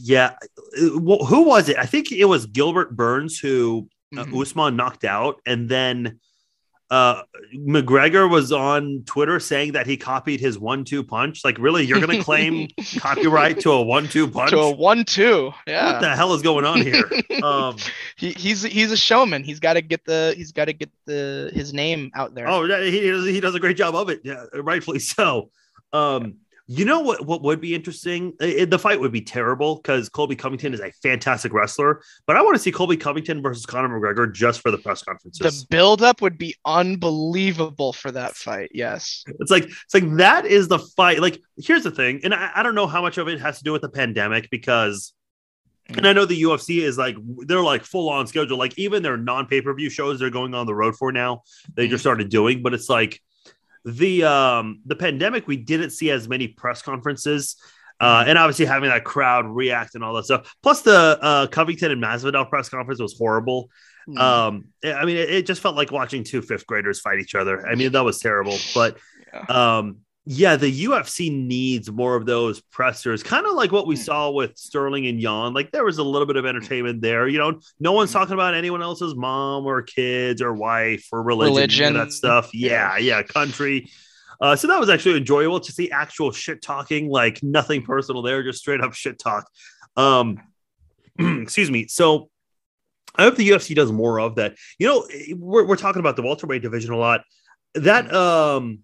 [0.00, 0.32] yeah.
[0.78, 1.78] Wh- Who was it?
[1.78, 4.40] I think it was Gilbert Burns who uh, Mhm.
[4.42, 6.20] Usman knocked out, and then
[6.90, 7.22] uh,
[7.54, 11.44] McGregor was on Twitter saying that he copied his one-two punch.
[11.44, 12.68] Like, really, you're going to claim
[12.98, 14.50] copyright to a one-two punch?
[14.50, 15.52] to a one-two.
[15.66, 15.92] Yeah.
[15.92, 17.10] What the hell is going on here?
[17.42, 17.76] um,
[18.16, 19.42] he, he's he's a showman.
[19.42, 22.48] He's got to get the he's got to get the his name out there.
[22.48, 24.20] oh, yeah, he does, he does a great job of it.
[24.22, 25.50] Yeah, rightfully so.
[25.92, 26.36] Um,
[26.68, 27.24] you know what?
[27.24, 28.32] What would be interesting?
[28.40, 32.42] Uh, the fight would be terrible because Colby Covington is a fantastic wrestler, but I
[32.42, 35.38] want to see Colby Covington versus Conor McGregor just for the press conferences.
[35.38, 38.70] the buildup would be unbelievable for that fight.
[38.74, 39.24] Yes.
[39.38, 41.20] It's like it's like that is the fight.
[41.20, 43.64] Like, here's the thing, and I, I don't know how much of it has to
[43.64, 45.12] do with the pandemic because,
[45.88, 47.16] and I know the UFC is like
[47.46, 48.58] they're like full on schedule.
[48.58, 51.42] Like even their non pay per view shows they're going on the road for now.
[51.74, 53.20] They just started doing, but it's like
[53.86, 55.46] the um the pandemic.
[55.46, 57.56] We didn't see as many press conferences.
[57.98, 60.54] Uh, and obviously having that crowd react and all that stuff.
[60.62, 63.70] Plus the uh, Covington and Masvidal press conference was horrible.
[64.06, 64.18] Mm.
[64.18, 67.66] Um, I mean, it, it just felt like watching two fifth graders fight each other.
[67.66, 68.58] I mean, that was terrible.
[68.74, 68.98] But
[69.32, 69.78] Yeah.
[69.78, 74.04] um, yeah, the UFC needs more of those pressers, kind of like what we Mm.
[74.04, 75.54] saw with Sterling and Yan.
[75.54, 77.28] Like there was a little bit of entertainment there.
[77.28, 78.14] You know, no one's Mm.
[78.14, 81.94] talking about anyone else's mom or kids or wife or religion, Religion.
[81.94, 82.50] that stuff.
[82.52, 83.88] Yeah, yeah, country.
[84.40, 88.42] Uh, so that was actually enjoyable to see actual shit talking, like nothing personal there,
[88.42, 89.48] just straight up shit talk.
[89.96, 90.38] Um,
[91.18, 91.86] excuse me.
[91.86, 92.30] So
[93.14, 94.56] I hope the UFC does more of that.
[94.78, 97.22] You know, we're, we're talking about the welterweight division a lot.
[97.74, 98.80] That um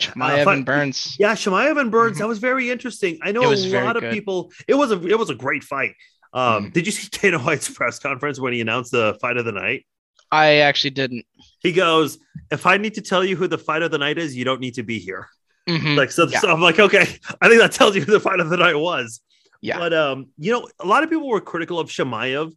[0.00, 1.16] Uh, fight- and Burns.
[1.20, 3.18] yeah, Chimaev and Burns, that was very interesting.
[3.22, 3.54] I know a
[3.84, 4.12] lot of good.
[4.12, 4.52] people.
[4.66, 5.94] It was a it was a great fight.
[6.32, 6.72] Um, Mhm.
[6.72, 9.86] Did you see Dana White's press conference when he announced the fight of the night?
[10.32, 11.26] I actually didn't.
[11.60, 12.18] He goes,
[12.50, 14.60] "If I need to tell you who the fight of the night is, you don't
[14.60, 15.28] need to be here."
[15.68, 15.96] Mhm.
[15.96, 16.40] Like so, Yeah.
[16.40, 17.02] so I'm like, okay,
[17.40, 19.20] I think that tells you who the fight of the night was.
[19.62, 19.78] Yeah.
[19.78, 22.52] But um, you know, a lot of people were critical of Chimaev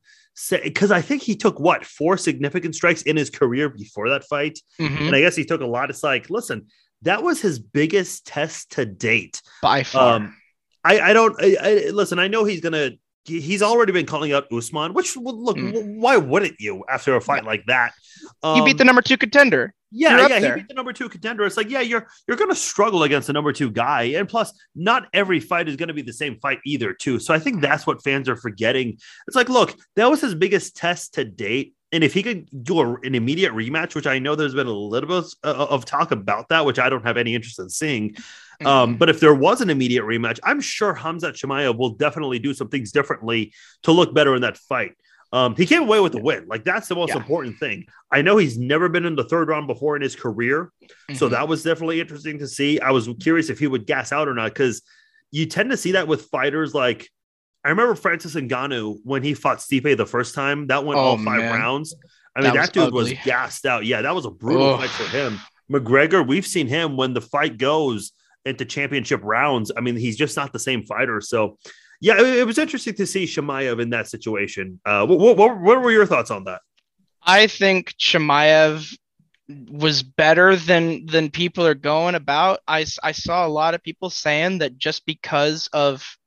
[0.63, 4.59] because I think he took what four significant strikes in his career before that fight,
[4.79, 5.07] Mhm.
[5.07, 5.89] and I guess he took a lot.
[5.89, 6.67] It's like, listen,
[7.03, 9.41] that was his biggest test to date.
[9.61, 10.15] By far.
[10.17, 10.35] Um,
[10.83, 12.19] I, I don't I, I, listen.
[12.19, 12.91] I know he's gonna.
[13.25, 15.97] He's already been calling out Usman, which well, look, Mm.
[15.97, 17.91] why wouldn't you after a fight like that?
[18.41, 19.73] he beat Um, the number two contender.
[19.91, 20.55] yeah, yeah, there.
[20.55, 21.43] he beat the number two contender.
[21.43, 25.07] It's like, yeah, you're you're gonna struggle against the number two guy, and plus, not
[25.13, 27.19] every fight is gonna be the same fight either, too.
[27.19, 28.97] So I think that's what fans are forgetting.
[29.27, 32.79] It's like, look, that was his biggest test to date, and if he could do
[32.79, 36.11] a, an immediate rematch, which I know there's been a little bit of, of talk
[36.11, 38.15] about that, which I don't have any interest in seeing.
[38.65, 38.99] Um, Mhm.
[38.99, 42.69] but if there was an immediate rematch, I'm sure Khamzat Chimaev will definitely do some
[42.69, 43.53] things differently
[43.83, 44.93] to look better in that fight.
[45.31, 46.45] Um, he came away with the win.
[46.47, 47.17] Like that's the most Yeah.
[47.17, 47.85] important thing.
[48.11, 50.71] I know he's never been in the third round before in his career,
[51.13, 51.31] so Mhm.
[51.31, 52.79] that was definitely interesting to see.
[52.79, 54.81] I was curious if he would gas out or not because
[55.31, 57.09] you tend to see that with fighters like
[57.67, 60.67] I remember Francis Ngannou when he fought Stipe the first time.
[60.67, 61.53] That went Oh, all five man.
[61.53, 61.93] rounds.
[62.33, 63.85] I mean, That that, was dude was gassed out.
[63.85, 64.79] Yeah, that was a brutal Ugh.
[64.79, 65.39] fight for him.
[65.69, 68.13] McGregor, we've seen him when the fight goes
[68.45, 69.69] into championship rounds.
[69.75, 71.19] I mean, he's just not the same fighter.
[71.19, 71.57] So,
[71.99, 74.79] yeah, it, it was interesting to see Chimaev in that situation.
[74.85, 76.61] Uh, what, what, what were your thoughts on that?
[77.21, 78.97] I think Chimaev
[79.69, 82.61] was better than than people are going about.
[82.65, 86.17] I, I saw a lot of people saying that just because of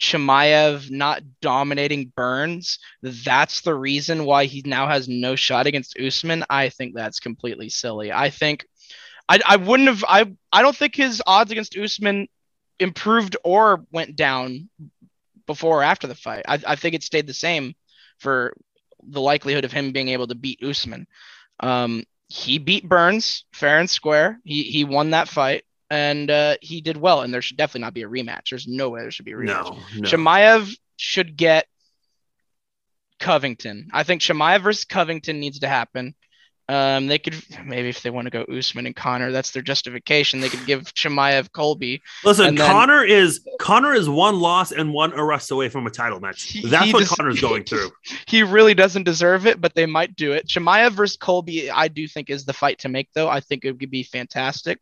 [0.00, 6.44] Chimaev not dominating Burns, that's the reason why he now has no shot against Usman.
[6.48, 8.10] I think that's completely silly.
[8.10, 8.66] I think
[9.28, 12.28] I, I wouldn't have I I don't think his odds against Usman
[12.78, 14.70] improved or went down
[15.46, 16.44] before or after the fight.
[16.48, 17.74] I, I think it stayed the same
[18.18, 18.54] for
[19.02, 21.06] the likelihood of him being able to beat Usman.
[21.60, 24.40] Um, he beat Burns fair and square.
[24.44, 27.22] He he won that fight and uh, he did well.
[27.22, 28.50] And there should definitely not be a rematch.
[28.50, 29.46] There's no way there should be a rematch.
[29.46, 30.08] No, no.
[30.08, 31.66] Chimaev should get
[33.18, 33.88] Covington.
[33.92, 36.14] I think Chimaev versus Covington needs to happen.
[36.68, 37.34] Um, they could
[37.64, 40.38] maybe if they want to go Usman and Conor, that's their justification.
[40.38, 42.00] They could give Chimaev Colby.
[42.22, 46.20] Listen, then- Conor is Conor is one loss and one arrest away from a title
[46.20, 46.62] match.
[46.62, 47.90] That's what just- Conor's going through.
[48.26, 50.46] He really doesn't deserve it, but they might do it.
[50.46, 53.28] Chimaev versus Colby, I do think is the fight to make, though.
[53.28, 54.78] I think it would be fantastic.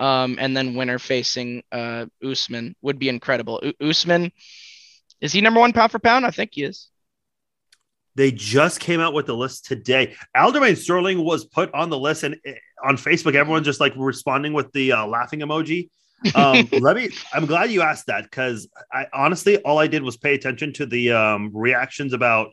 [0.00, 3.60] Um, and then winner facing uh, Usman would be incredible.
[3.62, 4.32] U- Usman,
[5.20, 6.26] is he number one pound for pound?
[6.26, 6.88] I think he is.
[8.16, 10.14] They just came out with the list today.
[10.36, 12.54] Aljamain Sterling was put on the list, and eh,
[12.84, 15.90] on Facebook, everyone's just like responding with the uh, laughing emoji.
[16.34, 17.10] Um, let me.
[17.32, 20.86] I'm glad you asked that because I honestly, all I did was pay attention to
[20.86, 22.52] the um, reactions about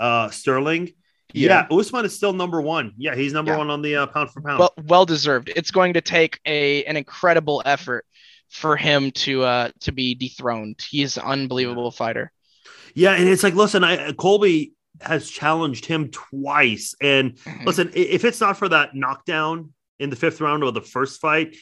[0.00, 0.92] uh, Sterling.
[1.36, 1.66] Yeah.
[1.70, 2.92] Usman is still number one.
[2.96, 3.58] Yeah, he's number Yeah.
[3.58, 4.58] one on the uh, pound for pound.
[4.58, 5.50] well well deserved.
[5.54, 8.04] It's going to take a an incredible effort
[8.48, 10.80] for him to uh to be dethroned.
[10.88, 12.32] He's an unbelievable fighter.
[12.94, 14.72] yeah, and it's like, listen, I Colby
[15.02, 17.66] has challenged him twice, and Mhm.
[17.66, 21.54] Listen, if it's not for that knockdown in the fifth round of the first fight,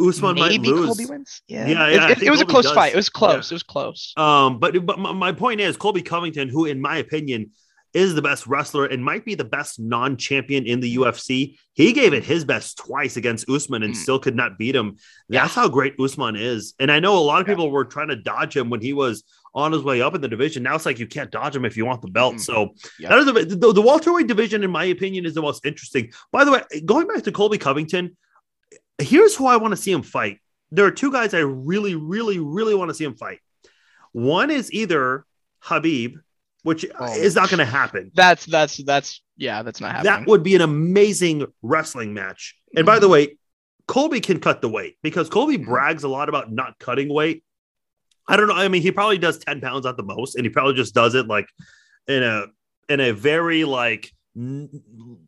[0.00, 0.86] Usman Maybe might lose.
[0.86, 1.42] Colby wins.
[1.46, 2.72] Yeah, Yeah, It- yeah, I it, it was a close does.
[2.74, 2.94] fight.
[2.94, 3.50] It was close.
[3.50, 3.54] Yeah.
[3.54, 4.12] It was close.
[4.16, 7.50] Um, but but my point is, Colby Covington, who in my opinion
[7.94, 12.14] is the best wrestler and might be the best non-champion in the UFC, he gave
[12.14, 13.96] it his best twice against Usman and Mm.
[13.96, 14.96] still could not beat him.
[15.28, 15.42] Yeah.
[15.42, 16.74] That's how great Usman is.
[16.78, 17.54] And I know a lot of Yeah.
[17.54, 19.24] people were trying to dodge him when he was
[19.54, 20.62] on his way up in the division.
[20.62, 22.36] Now it's like you can't dodge him if you want the belt.
[22.36, 22.40] Mhm.
[22.40, 23.10] So Yeah.
[23.10, 26.10] that is the, the the welterweight division, in my opinion, is the most interesting.
[26.32, 28.16] By the way, going back to Colby Covington,
[28.98, 30.38] here's who I want to see him fight.
[30.70, 33.40] There are two guys I really, really, really want to see him fight.
[34.12, 35.26] One is either
[35.64, 36.14] Khabib,
[36.62, 37.12] which Oh.
[37.14, 38.10] is not going to happen.
[38.14, 39.62] That's that's that's yeah.
[39.62, 40.12] That's not happening.
[40.12, 42.54] That would be an amazing wrestling match.
[42.76, 43.36] And by the way,
[43.88, 45.66] Colby can cut the weight because Colby Mhm.
[45.66, 47.42] brags a lot about not cutting weight.
[48.28, 48.54] I don't know.
[48.54, 51.14] I mean, he probably does 10 pounds at the most, and he probably just does
[51.16, 51.48] it like
[52.06, 52.46] in a
[52.88, 54.70] in a very like n-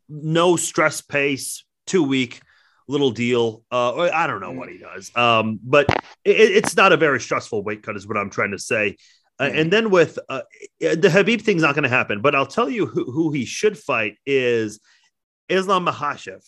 [0.07, 2.41] no stress pace, two week
[2.87, 3.63] little deal.
[3.71, 5.11] Uh, I don't know what he does.
[5.15, 5.87] Um, but
[6.23, 8.95] it, it's not a very stressful weight cut, is what I'm trying to say.
[9.39, 10.41] Uh, and then with uh,
[10.79, 13.77] the Khabib thing's not going to happen, but I'll tell you who, who he should
[13.77, 14.79] fight is
[15.49, 16.41] Islam Makhachev.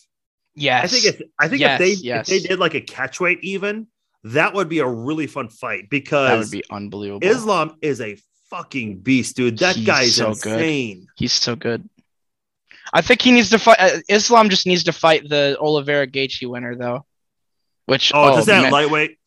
[0.54, 0.84] yes.
[0.84, 2.30] I think if I think Yes, if they yes.
[2.30, 3.88] if they did like a catchweight even,
[4.24, 7.26] that would be a really fun fight because that would be unbelievable.
[7.26, 8.16] Islam is a
[8.48, 9.58] fucking beast, dude.
[9.58, 11.06] That He's guy is so good.
[11.16, 11.88] He's so good.
[12.92, 13.76] I think he needs to fight.
[13.78, 17.04] Uh, Islam just needs to fight the Oliveira Gaethje winner though.
[17.84, 18.72] Which Oh, does that man.
[18.72, 19.17] lightweight?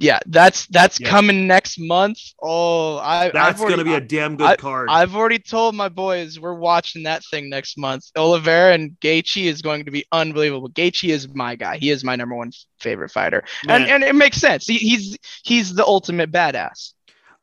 [0.00, 1.08] Yeah, that's that's Yeah.
[1.10, 2.18] coming next month.
[2.42, 4.88] Oh, I That's I've already, gonna be a damn good I- card.
[4.90, 8.04] I've already told my boys we're watching that thing next month.
[8.16, 10.68] Oliveira and Gaethje is going to be unbelievable.
[10.70, 11.78] Gaethje is my guy.
[11.78, 14.66] He is my number one favorite fighter, and Man, and it makes sense.
[14.66, 16.92] He, he's he's the ultimate badass.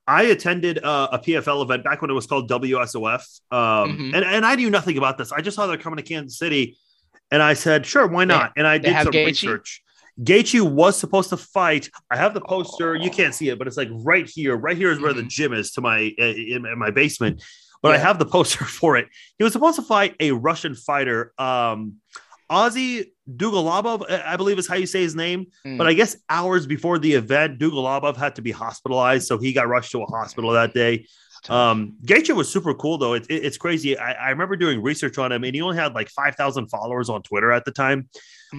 [0.07, 3.57] I attended uh, a PFL event back when it was called WSOF, um,
[3.97, 4.15] Mhm.
[4.15, 5.31] and and I knew nothing about this.
[5.31, 6.77] I just saw they're coming to Kansas City,
[7.31, 9.25] and I said, "Sure, why not?" And I did some Gaethje?
[9.25, 9.81] research.
[10.21, 11.89] Gaethje was supposed to fight.
[12.09, 12.95] I have the poster.
[12.95, 14.55] You can't see it, but it's like right here.
[14.55, 15.29] Right here is where the Mhm.
[15.29, 17.43] gym is to my uh, in, in my basement.
[17.81, 19.07] But I have the poster for it.
[19.37, 21.95] He was supposed to fight a Russian fighter, um,
[22.49, 25.47] Ozzy Dugulubgov, I I believe is how you say his name.
[25.65, 25.77] Mm.
[25.77, 29.67] But I guess hours before the event, Dugalabov had to be hospitalized, so he got
[29.67, 31.07] rushed to a hospital that day.
[31.49, 33.13] Um, Gaethje was super cool though.
[33.13, 33.97] It, it- it's crazy.
[33.97, 37.09] I, I remember doing research on him, and he only had like five thousand followers
[37.09, 38.09] on Twitter at the time.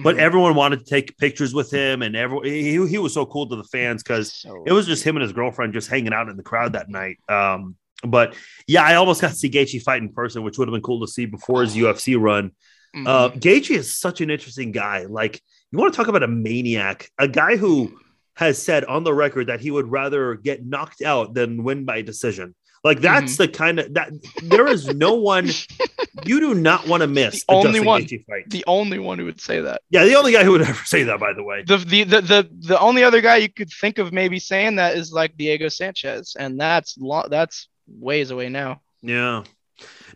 [0.03, 0.19] But Mhm.
[0.19, 3.55] everyone wanted to take pictures with him, and everyone he, he was so cool to
[3.55, 6.37] the fans because So- it was just him and his girlfriend just hanging out in
[6.37, 7.17] the crowd that night.
[7.29, 8.35] Um, but
[8.67, 11.01] yeah, I almost got to see Gaethje fight in person, which would have been cool
[11.05, 12.51] to see before his UFC run.
[12.95, 13.07] Mhm.
[13.07, 15.05] Uh, Gaethje is such an interesting guy.
[15.09, 15.41] Like,
[15.71, 17.97] you want to talk about a maniac, a guy who
[18.35, 22.01] has said on the record that he would rather get knocked out than win by
[22.01, 22.53] decision.
[22.83, 23.43] Like, that's Mm-hmm.
[23.43, 24.11] the kind of that
[24.43, 25.47] there is no one
[26.25, 28.01] you do not want to miss The only Justin one.
[28.03, 28.49] Gaethje fight.
[28.49, 29.81] the only one who would say that.
[29.89, 31.63] Yeah, the only guy who would ever say that, by the way.
[31.67, 34.95] The, the the the the only other guy you could think of maybe saying that
[34.95, 38.81] is like Diego Sanchez, and that's lo- that's ways away now.
[39.01, 39.43] Yeah.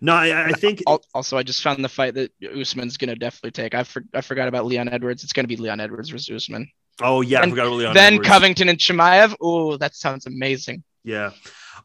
[0.04, 0.82] No, I, I think
[1.14, 3.76] Also, I just found the fight that Usman's gonna definitely take.
[3.76, 5.24] I for, I forgot about Leon Edwards.
[5.24, 6.68] It's gonna be Leon Edwards versus Usman.
[7.02, 8.28] Oh yeah, I And forgot really on then Edwards.
[8.30, 9.36] Covington and Chimaev.
[9.40, 10.84] Oh, that sounds amazing.
[11.04, 11.32] Yeah,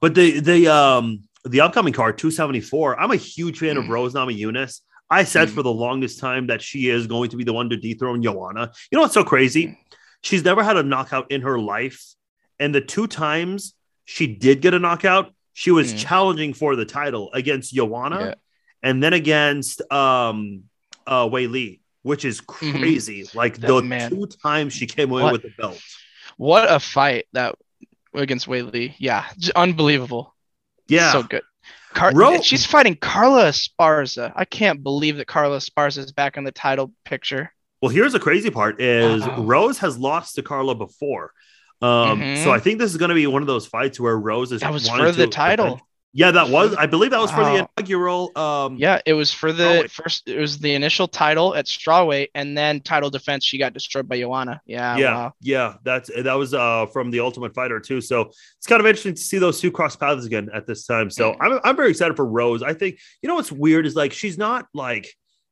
[0.00, 2.98] but the the um the upcoming card 274.
[3.00, 3.88] I'm a huge fan of Mm.
[3.90, 4.80] Rose Namajunas.
[5.08, 5.52] I said Mm.
[5.52, 8.72] for the longest time that she is going to be the one to dethrone Joanna.
[8.90, 9.78] You know what's so crazy?
[10.22, 12.02] She's never had a knockout in her life,
[12.58, 13.74] and the two times
[14.04, 15.98] she did get a knockout, she was Mm.
[15.98, 18.34] challenging for the title against Joanna, Yeah.
[18.82, 20.64] and then against um
[21.06, 23.26] uh Weili, which is crazy.
[23.34, 23.60] Like Mm-hmm.
[23.62, 24.10] That the man.
[24.10, 25.32] two times she came away What?
[25.32, 25.80] with the belt.
[26.36, 27.54] What a fight that
[28.16, 28.94] against Weili.
[28.98, 29.24] Yeah,
[29.54, 30.34] unbelievable.
[30.88, 31.12] Yeah.
[31.12, 31.42] so good.
[31.94, 34.32] Car- Ro- she's fighting Carla Esparza.
[34.36, 37.52] I can't believe that Carla Esparza is back in the title picture.
[37.80, 39.42] Well, here's the crazy part: is Wow.
[39.42, 41.32] Rose has lost to Carla before,
[41.82, 42.44] um, Mhm.
[42.44, 44.60] so I think this is going to be one of those fights where Rose is
[44.60, 45.80] That was for the title.
[46.16, 46.74] Yeah, that was.
[46.74, 48.32] I believe that was for the inaugural.
[48.38, 49.90] Um, Yeah, it was for the Strawweight.
[49.90, 50.28] first.
[50.28, 53.44] It was the initial title at strawweight, and then title defense.
[53.44, 54.62] She got destroyed by Joanna.
[54.64, 55.32] Yeah, yeah, wow.
[55.42, 55.74] yeah.
[55.84, 58.00] That's that was uh from the Ultimate Fighter too.
[58.00, 61.10] So it's kind of interesting to see those two cross paths again at this time.
[61.10, 61.36] So Mm.
[61.42, 62.62] I'm I'm very excited for Rose.
[62.62, 65.06] I think you know what's weird is like she's not like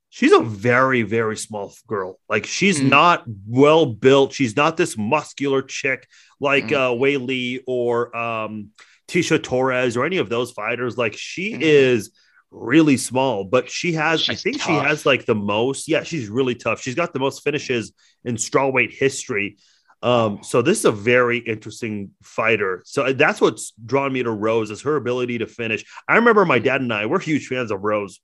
[0.08, 2.18] she's a very very small girl.
[2.28, 2.88] Like she's Mm.
[2.88, 4.32] not well built.
[4.32, 6.08] She's not this muscular chick
[6.40, 6.76] like Mm.
[6.76, 8.70] uh Weili or um
[9.08, 10.96] Tecia Torres or any of those fighters.
[10.96, 11.62] Like she Mhm.
[11.62, 12.10] is
[12.50, 15.88] really small, but she has I She's think she has like the most.
[15.88, 16.80] Yeah, she's really tough.
[16.80, 17.92] She's got the most finishes
[18.24, 19.56] in strawweight history.
[20.02, 22.82] Um, so this is a very interesting fighter.
[22.84, 25.84] So that's what's drawn me to Rose is her ability to finish.
[26.06, 28.20] I remember my dad and I we're huge fans of Rose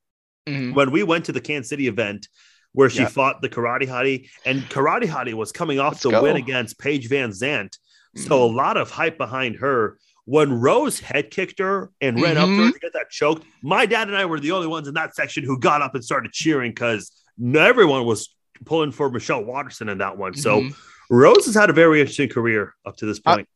[0.47, 0.75] Mhm.
[0.75, 2.29] when we went to the Kansas City event
[2.73, 3.09] where she Yeah.
[3.09, 6.23] fought the Karate Hottie, and Karate Hottie was coming off Let's the go.
[6.23, 7.77] win against Paige Van Zant.
[8.15, 8.55] So a Mhm.
[8.55, 9.99] lot of hype behind her.
[10.31, 12.73] When Rose head kicked her and ran up to her Mhm.
[12.75, 15.43] to get that choked, my dad and I were the only ones in that section
[15.43, 17.11] who got up and started cheering because
[17.57, 18.33] everyone was
[18.65, 20.35] pulling for Michelle Waterson in that one.
[20.35, 20.77] So Mhm.
[21.11, 23.49] Rose has had a very interesting career up to this Uh, point.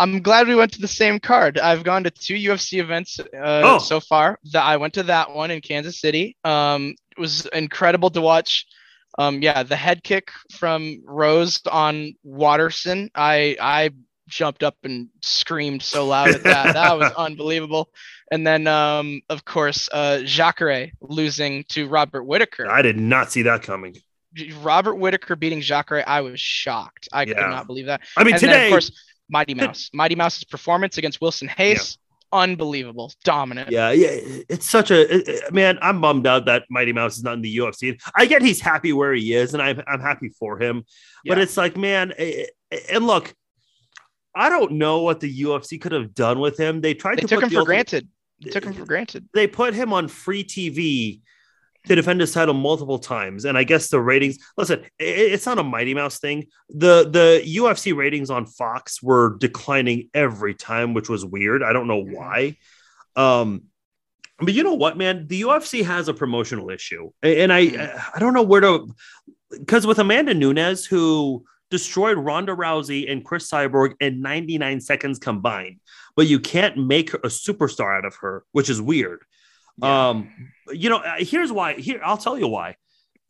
[0.00, 1.58] I'm glad we went to the same card.
[1.58, 3.24] I've gone to two UFC events uh,
[3.74, 3.78] Oh.
[3.78, 4.38] so far.
[4.52, 6.34] That I went to that one in Kansas City.
[6.44, 8.64] Um, it was incredible to watch.
[9.18, 13.10] Um, yeah, the head kick from Rose on Waterson.
[13.14, 13.90] I I
[14.32, 16.72] jumped up and screamed so loud at that.
[16.74, 17.90] that was unbelievable.
[18.30, 22.68] And then, um, of course, uh, Jacare losing to Robert Whitaker.
[22.70, 23.94] I did not see that coming.
[24.62, 26.02] Robert Whitaker beating Jacare.
[26.08, 27.08] I was shocked.
[27.12, 27.34] I Yeah.
[27.34, 28.90] could not believe that I mean, and today, then of course
[29.28, 29.90] Mighty Mouse.
[29.92, 31.98] Mighty Mouse's performance against Wilson Reis,
[32.32, 33.70] unbelievable, dominant.
[33.70, 34.08] yeah, yeah,
[34.48, 35.78] it's such a it- it- man.
[35.82, 38.00] I'm bummed out that Mighty Mouse is not in the UFC.
[38.16, 40.84] I get he's happy where he is, and I'm I'm happy for him.
[41.26, 43.34] But it's like, man, eh, eh, and look,
[44.34, 46.80] I don't know what the UFC could have done with him.
[46.80, 48.08] They tried They to took him for ultimate- granted.
[48.42, 49.28] They took him for granted.
[49.34, 51.20] they put him on free TV
[51.86, 54.38] to defend his title multiple times, and I guess the ratings.
[54.56, 56.46] Listen, it's not a Mighty Mouse thing.
[56.68, 61.62] the The UFC ratings on Fox were declining every time, which was weird.
[61.62, 62.56] I don't know why.
[63.16, 63.64] Um,
[64.38, 65.26] but you know what, man?
[65.28, 68.02] The UFC has a promotional issue, and I Mhm.
[68.14, 68.92] I don't know where to
[69.50, 75.80] because with Amanda Nunes who destroyed Ronda Rousey and Cris Cyborg in 99 seconds combined,
[76.14, 79.24] but you can't make a superstar out of her, which is weird.
[79.78, 80.10] Yeah.
[80.10, 80.30] Um,
[80.70, 81.72] you know, uh, here's why.
[81.72, 82.76] Here, I'll tell you why.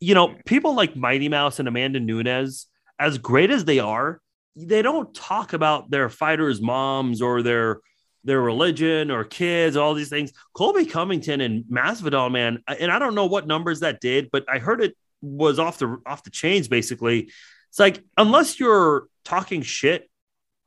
[0.01, 2.67] You know, people like Mighty Mouse and Amanda Nunes,
[2.99, 4.19] as great as they are,
[4.57, 7.79] they don't talk about their fighters' moms or their
[8.25, 10.33] their religion or kids, all these things.
[10.53, 14.59] Colby Covington and Masvidal, man, and I don't know what numbers that did, but I
[14.59, 16.67] heard it was off the off the chains.
[16.67, 17.31] Basically,
[17.73, 20.07] it's like unless you're talking shit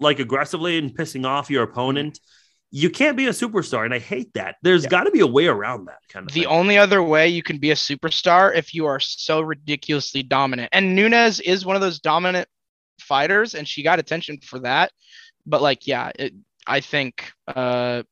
[0.01, 2.19] like aggressively and pissing off your opponent,
[2.73, 3.85] you can't be a superstar.
[3.85, 4.57] And I hate that.
[4.63, 4.89] There's Yeah.
[4.91, 6.49] got to be a way around that kind of The thing.
[6.49, 10.71] only other way you can be a superstar if you are so ridiculously dominant.
[10.73, 12.49] And Nunes is one of those dominant
[13.01, 14.91] fighters, and she got attention for that.
[15.47, 16.35] But like, yeah, it,
[16.67, 18.03] I think uh,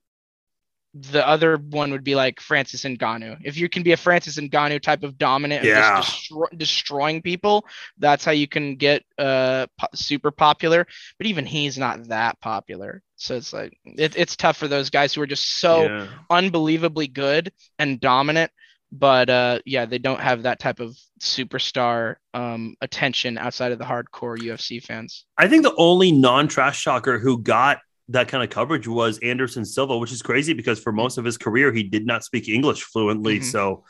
[0.95, 3.39] the other one would be like Francis and Ngannou.
[3.45, 5.97] If you can be a Francis and Ngannou type of dominant, and Yeah.
[5.97, 7.67] just destroy, destroying people,
[7.99, 10.87] that's how you can get uh po- super popular.
[11.19, 15.13] But even he's not that popular, so it's like it, it's tough for those guys
[15.15, 16.07] who are just so Yeah.
[16.31, 18.51] unbelievably good and dominant
[18.93, 23.85] but uh yeah they don't have that type of superstar um attention outside of the
[23.85, 27.79] hardcore UFC fans I think the only non-trash talker who got
[28.09, 31.39] that kind of coverage was Anderson Silva, which is crazy because for most of his
[31.39, 33.41] career he did not speak English fluently.
[33.41, 33.45] Mhm.
[33.45, 33.85] So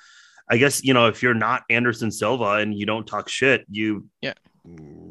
[0.51, 4.09] I guess you know if you're not Anderson Silva and you don't talk shit, you
[4.21, 4.35] Yeah.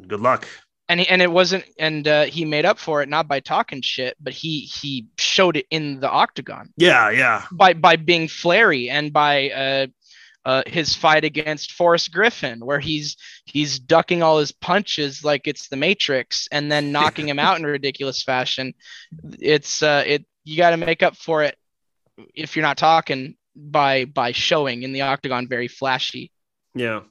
[0.08, 0.48] good luck.
[0.90, 3.82] and he, and it wasn't and uh, he made up for it not by talking
[3.82, 8.90] shit but he he showed it in the octagon Yeah, yeah, by by being flary
[8.90, 9.88] and by uh
[10.46, 13.16] uh, his fight against Forrest Griffin, where he's
[13.46, 17.66] he's ducking all his punches like it's the Matrix, and then knocking him out in
[17.66, 18.74] a ridiculous fashion.
[19.40, 21.58] It's uh, it you got to make up for it
[22.36, 26.32] if you're not talking by by showing in the octagon very flashy.
[26.76, 27.02] yeah.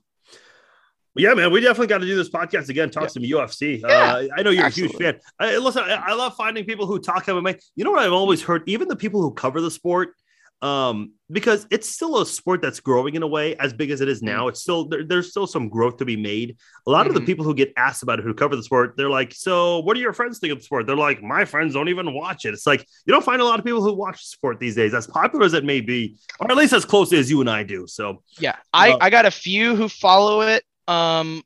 [1.15, 2.89] Yeah, man, we definitely got to do this podcast again.
[2.89, 3.09] Talk Yeah.
[3.09, 3.81] some UFC.
[3.83, 5.21] Yeah, uh, I know you're a huge fan.
[5.39, 7.61] I, listen, I, I love finding people who talk MMA.
[7.77, 8.63] You know what I've always heard?
[8.67, 10.15] Even the people who cover the sport,
[10.63, 14.09] um, because it's still a sport that's growing in a way as big as it
[14.09, 14.47] is now.
[14.49, 16.57] It's still there, there's still some growth to be made.
[16.87, 17.27] A lot of the Mhm.
[17.27, 20.01] people who get asked about it who cover the sport, they're like, "So, what do
[20.01, 22.67] your friends think of the sport?" They're like, "My friends don't even watch it." It's
[22.67, 25.45] like you don't find a lot of people who watch sport these days, as popular
[25.45, 27.87] as it may be, or at least as close as you and I do.
[27.87, 31.43] So, Yeah, I Uh, I got a few who follow it um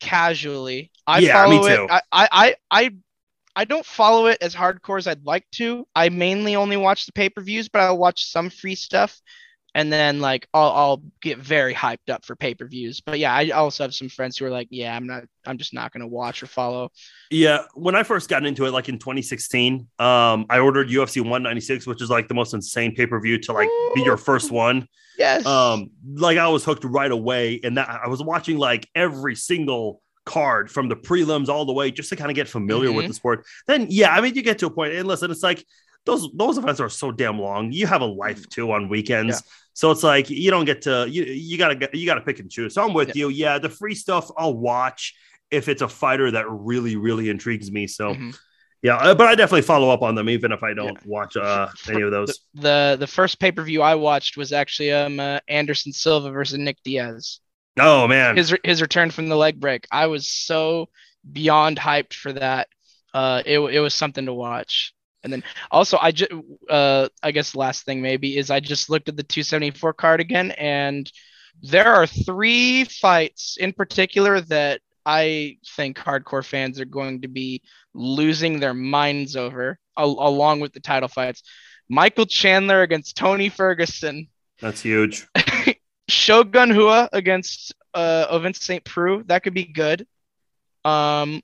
[0.00, 0.90] casually.
[1.06, 1.84] I Yeah, me follow too.
[1.84, 2.02] it.
[2.12, 2.90] I, I I
[3.60, 5.86] I don't follow it as hardcore as I'd like to.
[5.94, 9.20] I mainly only watch the pay-per-views, but I'll watch some free stuff.
[9.74, 13.02] And then like I'll I'll get very hyped up for pay-per-views.
[13.02, 15.74] But yeah, I also have some friends who are like, yeah, I'm not I'm just
[15.74, 16.90] not gonna watch or follow.
[17.30, 21.86] Yeah, when I first got into it, like in 2016, um, I ordered UFC 196,
[21.86, 24.88] which is like the most insane pay per view to like be your first one.
[25.18, 25.44] Yes.
[25.44, 30.00] Um, like I was hooked right away, and that I was watching like every single
[30.26, 33.08] card from the prelims all the way just to kind of get familiar with Mhm.
[33.08, 33.46] the sport.
[33.66, 35.64] Then, yeah, I mean, you get to a point, and listen, it's like
[36.06, 37.72] those those events are so damn long.
[37.72, 39.42] You have a life too on weekends.
[39.72, 42.74] So it's like you don't get to you you gotta you gotta pick and choose.
[42.74, 43.28] So I'm with you.
[43.28, 45.14] Yeah, the free stuff I'll watch
[45.50, 47.86] if it's a fighter that really really intrigues me.
[47.86, 48.38] So Mhm.
[48.82, 51.68] yeah, uh, but I definitely follow up on them even if I don't watch uh
[51.88, 52.40] any of those.
[52.54, 57.40] the the first pay-per-view I watched was actually um uh, Anderson Silva versus Nick Diaz.
[57.78, 59.86] Oh man, his his return from the leg break.
[59.90, 60.88] I was so
[61.30, 62.68] beyond hyped for that.
[63.14, 64.92] Uh, it it was something to watch.
[65.22, 66.32] And then also I just
[66.68, 70.52] uh I guess last thing maybe is I just looked at the 274 card again
[70.52, 71.10] and
[71.62, 77.62] there are three fights in particular that I think hardcore fans are going to be
[77.92, 81.42] losing their minds over al- along with the title fights.
[81.88, 84.28] Michael Chandler against Tony Ferguson.
[84.60, 85.26] that's huge.
[86.10, 88.84] Shogun Rua against uh Ovince St.
[88.84, 89.22] Preux.
[89.24, 90.06] That could be good.
[90.84, 91.42] Um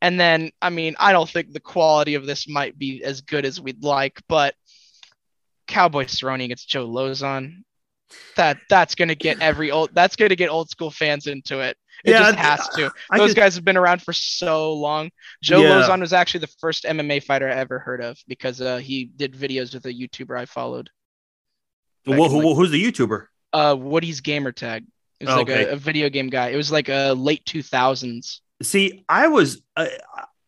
[0.00, 3.44] and then I mean I don't think the quality of this might be as good
[3.44, 4.54] as we'd like, but
[5.66, 7.62] Cowboy Cerrone against Joe Lauzon.
[8.36, 11.76] That that's gonna get every old that's gonna get old school fans into it.
[12.04, 12.92] It Yeah, just has to.
[13.10, 15.10] I Those could- guys have been around for so long.
[15.42, 15.68] Joe Yeah.
[15.82, 19.34] Lauzon was actually the first MMA fighter I ever heard of because uh, he did
[19.34, 20.90] videos with a YouTuber I followed.
[22.04, 23.26] back Who- who- like- who's the YouTuber?
[23.52, 24.84] Uh WoodysGamertag.
[25.20, 26.48] It was Oh, like a, a video game guy.
[26.48, 28.40] It was like a late two thousands.
[28.62, 29.62] See, I was.
[29.76, 29.86] Uh,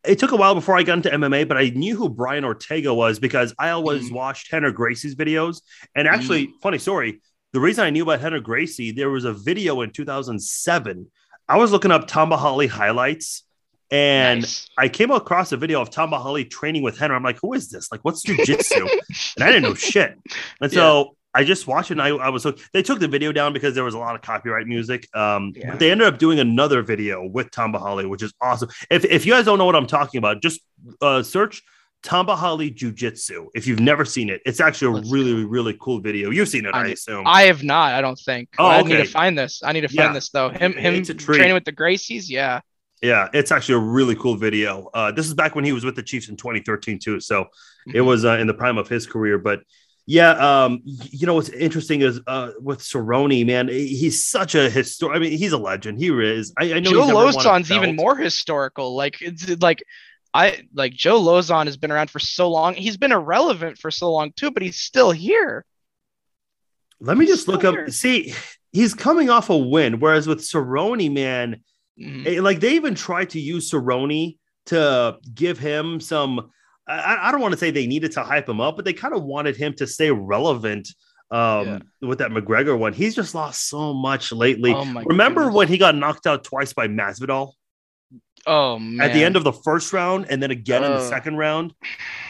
[0.07, 2.93] it took a while before I got into MMA, but I knew who Brian Ortega
[2.93, 4.15] was because I always Mm.
[4.15, 5.63] watched Rener Gracie's videos.
[5.95, 7.21] And actually, funny story,
[7.53, 11.07] the reason I knew about Rener Gracie, there was a video in 2007.
[11.49, 13.45] I was looking up Hali highlights,
[13.91, 14.69] and Nice.
[14.77, 17.15] I came across a video of Hali training with Rener.
[17.17, 17.91] I'm like, who is this?
[17.91, 18.89] Like, what's jujitsu?
[19.37, 20.19] and I didn't know shit.
[20.61, 22.69] And so I just watched it and I, I was hooked.
[22.73, 25.09] They took the video down because there was a lot of copyright music.
[25.17, 25.71] Um, Yeah.
[25.71, 28.69] But they ended up doing another video with Tamba Hali, which is awesome.
[28.91, 30.61] If, if you guys don't know what I'm talking about, just
[31.03, 31.63] uh, search
[32.05, 33.49] Tamba Hali Jiu Jitsu.
[33.55, 36.31] If you've never seen it, it's actually a really, really cool video.
[36.31, 37.27] You've seen it, I, I- assume.
[37.27, 37.93] I have not.
[37.95, 38.51] I don't think.
[38.59, 38.79] Oh, okay.
[38.79, 39.63] I need to find this.
[39.65, 40.13] I need to find Yeah.
[40.13, 40.51] this though.
[40.51, 41.39] Him him It's a treat.
[41.39, 42.29] training with the Gracies.
[42.29, 42.61] Yeah.
[43.03, 44.89] Yeah, it's actually a really cool video.
[44.95, 47.47] Uh, this is back when he was with the Chiefs in 2013 too, so
[47.89, 48.07] it Mhm.
[48.07, 49.37] was uh, in the prime of his career.
[49.39, 49.61] But
[50.07, 55.17] yeah, um, you know what's interesting is uh, with Cerrone, man, he's such a historic.
[55.17, 55.99] I mean, he's a legend.
[55.99, 56.53] He is.
[56.59, 58.95] I, I know Joe he's never won a Lauzon's even more historical.
[58.95, 59.83] Like it's like
[60.35, 62.75] I like Joe Lozon has been around for so long.
[62.75, 65.65] He's been irrelevant for so long too, but he's still here.
[67.01, 67.91] Let me he's just look still up.
[67.91, 68.35] See,
[68.73, 71.63] he's coming off a win, whereas with Cerrone, man,
[71.99, 72.27] Mhm.
[72.27, 74.37] eh, like they even tried to use Cerrone
[74.67, 76.51] to give him some.
[76.87, 79.15] I, I don't want to say they needed to hype him up, but they kind
[79.15, 80.89] of wanted him to stay relevant.
[81.31, 84.73] Um, with that McGregor one, he's just lost so much lately.
[84.75, 85.57] Oh Remember goodness.
[85.57, 87.53] when he got knocked out twice by Masvidal
[88.47, 89.01] Oh man.
[89.09, 91.73] at the end of the first round, and then again in the second round?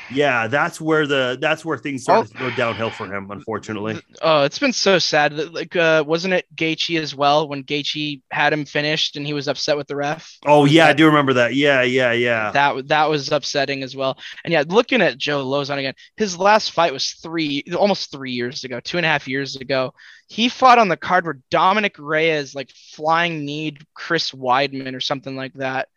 [0.07, 3.31] Yeah, that's where the that's where things started to go downhill for him.
[3.31, 5.37] Unfortunately, Oh, it's been so sad.
[5.37, 9.33] that, Like, uh, wasn't it Gaethje as well when Gaethje had him finished and he
[9.33, 10.31] was upset with the ref?
[10.47, 11.55] oh yeah, I do remember that.
[11.55, 12.51] Yeah, yeah, yeah.
[12.53, 14.19] That that was upsetting as well.
[14.45, 18.65] And yeah, looking at Joe Lauzon again, his last fight was three, almost three years
[18.65, 19.95] ago, two and a half years ago.
[20.29, 25.35] He fought on the card where Dominick Reyes like flying kneed Chris Weidman or something
[25.35, 25.89] like that.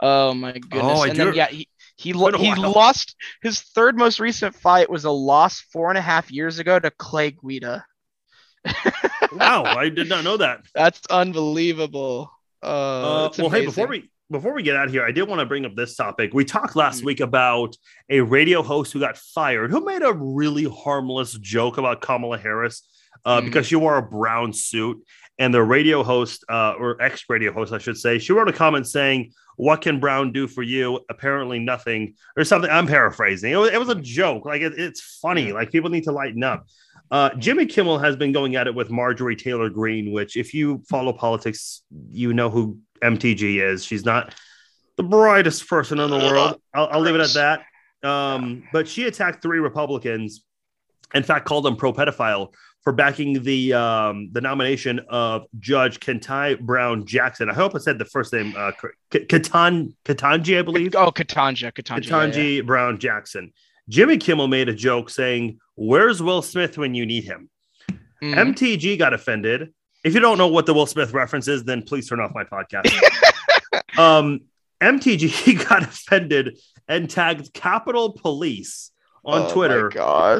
[0.00, 0.82] Oh my goodness!
[0.82, 4.54] Oh, I and do- then yeah, he he, lo- he lost his third most recent
[4.54, 7.84] fight was a loss four and a half years ago to Clay Guida.
[9.32, 10.60] wow, I did not know that.
[10.74, 12.30] That's unbelievable.
[12.62, 15.28] Uh, Uh, it's well, hey, before we before we get out of here, I did
[15.28, 16.32] want to bring up this topic.
[16.32, 17.04] We talked last Mm.
[17.04, 17.76] week about
[18.08, 22.82] a radio host who got fired, who made a really harmless joke about Kamala Harris
[23.26, 23.44] uh, Mhm.
[23.44, 24.98] because she wore a brown suit.
[25.38, 28.52] And the radio host, uh, or ex radio host, I should say, she wrote a
[28.52, 31.00] comment saying, "What can Brown do for you?
[31.10, 32.70] Apparently nothing," or something.
[32.70, 33.52] I'm paraphrasing.
[33.52, 34.44] It was, it was a joke.
[34.44, 35.52] Like it- it's funny.
[35.52, 36.66] Like people need to lighten up.
[37.10, 40.82] Uh, Jimmy Kimmel has been going at it with Marjorie Taylor Greene, which, if you
[40.88, 43.84] follow politics, you know who MTG is.
[43.84, 44.34] She's not
[44.96, 46.60] the brightest person in the world.
[46.72, 48.08] I'll, I'll leave it at that.
[48.08, 50.44] Um, but she attacked three Republicans,
[51.14, 52.52] in fact, called them pro pedophile
[52.84, 57.48] for backing the um, the nomination of Judge Kentai Brown Jackson.
[57.50, 58.72] I hope I said the first name, uh,
[59.10, 60.94] Katan Katanji, I believe.
[60.94, 62.08] Oh, Katanja, Katanja.
[62.08, 62.30] yeah, yeah.
[62.30, 63.52] Ketanji Brown Jackson.
[63.88, 67.48] Jimmy Kimmel made a joke saying, "Where's Will Smith when you need him?"
[68.22, 68.54] Mhm.
[68.54, 69.72] MTG got offended.
[70.04, 72.44] If you don't know what the Will Smith reference is, then please turn off my
[72.44, 72.90] podcast.
[73.98, 74.40] um,
[74.82, 78.90] MTG got offended and tagged Capitol Police
[79.24, 79.88] on Oh Twitter,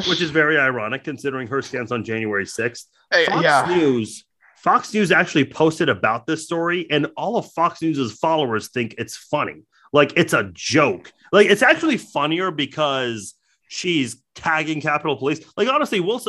[0.09, 2.85] which is very ironic considering her stance on January 6th.
[3.11, 3.67] Hey, Fox yeah.
[3.69, 4.25] News.
[4.57, 9.17] Fox News actually posted about this story, and all of Fox News's followers think it's
[9.17, 9.63] funny.
[9.93, 11.13] Like it's a joke.
[11.33, 13.35] Like it's actually funnier because
[13.69, 15.41] she's tagging Capitol Police.
[15.57, 16.21] Like honestly, Will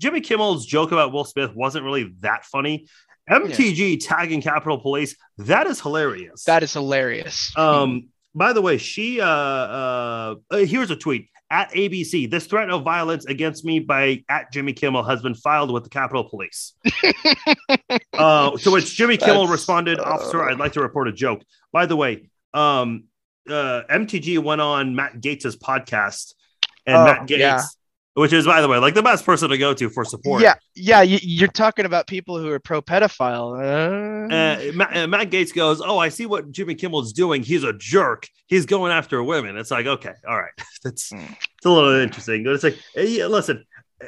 [0.00, 2.88] Jimmy Kimmel's joke about Will Smith wasn't really that funny.
[3.30, 6.44] MTG tagging Capitol Police that is hilarious.
[6.44, 7.56] That is hilarious.
[7.56, 12.28] Um, by the way, she uh, uh, uh, here's a tweet at ABC.
[12.28, 15.88] This threat of violence against me by at Jimmy Kimmel has been filed with the
[15.88, 16.72] Capitol Police.
[18.12, 21.42] uh, to which Jimmy Kimmel That's- responded, "Officer, uh, I'd like to report a joke."
[21.72, 23.04] By the way, um,
[23.48, 26.34] uh, MTG went on Matt Gaetz's podcast,
[26.86, 27.62] and Oh, Matt Gaetz, yeah.
[28.14, 30.40] Which is by the way like the best person to go to for support.
[30.40, 31.02] yeah, yeah.
[31.02, 33.58] You, you're talking about people who are pro pedophile.
[33.58, 37.42] Uh, Uh, Matt, uh, Matt Gaetz goes, "Oh, I see what Jimmy Kimmel's doing.
[37.42, 38.28] He's a jerk.
[38.46, 40.52] He's going after women." It's like, okay, all right,
[40.84, 41.18] that's Hmm.
[41.56, 42.44] it's a little interesting.
[42.44, 43.64] But it's like, uh, yeah, listen,
[44.00, 44.06] uh,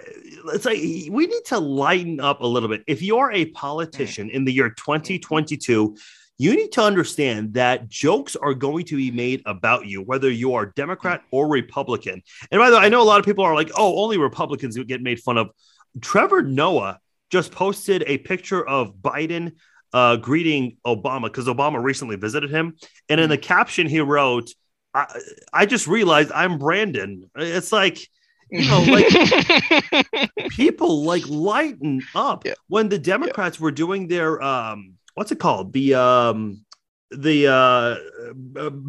[0.55, 2.85] it's like we need to lighten up a little bit.
[2.87, 5.97] If you're a politician in the year 2022,
[6.39, 10.55] you need to understand that jokes are going to be made about you, whether you
[10.55, 12.23] are Democrat or Republican.
[12.51, 14.77] And by the way, I know a lot of people are like, "Oh, only Republicans
[14.77, 15.51] get made fun of."
[16.01, 16.99] Trevor Noah
[17.31, 19.53] just posted a picture of Biden
[19.93, 22.77] uh, greeting Obama because Obama recently visited him.
[23.09, 24.51] And in the caption, he wrote,
[24.93, 25.07] I,
[25.53, 27.31] I just realized I'm Brandon.
[27.35, 27.99] It's like,
[28.51, 29.09] you know, like
[30.51, 32.55] people like lighten up Yeah.
[32.69, 35.73] when the Democrats were doing their, um, what's it called?
[35.73, 36.61] The, um,
[37.13, 37.95] the uh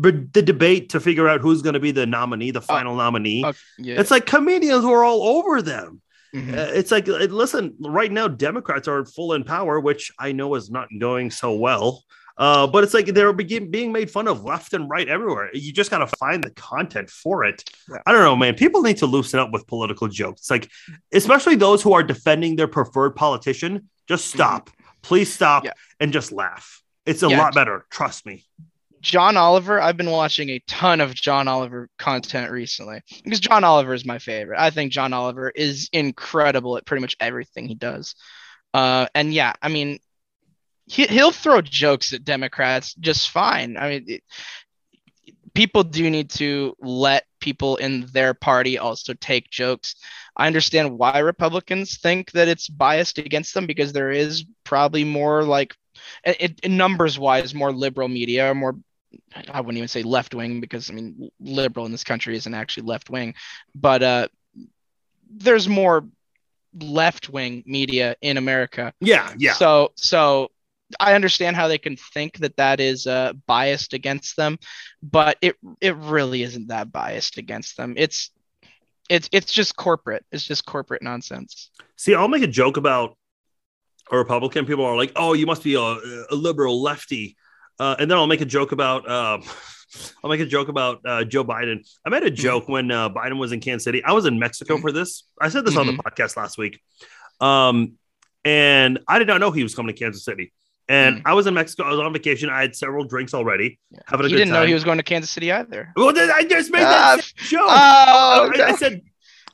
[0.01, 3.43] b- the debate to figure out who's going to be the nominee the final nominee
[3.45, 3.99] Oh, yeah.
[3.99, 6.01] it's like comedians were all over them
[6.35, 6.57] Mhm.
[6.57, 7.13] uh, it's like, uh,
[7.43, 11.53] listen, right now, Democrats are full in power, which I know is not going so
[11.53, 12.03] well.
[12.37, 15.49] Uh, but it's like they're begin, being made fun of left and right everywhere.
[15.53, 17.63] You just got to find the content for it.
[17.89, 17.99] Yeah.
[18.05, 18.55] I don't know, man.
[18.55, 20.41] People need to loosen up with political jokes.
[20.41, 20.69] It's like,
[21.13, 24.69] especially those who are defending their preferred politician, just stop.
[25.01, 25.73] Please stop Yeah.
[25.99, 26.81] and just laugh.
[27.05, 27.37] It's a Yeah.
[27.39, 27.85] lot better.
[27.89, 28.45] Trust me.
[28.99, 33.93] John Oliver, I've been watching a ton of John Oliver content recently because John Oliver
[33.93, 34.59] is my favorite.
[34.59, 38.15] I think John Oliver is incredible at pretty much everything he does.
[38.73, 39.99] Uh, and yeah, I mean,
[40.87, 43.77] he, he'll throw jokes at Democrats just fine.
[43.77, 44.23] I mean, it,
[45.53, 49.95] people do need to let people in their party also take jokes.
[50.35, 55.43] I understand why Republicans think that it's biased against them because there is probably more
[55.43, 55.75] like
[56.23, 58.75] it, it numbers wise more liberal media, more
[59.49, 62.87] I wouldn't even say left wing because I mean liberal in this country isn't actually
[62.87, 63.35] left wing,
[63.73, 64.27] but uh,
[65.29, 66.05] there's more
[66.79, 68.93] left wing media in America.
[68.99, 69.53] Yeah, yeah.
[69.53, 70.51] So so
[70.99, 74.57] I understand how they can think that that is uh, biased against them,
[75.03, 77.95] but it it really isn't that biased against them.
[77.97, 78.31] It's
[79.09, 80.25] it's it's just corporate.
[80.31, 81.71] It's just corporate nonsense.
[81.95, 83.17] See, I'll make a joke about
[84.11, 84.65] a Republican.
[84.65, 87.35] People are like, "Oh, you must be a, a liberal lefty,"
[87.79, 89.07] uh, and then I'll make a joke about.
[89.07, 89.39] Uh,
[90.21, 91.87] I'll make a joke about uh, Joe Biden.
[92.05, 92.35] I made a mm-hmm.
[92.35, 92.71] joke mm-hmm.
[92.73, 94.03] when uh, Biden was in Kansas City.
[94.03, 95.23] I was in Mexico for this.
[95.39, 95.79] I said this mm-hmm.
[95.79, 96.07] on the mm-hmm.
[96.07, 96.81] podcast last week,
[97.39, 97.93] um,
[98.43, 100.51] and I did not know he was coming to Kansas City.
[100.89, 101.21] And mm.
[101.25, 101.83] I was in Mexico.
[101.83, 102.49] I was on vacation.
[102.49, 103.79] I had several drinks already.
[104.05, 104.61] Having a he good didn't time.
[104.61, 105.91] know he was going to Kansas City either.
[105.95, 107.61] Well, I just made that uh, joke.
[107.63, 109.01] Oh, I, I, said,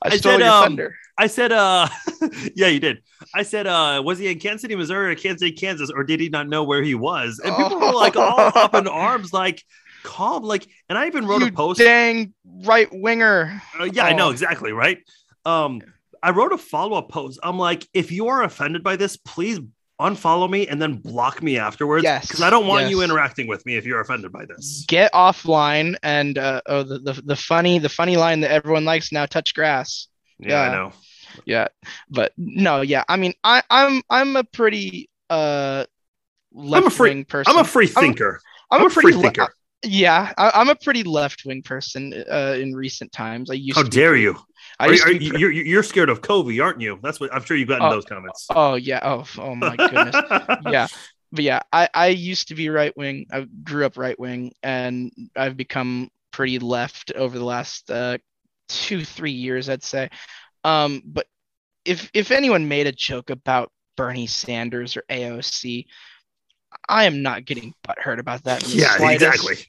[0.02, 0.96] I, I said, um, thunder.
[1.18, 1.88] I said, uh,
[2.56, 3.04] yeah, you did.
[3.34, 6.20] I said, uh, was he in Kansas City, Missouri, or Kansas City, Kansas, or did
[6.20, 7.40] he not know where he was?
[7.44, 9.64] And people were like all up in arms, like
[10.04, 10.68] calm, like.
[10.90, 11.80] And I even wrote you a post.
[11.80, 13.62] Dang right winger.
[13.80, 14.08] Uh, yeah, oh.
[14.08, 15.00] I know exactly right.
[15.46, 15.82] Um,
[16.22, 17.40] I wrote a follow up post.
[17.44, 19.60] I'm like, if you are offended by this, please
[20.04, 22.04] unfollow me and then block me afterwards.
[22.04, 22.28] Yes.
[22.28, 22.92] Because I don't want yes.
[22.92, 24.86] you interacting with me if you're offended by this.
[24.88, 29.12] Get offline and uh, oh the, the the funny the funny line that everyone likes
[29.12, 30.08] now touch grass.
[30.38, 30.62] Yeah.
[30.62, 30.92] I know.
[31.46, 31.68] Yeah.
[32.10, 33.04] But no, yeah.
[33.08, 35.86] I mean I I'm I'm a pretty uh
[36.54, 37.54] left I'm a free person.
[37.54, 38.40] I'm a free thinker.
[38.70, 39.48] I'm, I'm, I'm a, free le- thinker.
[39.84, 43.50] yeah, I, am a pretty left wing person uh, in recent times.
[43.50, 43.78] I used.
[43.78, 44.38] How dare you?
[44.84, 47.00] I are, are, you're, you're scared of Covid, aren't you?
[47.02, 48.48] That's what I'm sure you've gotten oh, those comments.
[48.50, 49.00] Oh yeah.
[49.04, 50.16] Oh oh my goodness.
[50.66, 50.88] yeah.
[51.34, 53.26] But yeah, I, I used to be right wing.
[53.32, 58.20] I grew up right wing, and I've become pretty left over the last uh,
[58.70, 60.12] two three years, I'd say.
[60.64, 61.26] Um, but
[61.86, 65.88] if if anyone made a joke about Bernie Sanders or AOC,
[66.88, 68.68] I am not getting butthurt about that.
[68.68, 69.24] Yeah, slightest.
[69.24, 69.66] exactly.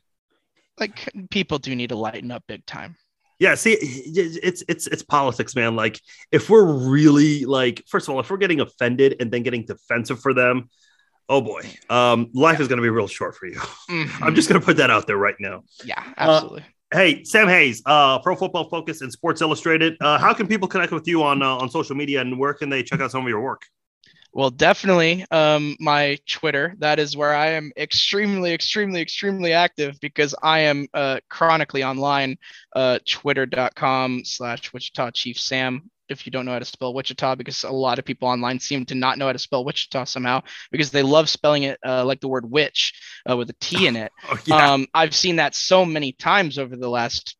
[0.79, 2.97] Like people do need to lighten up big time.
[3.39, 5.75] Yeah, see, it's it's it's politics, man.
[5.75, 6.01] Like,
[6.31, 10.21] if we're really like, first of all, if we're getting offended and then getting defensive
[10.21, 10.71] for them,
[11.29, 13.57] oh boy, um, life is going to be real short for you.
[13.91, 14.25] Mm-hmm.
[14.25, 15.65] I'm just going to put that out there right now.
[15.85, 16.63] Yeah, absolutely.
[16.93, 19.97] Uh, hey, Sam Hayes, uh, Pro Football Focus and Sports Illustrated.
[20.01, 22.71] Uh, how can people connect with you on uh, on social media, and where can
[22.71, 23.63] they check out some of your work?
[24.35, 26.75] Well, definitely um, my Twitter.
[26.79, 32.37] That is where I am extremely, extremely, extremely active because I am uh, chronically online.
[32.75, 35.89] Uh, Twitter.com slash Wichita Chief Sam.
[36.09, 38.85] If you don't know how to spell Wichita, because a lot of people online seem
[38.87, 40.43] to not know how to spell Wichita somehow
[40.73, 42.93] because they love spelling it uh, like the word witch
[43.31, 44.11] uh, with a T in it.
[44.29, 44.73] Oh, yeah.
[44.73, 47.37] um, I've seen that so many times over the last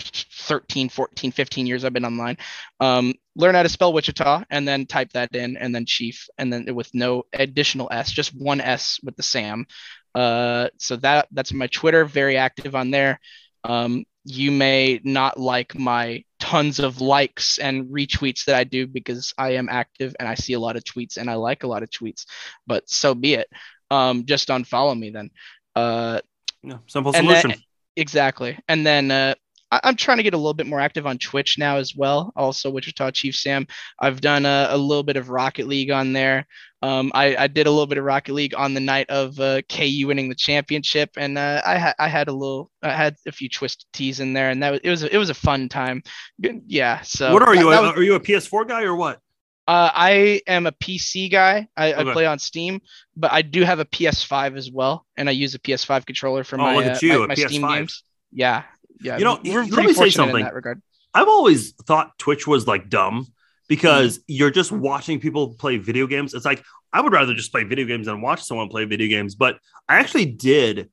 [0.00, 2.36] 13 14 15 years i've been online.
[2.80, 6.52] Um, learn how to spell wichita and then type that in and then chief and
[6.52, 9.66] then with no additional s just one s with the sam.
[10.14, 13.18] Uh, so that that's my twitter very active on there.
[13.64, 19.32] Um, you may not like my tons of likes and retweets that i do because
[19.38, 21.82] i am active and i see a lot of tweets and i like a lot
[21.82, 22.26] of tweets
[22.66, 23.48] but so be it.
[23.90, 25.30] Um, just unfollow me then.
[25.74, 26.20] Uh,
[26.62, 27.62] yeah, simple solution then,
[27.96, 28.58] exactly.
[28.68, 29.34] And then uh,
[29.82, 32.32] I, am trying to get a little bit more active on Twitch now as well.
[32.36, 33.66] Also, Wichita Chief Sam.
[33.98, 36.46] I've done a, a little bit of Rocket League on there.
[36.82, 39.62] Um, I, I, did a little bit of Rocket League on the night of uh,
[39.70, 43.32] KU winning the championship, and uh, I, ha- I had a little, I had a
[43.32, 45.70] few twisted teas in there, and that was it was a, it was a fun
[45.70, 46.02] time.
[46.38, 47.00] Yeah.
[47.00, 47.70] So what are you?
[47.70, 49.20] That, that was, are you a PS4 guy or what?
[49.66, 51.68] Uh, I am a PC guy.
[51.74, 52.10] I, okay.
[52.10, 52.82] I, play on Steam,
[53.16, 56.60] but I do have a PS5 as well, and I use a PS5 controller for
[56.60, 58.02] oh, my, look at you, uh, my, my Steam games.
[58.30, 58.64] Yeah,
[59.00, 59.18] yeah.
[59.18, 60.36] You know, let me say something.
[60.36, 60.82] In that regard.
[61.12, 63.26] I've always thought Twitch was like dumb
[63.68, 64.22] because mm.
[64.28, 66.34] you're just watching people play video games.
[66.34, 66.62] It's like
[66.92, 69.34] I would rather just play video games than watch someone play video games.
[69.34, 69.58] But
[69.88, 70.90] I actually did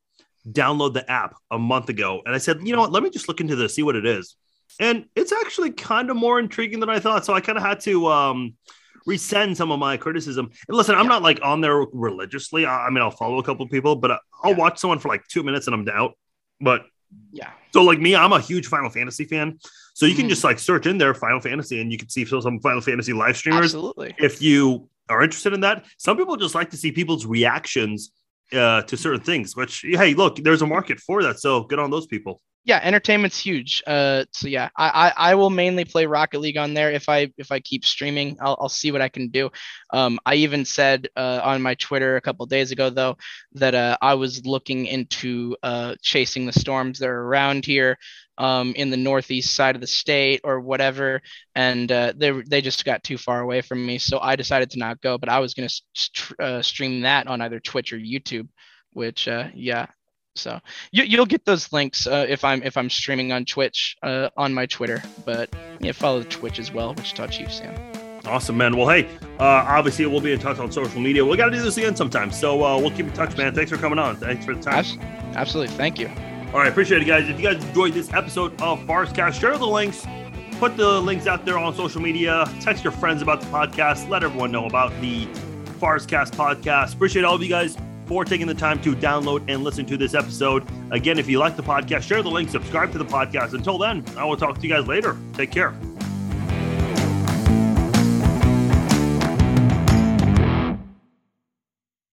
[0.47, 2.91] download the app a month ago, and I said, you know what?
[2.91, 4.35] Let me just look into this, see what it is.
[4.79, 7.25] And it's actually kind of more intriguing than I thought.
[7.25, 8.55] So I kind of had to um,
[9.05, 10.49] rescind some of my criticism.
[10.67, 11.09] And listen, I'm yeah.
[11.09, 12.65] not like on there religiously.
[12.65, 14.11] I, I, mean, I'll follow a couple people, but
[14.43, 14.57] I'll yeah.
[14.57, 16.13] watch someone for like two minutes and I'm out.
[16.59, 16.85] But
[17.31, 17.51] yeah.
[17.73, 19.59] So like me, I'm a huge Final Fantasy fan.
[19.93, 20.29] So you can mm.
[20.29, 23.37] just like search in there Final Fantasy and you can see some Final Fantasy live
[23.37, 23.65] streamers.
[23.65, 24.15] Absolutely.
[24.17, 28.11] If you are interested in that, some people just like to see people's reactions
[28.53, 29.55] uh, to certain things.
[29.55, 31.39] Which hey, look, there's a market for that.
[31.39, 32.41] So good on those people.
[32.63, 33.81] Yeah, entertainment's huge.
[33.87, 36.91] Uh, so yeah, I, I, I will mainly play Rocket League on there.
[36.91, 39.49] If I if I keep streaming, I'll, I'll see what I can do.
[39.91, 43.17] Um, I even said uh, on my Twitter a couple days ago though
[43.53, 47.97] that uh, I was looking into uh, chasing the storms that are around here
[48.37, 51.21] um, in the northeast side of the state or whatever,
[51.55, 54.79] and uh, they they just got too far away from me, so I decided to
[54.79, 55.17] not go.
[55.17, 58.47] But I was gonna st- uh, stream that on either Twitch or YouTube
[58.93, 59.85] which uh, yeah
[60.35, 60.59] so
[60.91, 64.53] you, will get those links uh, if I'm if I'm streaming on Twitch uh, on
[64.53, 65.03] my Twitter.
[65.25, 67.75] But yeah, follow the Twitch as well, Wichita Chief Sam.
[68.25, 68.77] Awesome, man.
[68.77, 69.09] Well, hey,
[69.39, 71.25] uh, obviously we'll be in touch on social media.
[71.25, 73.55] We got to do this again sometime, so uh, we'll keep in touch, man.
[73.55, 74.15] Thanks for coming on.
[74.17, 74.85] Thanks for the time.
[75.35, 76.07] Absolutely, thank you.
[76.53, 77.27] All right, appreciate it, guys.
[77.29, 80.05] If you guys enjoyed this episode of Farscast, share the links.
[80.59, 82.45] Put the links out there on social media.
[82.59, 84.07] Text your friends about the podcast.
[84.07, 85.25] Let everyone know about the
[85.79, 86.93] Farscast podcast.
[86.93, 87.75] Appreciate all of you guys
[88.11, 90.67] for taking the time to download and listen to this episode.
[90.91, 93.53] Again, if you like the podcast, share the link, subscribe to the podcast.
[93.53, 95.15] Until then, I will talk to you guys later.
[95.31, 95.73] Take care.